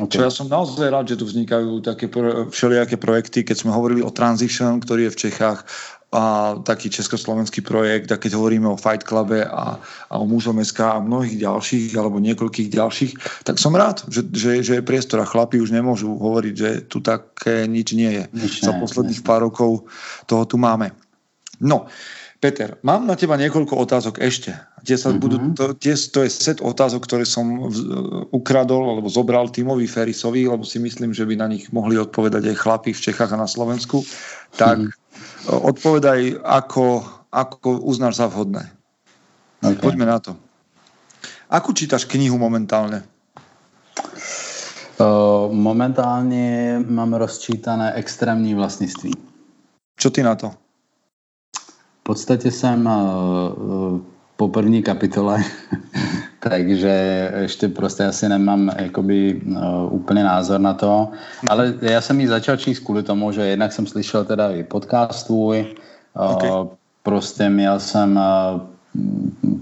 [0.01, 0.17] Okay.
[0.17, 2.09] Čo ja som naozaj rád, že tu vznikajú také
[2.49, 5.59] všelijaké projekty, keď sme hovorili o Transition, ktorý je v Čechách,
[6.07, 9.75] a taký československý projekt, a keď hovoríme o Fight Clube a,
[10.07, 14.63] a o Mužom SK a mnohých ďalších, alebo niekoľkých ďalších, tak som rád, že, že,
[14.63, 18.23] že je priestor a chlapi už nemôžu hovoriť, že tu také nič nie je.
[18.31, 19.83] Nič Za posledných pár rokov
[20.31, 20.95] toho tu máme.
[21.59, 21.91] No,
[22.37, 24.53] Peter, mám na teba niekoľko otázok ešte.
[24.85, 25.21] Tie sa mm-hmm.
[25.21, 27.77] budú, to, tie, to je set otázok, ktoré som v,
[28.29, 32.61] ukradol alebo zobral Timovi Ferisovi, lebo si myslím, že by na nich mohli odpovedať aj
[32.61, 34.05] chlapi v Čechách a na Slovensku.
[34.53, 35.65] Tak mm-hmm.
[35.65, 37.01] odpovedaj, ako,
[37.33, 38.69] ako uznáš za vhodné.
[39.65, 39.81] Okay.
[39.81, 40.37] Poďme na to.
[41.49, 43.01] Akú čítaš knihu momentálne?
[44.97, 49.13] Uh, momentálně mám rozčítané extrémní vlastnictví.
[49.97, 50.53] Čo ty na to?
[52.07, 53.99] V podstatě jsem uh,
[54.39, 55.43] po první kapitole,
[56.39, 56.87] takže
[57.41, 61.11] ještě prostě asi nemám jakoby uh, úplně názor na to,
[61.49, 65.27] ale já jsem ji začal číst kvůli tomu, že jednak jsem slyšel teda i podcast
[65.27, 65.75] tvůj,
[66.15, 66.51] uh, okay.
[67.03, 68.61] prostě měl jsem uh,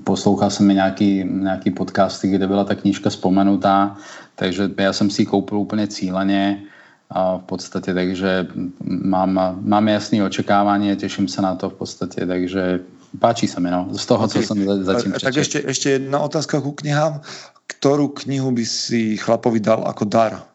[0.04, 3.98] poslouchal jsem nějaký, nějaký podcasty, kde byla ta knížka vzpomenutá,
[4.36, 6.62] takže já jsem si ji koupil úplně cíleně
[7.10, 8.48] a v podstatě, takže
[8.86, 12.80] mám, mám jasné očekávání a těším se na to v podstatě, takže
[13.16, 14.44] páči sa mi, no, z toho, okay.
[14.44, 15.32] co som zatím prečítal.
[15.32, 17.24] Tak ešte, ešte jedna otázka ku knihám.
[17.66, 20.46] Ktorú knihu by si chlapovi dal ako dar?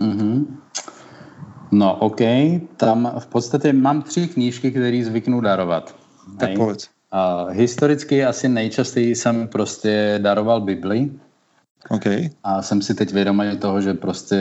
[0.00, 0.36] Mm-hmm.
[1.70, 2.22] No, OK.
[2.76, 5.94] Tam v podstatě mám tři knížky, které zvyknu darovat.
[6.38, 6.88] Tak povedz.
[7.08, 11.10] Uh, historicky asi nejčastěji jsem prostě daroval Bibli.
[11.90, 12.30] Okay.
[12.44, 14.36] A jsem si teď vědomý toho, že prostě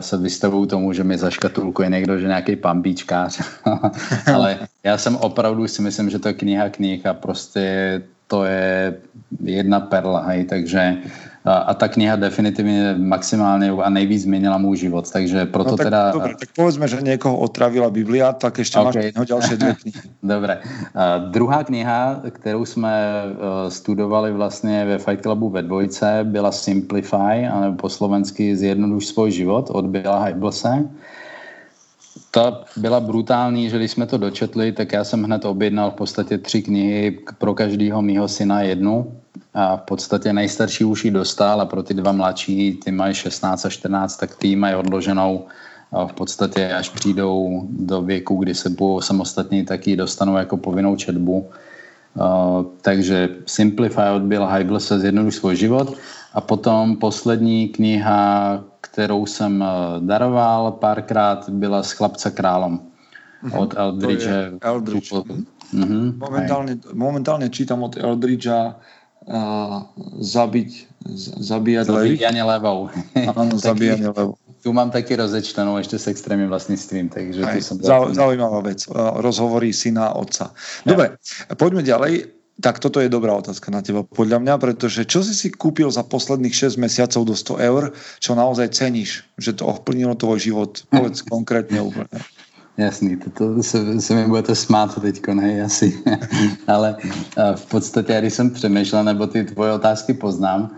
[0.00, 3.40] se vystavuju tomu, že mi zaškatulkuje někdo, že nějaký pambíčkář.
[4.34, 8.96] Ale já jsem opravdu si myslím, že to je kniha knih a prostě to je
[9.44, 10.96] jedna perla, hej, takže
[11.44, 15.86] a, a ta kniha definitivně maximálně a nejvíc změnila můj život, takže proto no, tak,
[15.86, 16.12] teda...
[16.12, 19.12] Dobre, tak povedzme, že někoho otravila Biblia, tak ještě okay.
[19.16, 20.00] máš další dvě knihy.
[20.22, 20.58] Dobre.
[20.94, 27.46] A druhá kniha, kterou jsme uh, studovali vlastně ve Fight Clubu ve dvojce, byla Simplify,
[27.52, 30.84] anebo po slovensky Zjednoduš svůj život od Billa Hyblese
[32.30, 36.38] ta byla brutální, že když jsme to dočetli, tak já jsem hned objednal v podstatě
[36.38, 39.21] tři knihy pro každého mýho syna jednu
[39.54, 43.64] a v podstatě nejstarší už ji dostal a pro ty dva mladší, ty mají 16
[43.64, 45.46] a 14, tak ty mají odloženou
[45.92, 50.56] a v podstatě až přijdou do věku, kdy se budou samostatní, tak ji dostanou jako
[50.56, 51.50] povinnou četbu.
[52.14, 55.96] Uh, takže Simplify od Bill Hybel se zjednoduší svůj život
[56.34, 59.64] a potom poslední kniha, kterou jsem
[60.00, 62.80] daroval párkrát, byla z Chlapce králom
[63.42, 63.58] mhm.
[63.58, 64.28] od Eldridge.
[64.60, 65.12] Eldridge.
[65.72, 66.20] Mm-hmm.
[66.20, 68.76] Momentálne, momentálne čítam od Eldridgea
[69.26, 69.86] uh,
[70.22, 70.70] zabiť,
[71.42, 72.90] zabíjať Zabíjanie levou.
[73.14, 74.38] Áno, zabíjanie levou.
[74.62, 77.76] Tu mám taky rozečtenou ešte s extrémnym vlastníctvím, takže Aj, tu som...
[78.14, 78.86] Zaujímavá vec.
[78.94, 80.54] Rozhovorí syna a otca.
[80.86, 81.54] Dobre, ja.
[81.58, 82.30] poďme ďalej.
[82.62, 86.06] Tak toto je dobrá otázka na teba, podľa mňa, pretože čo si si kúpil za
[86.06, 87.82] posledných 6 mesiacov do 100 eur,
[88.22, 90.84] čo naozaj ceníš, že to ovplnilo tvoj život?
[90.92, 92.22] Povedz konkrétne úplne.
[92.76, 96.02] Jasný, to, to se, se mi budete smát teď, ne, asi.
[96.66, 100.68] Ale uh, v podstatě, když jsem přemýšlel, nebo ty tvoje otázky poznám, uh,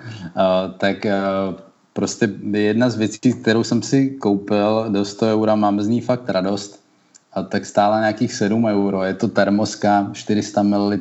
[0.79, 1.55] tak uh,
[1.93, 6.29] prostě jedna z věcí, kterou jsem si koupil do 100 eura, mám z ní fakt
[6.29, 6.85] radost,
[7.35, 9.03] a tak stála nějakých 7 euro.
[9.03, 10.99] Je to termoska 400 ml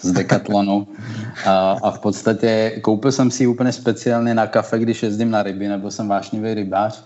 [0.00, 0.88] z Decathlonu
[1.46, 5.42] a, a v podstatě koupil jsem si ji úplně speciálně na kafe, když jezdím na
[5.42, 7.04] ryby, nebo jsem vášnivý rybář.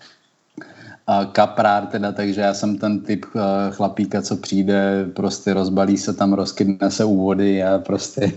[1.06, 6.12] A kaprár teda, takže já jsem ten typ uh, chlapíka, co přijde, prostě rozbalí se
[6.12, 8.32] tam, rozkydne se u vody a prostě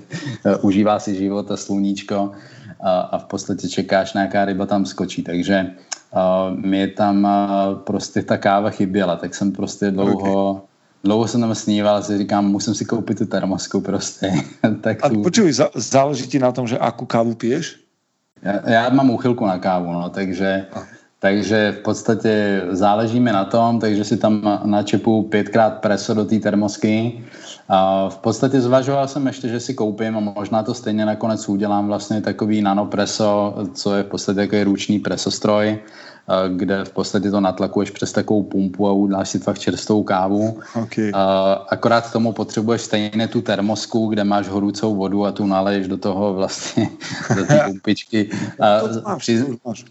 [0.45, 2.31] uh, užívá si život a sluníčko
[2.79, 5.23] a, a v podstatě čekáš, nějaká ryba tam skočí.
[5.23, 5.65] Takže
[6.13, 10.61] uh, mě tam uh, prostě ta káva chyběla, tak jsem prostě dlouho, okay.
[11.03, 14.33] dlouho jsem tam sníval, si říkám, musím si koupit tu termosku prostě.
[14.81, 15.21] tak a tu...
[15.21, 17.81] počuj, záleží ti na tom, že akú kávu piješ?
[18.41, 20.65] Já, já mám úchylku na kávu, no, takže,
[21.19, 26.39] takže v podstatě záleží mi na tom, takže si tam načepu pětkrát preso do té
[26.39, 27.23] termosky
[27.69, 31.87] a v podstatě zvažoval jsem ještě, že si koupím a možná to stejně nakonec udělám
[31.87, 35.79] vlastně takový nanopreso, co je v podstatě takový ruční presostroj,
[36.55, 40.59] kde v podstatě to natlakuješ přes takovou pumpu a uděláš si fakt čerstvou kávu.
[40.83, 41.11] Okay.
[41.69, 45.97] Akorát k tomu potřebuješ stejně tu termosku, kde máš horúcou vodu a tu naleješ do
[45.97, 46.89] toho vlastně,
[47.35, 48.29] do té pumpičky.
[48.57, 49.85] to máš, to máš.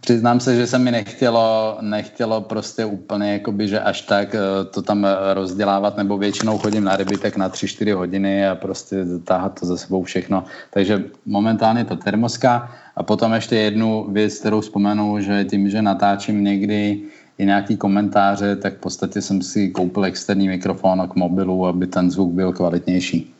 [0.00, 4.82] Přiznám se, že se mi nechtělo, nechtělo prostě úplně, jakoby, že až tak eh, to
[4.82, 9.66] tam rozdělávat, nebo většinou chodím na ryby tak na 3-4 hodiny a prostě táhat to
[9.66, 10.44] za sebou všechno.
[10.70, 16.44] Takže momentálně to termoska a potom ještě jednu věc, kterou vzpomenu, že tím, že natáčím
[16.44, 17.02] někdy
[17.38, 22.10] i nějaký komentáře, tak v podstatě jsem si koupil externí mikrofon k mobilu, aby ten
[22.10, 23.33] zvuk byl kvalitnější.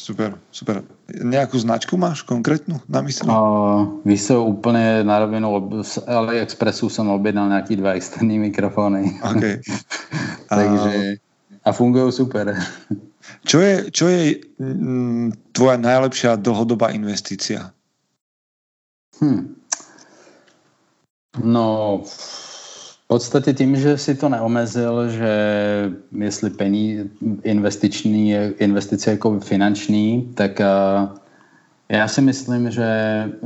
[0.00, 0.82] Super, super.
[1.22, 3.28] Nějakou značku máš konkrétnu na mysli?
[3.28, 9.20] Uh, víš se úplně na rovinu, z AliExpressu jsem objednal nějaký dva externí mikrofony.
[9.30, 9.60] Okay.
[10.48, 11.16] Takže,
[11.64, 12.56] a fungují super.
[13.44, 17.76] Čo je, čo je mm, tvoja najlepšia dlhodobá investícia?
[19.20, 19.60] Hmm.
[21.44, 22.00] No,
[23.10, 25.32] podstatě tím, že si to neomezil, že
[26.14, 27.10] jestli pení
[27.42, 31.10] investiční, investice jako finanční, tak uh,
[31.88, 32.86] já si myslím, že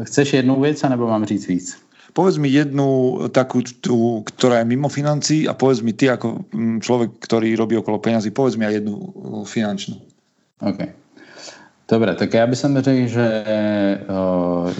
[0.02, 1.66] chceš jednu věc, nebo mám říct víc?
[2.14, 6.78] Povedz mi jednu takú, tú, ktorá je mimo financí a povedz mi ty ako mm,
[6.78, 9.98] človek, ktorý robí okolo peňazí, povedz mi aj jednu uh, finančnú.
[10.62, 11.03] OK.
[11.89, 13.44] Dobre, tak já bych řekl, že
[14.09, 14.70] uh,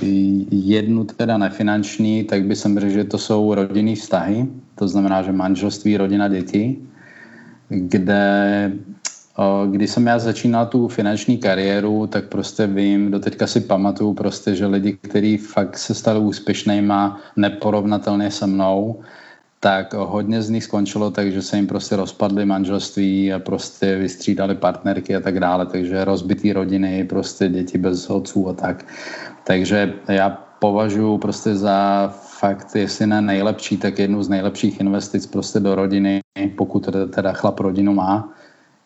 [0.51, 5.97] jednu teda nefinanční, tak bych řekl, že to jsou rodinné vztahy, to znamená, že manželství,
[5.97, 6.79] rodina, děti,
[7.69, 8.73] kde
[9.71, 14.55] když jsem já začínal tu finanční kariéru, tak prostě vím, do teďka si pamatuju prostě,
[14.55, 19.01] že lidi, kteří fakt se stali úspěšnýma, neporovnatelně se mnou,
[19.65, 24.55] tak hodně z nich skončilo tak, že se jim prostě rozpadly manželství a prostě vystřídali
[24.55, 28.85] partnerky a tak dále, takže rozbitý rodiny, prostě děti bez otců a tak.
[29.45, 32.09] Takže já považuji prostě za
[32.41, 36.21] fakt, jestli ne nejlepší, tak jednu z nejlepších investic prostě do rodiny,
[36.57, 38.29] pokud teda chlap rodinu má,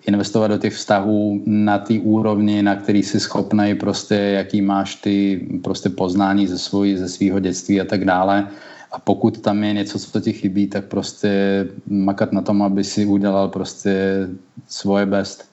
[0.07, 5.47] investovat do těch vztahů na té úrovni, na který jsi schopný, prostě jaký máš ty
[5.65, 8.47] prostě poznání ze, svojí, ze svého dětství a tak dále.
[8.93, 13.07] A pokud tam je něco, co ti chybí, tak prostě makat na tom, aby si
[13.07, 14.27] udělal prostě
[14.69, 15.51] svoje best,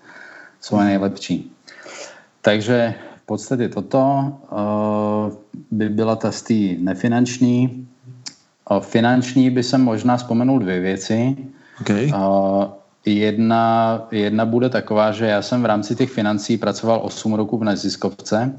[0.62, 1.52] svoje nejlepší.
[2.42, 5.34] Takže v podstatě toto uh,
[5.72, 7.88] by byla ta z té nefinanční.
[8.72, 11.38] Uh, finanční by jsem možná vzpomenul dvě věci.
[11.82, 12.12] Okay.
[12.16, 12.66] Uh,
[13.06, 17.64] Jedna, jedna bude taková, že já jsem v rámci těch financí pracoval 8 roků v
[17.64, 18.54] neziskovce.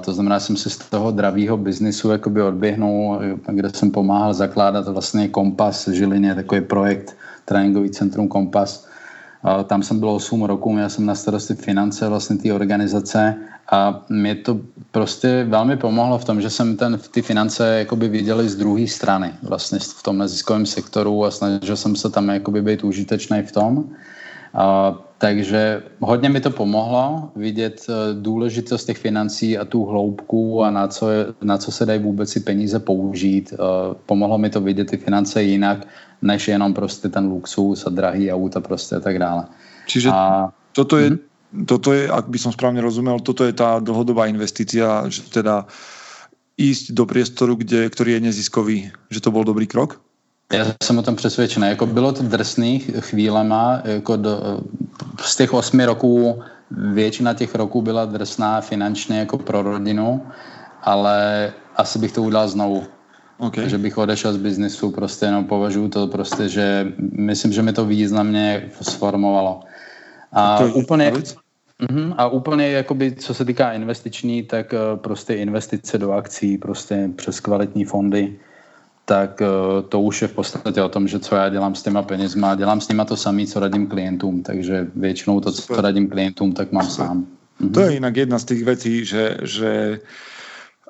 [0.00, 5.28] To znamená, jsem se z toho dravého biznisu jakoby odběhnul, kde jsem pomáhal zakládat vlastně
[5.28, 8.86] Kompas Žilině, takový projekt tréninkový centrum Kompas.
[9.66, 13.34] Tam jsem byl 8 roků, já jsem na starosti finance vlastně té organizace
[13.72, 18.48] a mě to prostě velmi pomohlo v tom, že jsem ten, ty finance jakoby viděl
[18.48, 22.84] z druhé strany, vlastně v tom neziskovém sektoru a snažil jsem se tam jakoby být
[22.84, 23.84] užitečný v tom.
[24.54, 30.70] A, takže hodně mi to pomohlo vidět eh, důležitost těch financí a tu hloubku a
[30.70, 33.52] na co, je, na co se dají vůbec si peníze použít.
[33.52, 35.86] A, pomohlo mi to vidět ty finance jinak,
[36.22, 39.44] než jenom prostě ten luxus a drahý auta prostě a tak dále.
[39.86, 41.30] Čiže a, toto je, mm-hmm
[41.66, 45.66] toto je, ak by som správne rozumel, toto je tá dlhodobá investícia, že teda
[46.54, 48.78] ísť do priestoru, kde, ktorý je neziskový,
[49.10, 49.98] že to bol dobrý krok?
[50.52, 51.68] Já jsem o tom přesvědčený.
[51.68, 54.60] Jako bylo to drsný chvílema, jako do,
[55.20, 60.26] z těch osmi roků většina těch roků byla drsná finančně jako pro rodinu,
[60.82, 62.84] ale asi bych to udělal znovu.
[63.38, 63.68] Okay.
[63.68, 67.84] Že bych odešel z biznisu, prostě jenom považuji to prostě, že myslím, že mi to
[67.84, 69.60] významně sformovalo.
[70.32, 75.98] A to úplně, uh-huh, a úplně jakoby, co se týká investiční, tak uh, prostě investice
[75.98, 78.38] do akcí, prostě přes kvalitní fondy,
[79.10, 82.02] tak uh, to už je v podstatě o tom, že co já dělám s těma
[82.02, 86.52] penězma, dělám s nima to samé, co radím klientům, takže většinou to, co radím klientům,
[86.52, 87.06] tak mám Super.
[87.06, 87.26] sám.
[87.60, 87.74] Uh-huh.
[87.74, 90.00] To je jinak jedna z těch věcí, že, že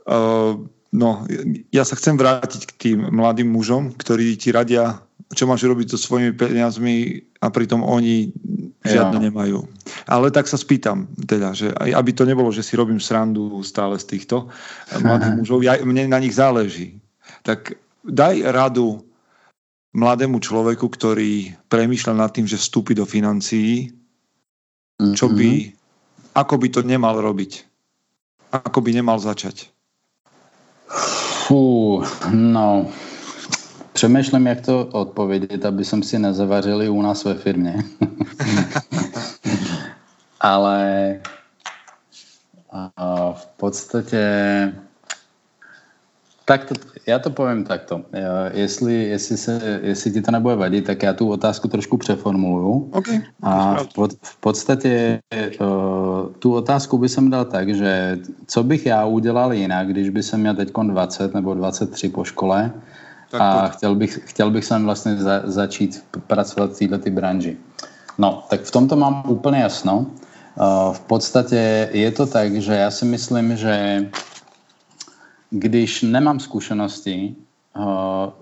[0.04, 0.60] uh,
[0.92, 1.24] no,
[1.72, 5.00] ja sa chcem vrátiť k tým mladým mužom, ktorí ti radia,
[5.32, 8.36] čo máš robiť so svojimi peniazmi a pritom oni
[8.84, 9.24] žiadne ja.
[9.32, 9.64] nemajú.
[10.12, 14.12] Ale tak sa spýtam, teda, že aby to nebolo, že si robím srandu stále z
[14.12, 14.52] týchto
[15.00, 17.00] mladých mužov, ja, mne na nich záleží.
[17.48, 19.04] Tak daj radu
[19.92, 23.90] mladému človeku, ktorý premýšľa nad tým, že vstúpi do financií,
[25.00, 25.72] čo by, mhm.
[26.36, 27.66] ako by to nemal robiť.
[28.50, 29.70] Ako by nemal začať.
[31.46, 32.02] Fú,
[32.34, 32.90] no,
[33.92, 37.84] Přemýšlím, jak to odpovědět, aby jsem si nezavařili u nás ve firmě.
[40.40, 41.20] Ale
[43.34, 44.24] v podstatě
[46.44, 46.74] tak to,
[47.06, 48.00] já to povím takto.
[48.52, 52.90] Jestli, jestli, se, jestli ti to nebude vadit, tak já tu otázku trošku přeformuluju.
[52.92, 53.20] Okay.
[53.42, 55.20] A v, pod, v podstatě
[56.38, 60.40] tu otázku by jsem dal tak, že co bych já udělal jinak, když by jsem
[60.40, 62.72] měl teď 20 nebo 23 po škole,
[63.30, 67.56] tak a chtěl bych, chtěl bych sem vlastně za, začít pracovat v této branži.
[68.18, 70.06] No, tak v tomto mám úplně jasno.
[70.92, 74.06] V podstatě je to tak, že já si myslím, že
[75.50, 77.34] když nemám zkušenosti,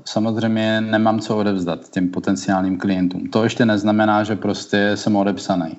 [0.05, 3.27] samozřejmě nemám co odevzdat těm potenciálním klientům.
[3.27, 5.77] To ještě neznamená, že prostě jsem odepsaný.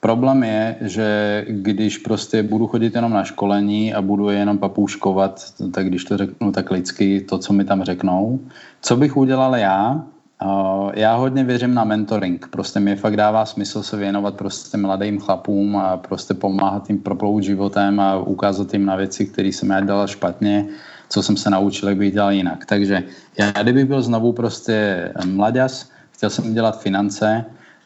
[0.00, 5.44] Problém je, že když prostě budu chodit jenom na školení a budu je jenom papouškovat,
[5.72, 8.40] tak když to řeknu tak lidsky, to, co mi tam řeknou,
[8.80, 10.04] co bych udělal já,
[10.94, 12.48] já hodně věřím na mentoring.
[12.50, 17.42] Prostě mi fakt dává smysl se věnovat prostě mladým chlapům a prostě pomáhat jim proplout
[17.42, 20.66] životem a ukázat jim na věci, které jsem já dělal špatně,
[21.08, 22.66] co jsem se naučil, jak bych dělal jinak.
[22.66, 23.02] Takže
[23.38, 27.44] já, kdyby byl znovu prostě mladěs, chtěl jsem dělat finance,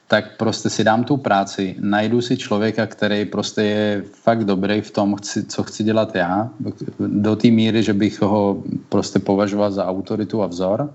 [0.08, 4.90] tak prostě si dám tu práci, najdu si člověka, který prostě je fakt dobrý v
[4.90, 5.16] tom,
[5.48, 6.50] co chci dělat já,
[6.98, 10.92] do té míry, že bych ho prostě považoval za autoritu a vzor.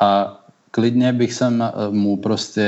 [0.00, 0.40] A
[0.74, 2.66] klidně bych sem eh, mu prostě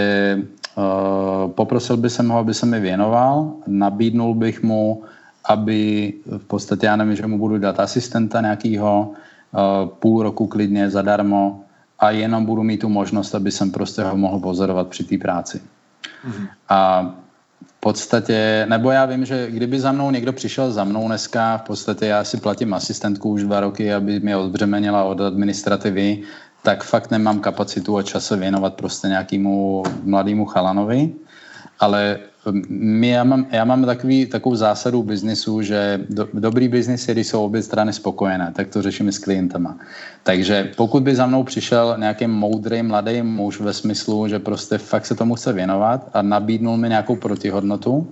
[0.79, 5.03] uh, poprosil bych jsem ho, aby se mi věnoval, nabídnul bych mu,
[5.51, 10.91] aby v podstatě, já nevím, že mu budu dát asistenta nějakýho, uh, půl roku klidně
[10.91, 11.67] zadarmo
[11.99, 15.59] a jenom budu mít tu možnost, aby jsem prostě ho mohl pozorovat při té práci.
[15.59, 16.47] Mm-hmm.
[16.69, 17.11] A
[17.67, 21.63] v podstatě, nebo já vím, že kdyby za mnou někdo přišel za mnou dneska, v
[21.63, 26.23] podstatě já si platím asistentku už dva roky, aby mě odbřemenila od administrativy,
[26.67, 31.11] tak fakt nemám kapacitu a čas se věnovat prostě nějakému mladému chalanovi,
[31.79, 32.19] ale
[32.69, 37.27] my, já, mám, já mám takový, takovou zásadu biznisu, že do, dobrý biznis je, když
[37.27, 39.79] jsou obě strany spokojené, tak to řešíme s klientama.
[40.23, 45.07] Takže pokud by za mnou přišel nějaký moudrý mladý muž ve smyslu, že prostě fakt
[45.07, 48.11] se tomu chce věnovat a nabídnul mi nějakou protihodnotu,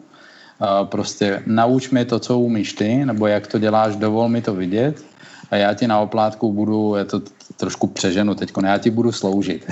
[0.85, 5.14] prostě nauč mi to, co umíš ty, nebo jak to děláš, dovol mi to vidět
[5.51, 7.21] já ti na oplátku budu, je to
[7.57, 9.71] trošku přeženu teď, já ti budu sloužit.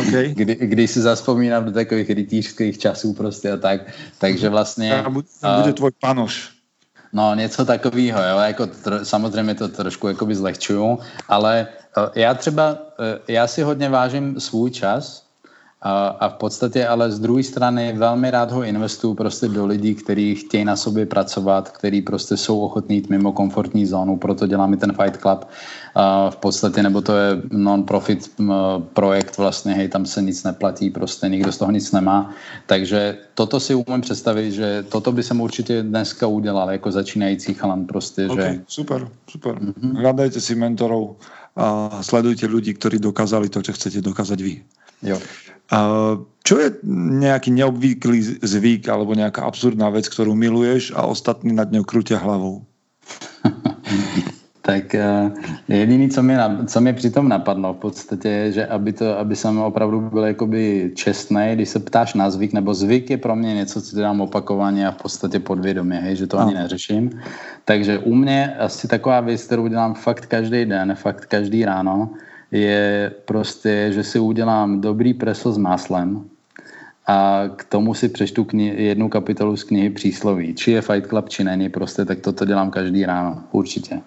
[0.00, 0.28] Okay.
[0.34, 3.80] Kdy, když si zaspomínám do takových rytířských časů prostě a tak,
[4.18, 5.02] takže vlastně...
[5.02, 5.28] A bude,
[5.60, 6.50] bude tvoj panoš.
[7.12, 10.98] No, něco takového, jo, jako tr- samozřejmě to trošku jakoby zlehčuju,
[11.28, 11.66] ale
[11.96, 12.78] uh, já třeba, uh,
[13.28, 15.29] já si hodně vážím svůj čas,
[15.82, 19.94] a, a v podstatě ale z druhé strany velmi rád ho investuju prostě do lidí,
[19.94, 24.72] kteří chtějí na sobě pracovat, kteří prostě jsou ochotní jít mimo komfortní zónu, proto dělám
[24.72, 25.44] i ten Fight Club
[25.94, 28.30] a v podstatě, nebo to je non-profit
[28.92, 32.30] projekt vlastně, hej, tam se nic neplatí, prostě nikdo z toho nic nemá,
[32.66, 37.86] takže toto si umím představit, že toto by jsem určitě dneska udělal jako začínající chalan
[37.86, 38.60] prostě, okay, že...
[38.66, 39.54] super, super.
[39.54, 39.96] Mm-hmm.
[39.96, 41.16] Hľadajte si mentorov
[41.60, 44.64] a sledujte ľudí, ktorí dokázali to, čo chcete dokázať vy.
[45.04, 45.20] Jo.
[46.40, 46.68] Čo je
[47.20, 52.64] nejaký neobvyklý zvyk alebo nejaká absurdná vec, ktorú miluješ a ostatní nad ňou krutia hlavou?
[54.62, 55.32] tak uh,
[55.68, 59.58] jediný, co mě, co mě přitom napadlo v podstatě, je, že aby, to, aby jsem
[59.58, 63.82] opravdu byl jakoby čestný, když se ptáš na zvyk, nebo zvyk je pro mě něco,
[63.82, 67.10] co dělám opakovaně a v podstatě podvědomě, hej, že to ani neřeším.
[67.64, 72.10] Takže u mě asi taková věc, kterou dělám fakt každý den, fakt každý ráno,
[72.50, 76.24] je prostě, že si udělám dobrý preso s máslem
[77.06, 80.54] a k tomu si přečtu kni- jednu kapitolu z knihy Přísloví.
[80.54, 84.00] Či je Fight Club, či není, prostě tak toto dělám každý ráno, určitě.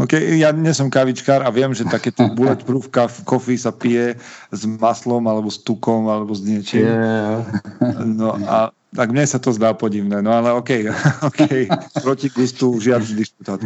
[0.00, 2.88] OK, ja nie som kavičkár a viem, že takéto bulletproof
[3.28, 4.16] coffee sa pije
[4.48, 6.88] s maslom alebo s tukom alebo s niečím.
[6.88, 7.44] Yeah.
[8.22, 10.84] No a tak mne sa to zdá podivné, no ale OK,
[11.28, 11.68] OK,
[12.04, 13.60] proti gustu žiadny disputát.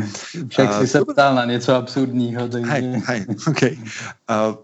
[0.51, 2.47] Však si sa ptal na niečo absurdního.
[2.47, 2.71] Takže...
[2.71, 3.63] Hej, hej, OK.
[4.31, 4.55] Uh,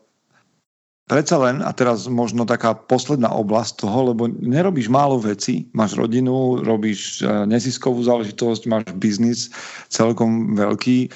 [1.11, 6.63] predsa len, a teraz možno taká posledná oblasť toho, lebo nerobíš málo vecí, máš rodinu,
[6.63, 9.51] robíš uh, neziskovú záležitosť, máš biznis
[9.91, 11.11] celkom veľký.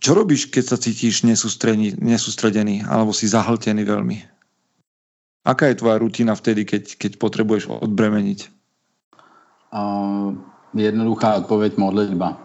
[0.00, 1.28] Čo robíš, keď sa cítiš
[2.00, 4.16] nesústredený alebo si zahltený veľmi?
[5.44, 8.48] Aká je tvoja rutina vtedy, keď, keď potrebuješ odbremeniť?
[9.72, 10.36] Uh,
[10.72, 12.36] jednoduchá odpověď modlitba.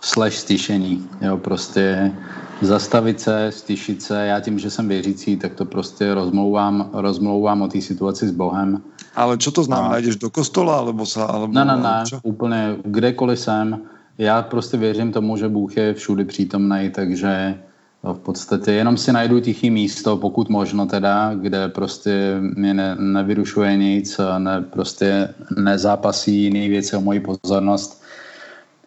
[0.00, 1.08] Slash stišení.
[1.20, 2.12] Jo, prostě
[2.60, 4.26] zastavit se, stišit se.
[4.26, 8.82] Já tím, že jsem věřící, tak to prostě rozmlouvám, rozmlouvám o té situaci s Bohem.
[9.16, 9.96] Ale čo to znamená?
[9.96, 9.98] A...
[9.98, 10.76] Jdeš do kostola?
[10.76, 12.04] Alebo sa, alebo, ne, ne, ne.
[12.04, 12.20] Čo?
[12.22, 13.80] Úplně kdekoliv jsem.
[14.18, 17.54] Já prostě věřím tomu, že Bůh je všude přítomný, takže
[18.02, 23.76] v podstatě jenom si najdu tichý místo, pokud možno teda, kde prostě mě ne, nevyrušuje
[23.76, 28.02] nic, ne, prostě nezápasí jiný věci o moji pozornost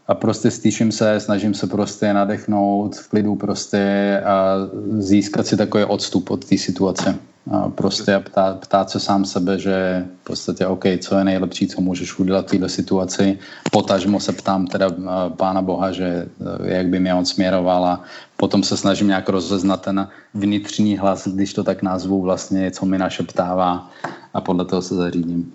[0.09, 3.83] a prostě stýším se, snažím se prostě nadechnout v klidu prostě
[4.25, 4.55] a
[4.97, 7.15] získat si takový odstup od té situace.
[7.51, 11.67] A prostě a ptát, ptát se sám sebe, že v podstatě OK, co je nejlepší,
[11.67, 13.39] co můžeš udělat v této situaci.
[13.71, 14.89] Potažmo se ptám teda
[15.37, 16.27] Pána Boha, že e,
[16.73, 18.03] jak by mě on směroval a
[18.37, 22.97] potom se snažím nějak rozeznat ten vnitřní hlas, když to tak nazvu, vlastně, co mi
[22.97, 23.89] našeptává
[24.33, 25.53] a podle toho se zařídím.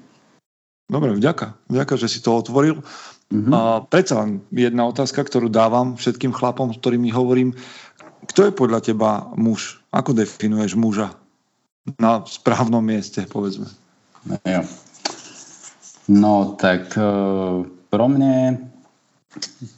[0.90, 1.54] Dobre, vďaka.
[1.68, 2.82] Vďaka, že si to otvoril.
[3.32, 3.52] Mm-hmm.
[3.54, 7.56] A predsa len jedna otázka, ktorú dávam všetkým chlapom, s ktorými hovorím.
[8.30, 9.80] Kto je podľa teba muž?
[9.92, 11.12] Ako definuješ muža?
[12.00, 13.68] Na správnom mieste, povedzme.
[14.44, 14.64] Jo.
[16.08, 18.58] No, tak uh, pro mě,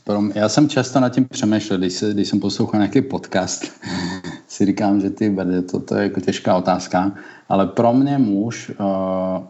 [0.04, 3.72] pro mě, já jsem často nad tím přemýšlel, když, se, když jsem poslouchal nějaký podcast
[4.48, 5.36] si říkám, že ty
[5.70, 7.12] to, to je jako těžká otázka,
[7.48, 8.76] ale pro mě muž uh,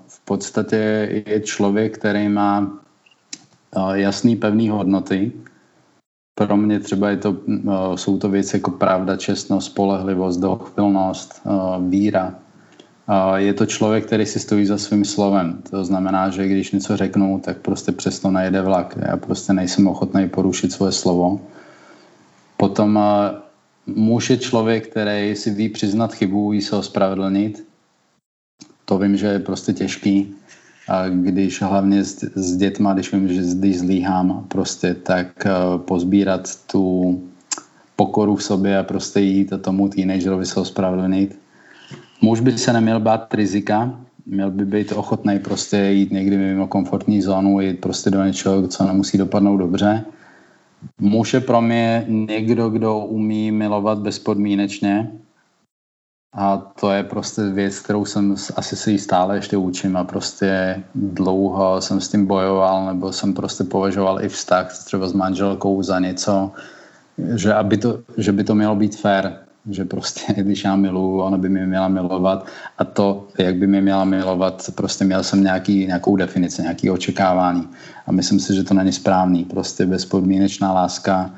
[0.08, 0.76] v podstatě
[1.26, 2.80] je člověk, který má
[3.94, 5.32] jasný pevný hodnoty.
[6.38, 11.84] Pro mě třeba je to, uh, jsou to věci jako pravda, čestnost, spolehlivost, dochvilnost, uh,
[11.88, 12.34] víra.
[13.36, 15.62] Je to člověk, který si stojí za svým slovem.
[15.70, 18.98] To znamená, že když něco řeknu, tak prostě přesto nejde vlak.
[18.98, 21.40] Já prostě nejsem ochotný porušit svoje slovo.
[22.56, 23.04] Potom uh,
[23.86, 27.66] muž je člověk, který si ví přiznat chybu, ví se ospravedlnit.
[28.84, 30.34] To vím, že je prostě těžký.
[31.10, 37.20] Když hlavně s, s dětma, když vím, že když zlíhám, prostě tak uh, pozbírat tu
[37.96, 41.38] pokoru v sobě a prostě jít a tomu teenagerovi se ospravedlnit.
[42.20, 47.22] Muž by se neměl bát rizika, měl by být ochotný prostě jít někdy mimo komfortní
[47.22, 50.04] zónu, jít prostě do něčeho, co nemusí dopadnout dobře
[50.98, 55.10] Muž je pro mě někdo, kdo umí milovat bezpodmínečně
[56.32, 61.80] a to je prostě věc, kterou jsem asi si stále ještě učím a prostě dlouho
[61.80, 66.52] jsem s tím bojoval nebo jsem prostě považoval i vztah třeba s manželkou za něco,
[67.34, 69.32] že, aby to, že by to mělo být fair
[69.70, 72.46] že prostě když já miluju, ona by mě měla milovat
[72.78, 77.68] a to, jak by mě měla milovat, prostě měl jsem nějaký, nějakou definici, nějaké očekávání.
[78.06, 81.30] A myslím si, že to není správný, prostě bezpodmínečná láska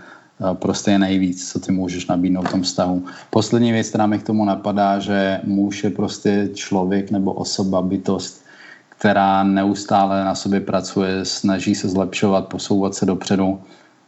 [0.53, 3.05] prostě je nejvíc, co ty můžeš nabídnout v tom vztahu.
[3.31, 8.45] Poslední věc, která mi k tomu napadá, že muž je prostě člověk nebo osoba, bytost,
[8.89, 13.61] která neustále na sobě pracuje, snaží se zlepšovat, posouvat se dopředu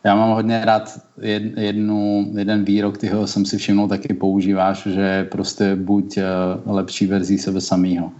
[0.04, 1.00] já mám hodně rád
[1.56, 6.24] jednu, jeden výrok, tyho jsem si všiml, taky používáš, že prostě buď eh,
[6.66, 8.12] lepší verzí sebe samého.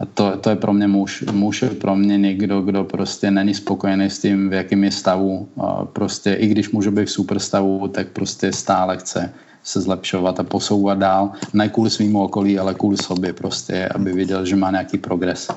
[0.00, 1.24] A to, to je pro mě muž.
[1.32, 5.48] Muž je pro mě někdo, kdo prostě není spokojený s tím, v jakém je stavu.
[5.60, 9.32] A prostě i když může být v super stavu, tak prostě stále chce
[9.62, 11.30] se zlepšovat a posouvat dál.
[11.52, 15.48] Ne kvůli svým okolí, ale kvůli sobě prostě, aby viděl, že má nějaký progres.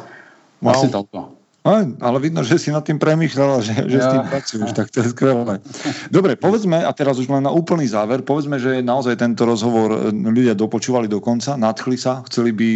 [0.61, 0.76] Wow.
[0.76, 1.39] Asi toľko.
[1.70, 5.06] No, ale vidno, že si nad tým premýšľala, že, že s tým pracuješ, tak to
[5.06, 5.62] je skvelé.
[6.10, 10.10] Dobre, povedzme, a teraz už len na úplný záver, povedzme, že naozaj tento rozhovor e,
[10.10, 12.70] ľudia dopočúvali do konca, nadchli sa, chceli by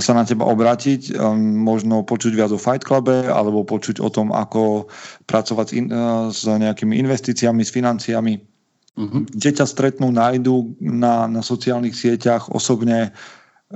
[0.00, 4.32] sa na teba obrátiť, um, možno počuť viac o Fight Clube, alebo počuť o tom,
[4.32, 4.88] ako
[5.28, 8.34] pracovať s, in, e, s nejakými investíciami, s financiami.
[8.96, 9.28] Uh-huh.
[9.28, 13.12] Kde ťa stretnú, nájdu na, na sociálnych sieťach osobne,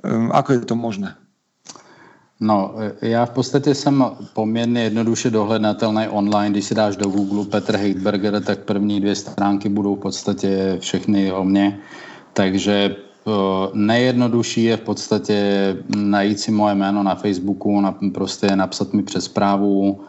[0.01, 1.13] um, ako je to možné?
[2.41, 6.51] No, já v podstatě jsem poměrně jednoduše dohlednatelný online.
[6.51, 11.33] Když si dáš do Google Petr Heidberger, tak první dvě stránky budou v podstatě všechny
[11.33, 11.79] o mně.
[12.33, 13.31] Takže eh,
[13.73, 15.37] nejjednodušší je v podstatě
[15.97, 20.01] najít si moje jméno na Facebooku, na, prostě napsat mi přes zprávu,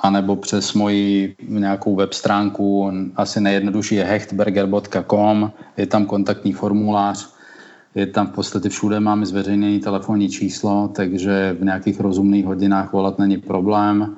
[0.00, 2.90] anebo přes moji nějakou web stránku.
[3.16, 7.35] Asi nejjednodušší je hechtberger.com, je tam kontaktní formulář
[7.96, 13.18] je tam v podstatě všude máme zveřejněné telefonní číslo, takže v nějakých rozumných hodinách volat
[13.18, 14.16] není problém.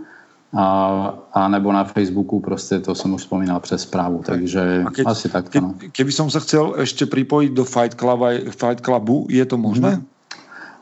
[0.57, 5.29] A, a nebo na Facebooku prostě to jsem už vzpomínal přes zprávu, takže keď, asi
[5.29, 5.49] tak.
[5.49, 5.75] Ke, no.
[5.93, 10.01] Keby som sa chcel ještě připojit do Fight, Club, Fight Clubu, je to možné?
[10.01, 10.07] Hmm.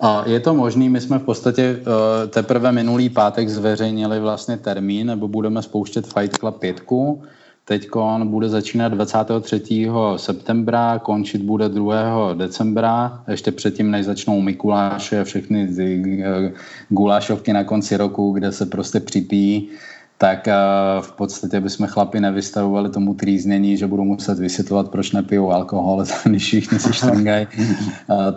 [0.01, 5.06] A je to možné, my jsme v podstatě uh, teprve minulý pátek zveřejnili vlastně termín,
[5.06, 6.81] nebo budeme spouštět Fight Club 5,
[7.68, 7.88] Teď
[8.24, 9.88] bude začínat 23.
[10.16, 12.34] septembra, končit bude 2.
[12.34, 16.52] decembra, ještě předtím, než začnou Mikuláše, všechny ty eh,
[16.88, 19.68] gulášovky na konci roku, kde se prostě připíjí,
[20.18, 20.55] tak eh,
[21.01, 26.43] v podstatě bychom chlapi nevystavovali tomu trýznění, že budou muset vysvětlovat, proč nepijou alkohol, když
[26.43, 27.47] všichni si štangají.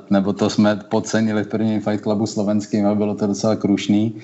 [0.09, 4.21] Nebo to jsme podcenili v prvním Fight Clubu slovenským a bylo to docela krušný.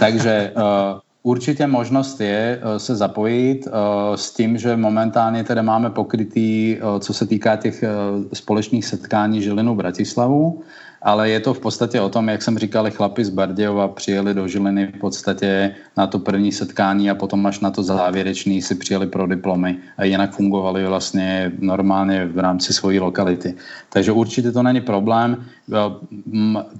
[0.00, 3.70] Takže eh, Určitě možnost je eh, se zapojit eh,
[4.14, 7.84] s tím, že momentálně tedy máme pokrytý, eh, co se týká těch
[8.32, 10.62] společných setkání Žilinu Bratislavu,
[11.02, 14.48] ale je to v podstatě o tom, jak jsem říkal, chlapi z Bardějova přijeli do
[14.48, 19.06] Žiliny v podstatě na to první setkání a potom až na to závěrečný si přijeli
[19.06, 23.54] pro diplomy a jinak fungovali vlastně normálně v rámci svojí lokality.
[23.90, 25.42] Takže určitě to není problém.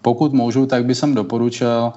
[0.03, 1.93] Pokud můžu, tak bych jsem doporučil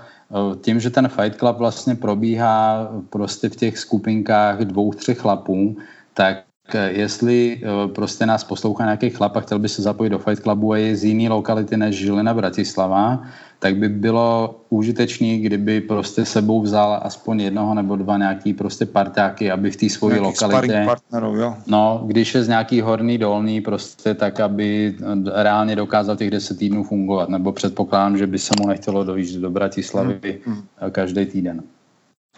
[0.61, 5.77] tím, že ten Fight Club vlastně probíhá prostě v těch skupinkách dvou, třech chlapů,
[6.14, 10.20] tak eh, jestli eh, prostě nás poslouchá nějaký chlap a chtěl by se zapojit do
[10.20, 13.24] Fight Clubu a je z jiný lokality než Žilina Bratislava,
[13.60, 19.52] tak by bylo užitečné, kdyby prostě sebou vzal aspoň jednoho nebo dva nějaký prostě partáky,
[19.52, 20.84] aby v té svojí lokalitě...
[20.86, 21.56] partnerů, jo.
[21.68, 24.96] No, když je z nějaký horný dolný prostě, tak aby
[25.34, 29.50] reálně dokázal těch deset týdnů fungovat, nebo předpokládám, že by se mu nechtělo dojít do
[29.50, 30.91] Bratislavy hmm, hmm.
[30.91, 31.64] každý týden.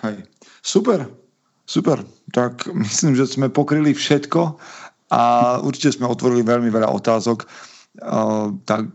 [0.02, 0.16] Hej.
[0.64, 1.08] Super,
[1.72, 2.04] super.
[2.36, 4.56] Tak myslím, že jsme pokryli všetko
[5.10, 7.48] a určitě jsme otvorili velmi veľa otázok
[8.66, 8.86] tak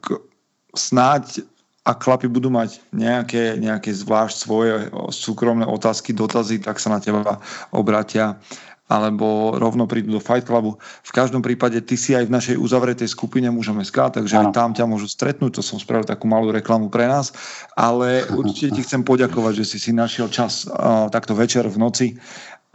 [0.77, 1.41] snáď
[1.87, 4.73] a chlapi budú mať nejaké, nejaké zvlášť svoje
[5.13, 7.39] súkromné otázky, dotazy, tak sa na teba
[7.71, 8.41] obratia
[8.87, 10.79] alebo rovno prídu do Fight Clubu.
[11.03, 14.71] V každom prípade ty si aj v našej uzavretej skupine môžeme SK, takže aj tam
[14.79, 17.35] ťa môžu stretnúť, to som spravil takú malú reklamu pre nás,
[17.75, 22.07] ale určite ti chcem poďakovať, že si si našiel čas uh, takto večer v noci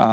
[0.02, 0.10] a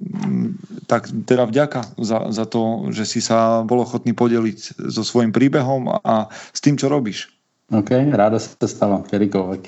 [0.00, 0.48] mm,
[0.88, 5.92] tak teda vďaka za, za to, že si sa bol ochotný podeliť so svojím príbehom
[6.00, 7.28] a s tým, čo robíš.
[7.72, 9.62] OK, ráda sa stalo, kedykoľvek.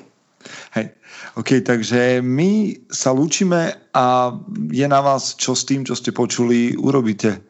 [0.76, 0.92] Hej,
[1.40, 4.36] OK, takže my sa lúčime a
[4.68, 7.40] je na vás, čo s tým, čo ste počuli, urobíte.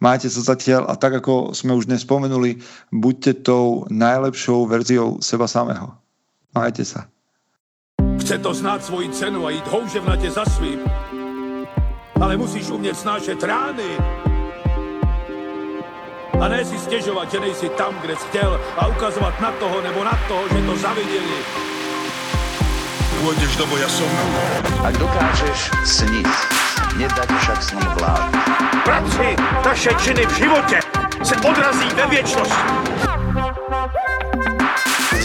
[0.00, 2.60] Máte sa zatiaľ a tak, ako sme už dnes spomenuli,
[2.92, 5.92] buďte tou najlepšou verziou seba samého.
[6.52, 7.08] Majte sa.
[8.26, 10.80] Chce to znát svoji cenu a jít houževnatě za svým.
[12.20, 13.90] Ale musíš umět snášet rány.
[16.40, 20.04] A ne si stěžovat, že nejsi tam, kde jsi chtěl a ukazovat na toho nebo
[20.04, 21.38] na toho, že to zaviděli
[23.26, 24.06] pôjdeš do boja som.
[24.86, 26.30] Ak dokážeš sniť,
[26.94, 28.30] nedať však sním vlád.
[28.86, 29.34] Práci,
[29.66, 30.78] taše činy v živote
[31.26, 32.70] se odrazí ve věčnosti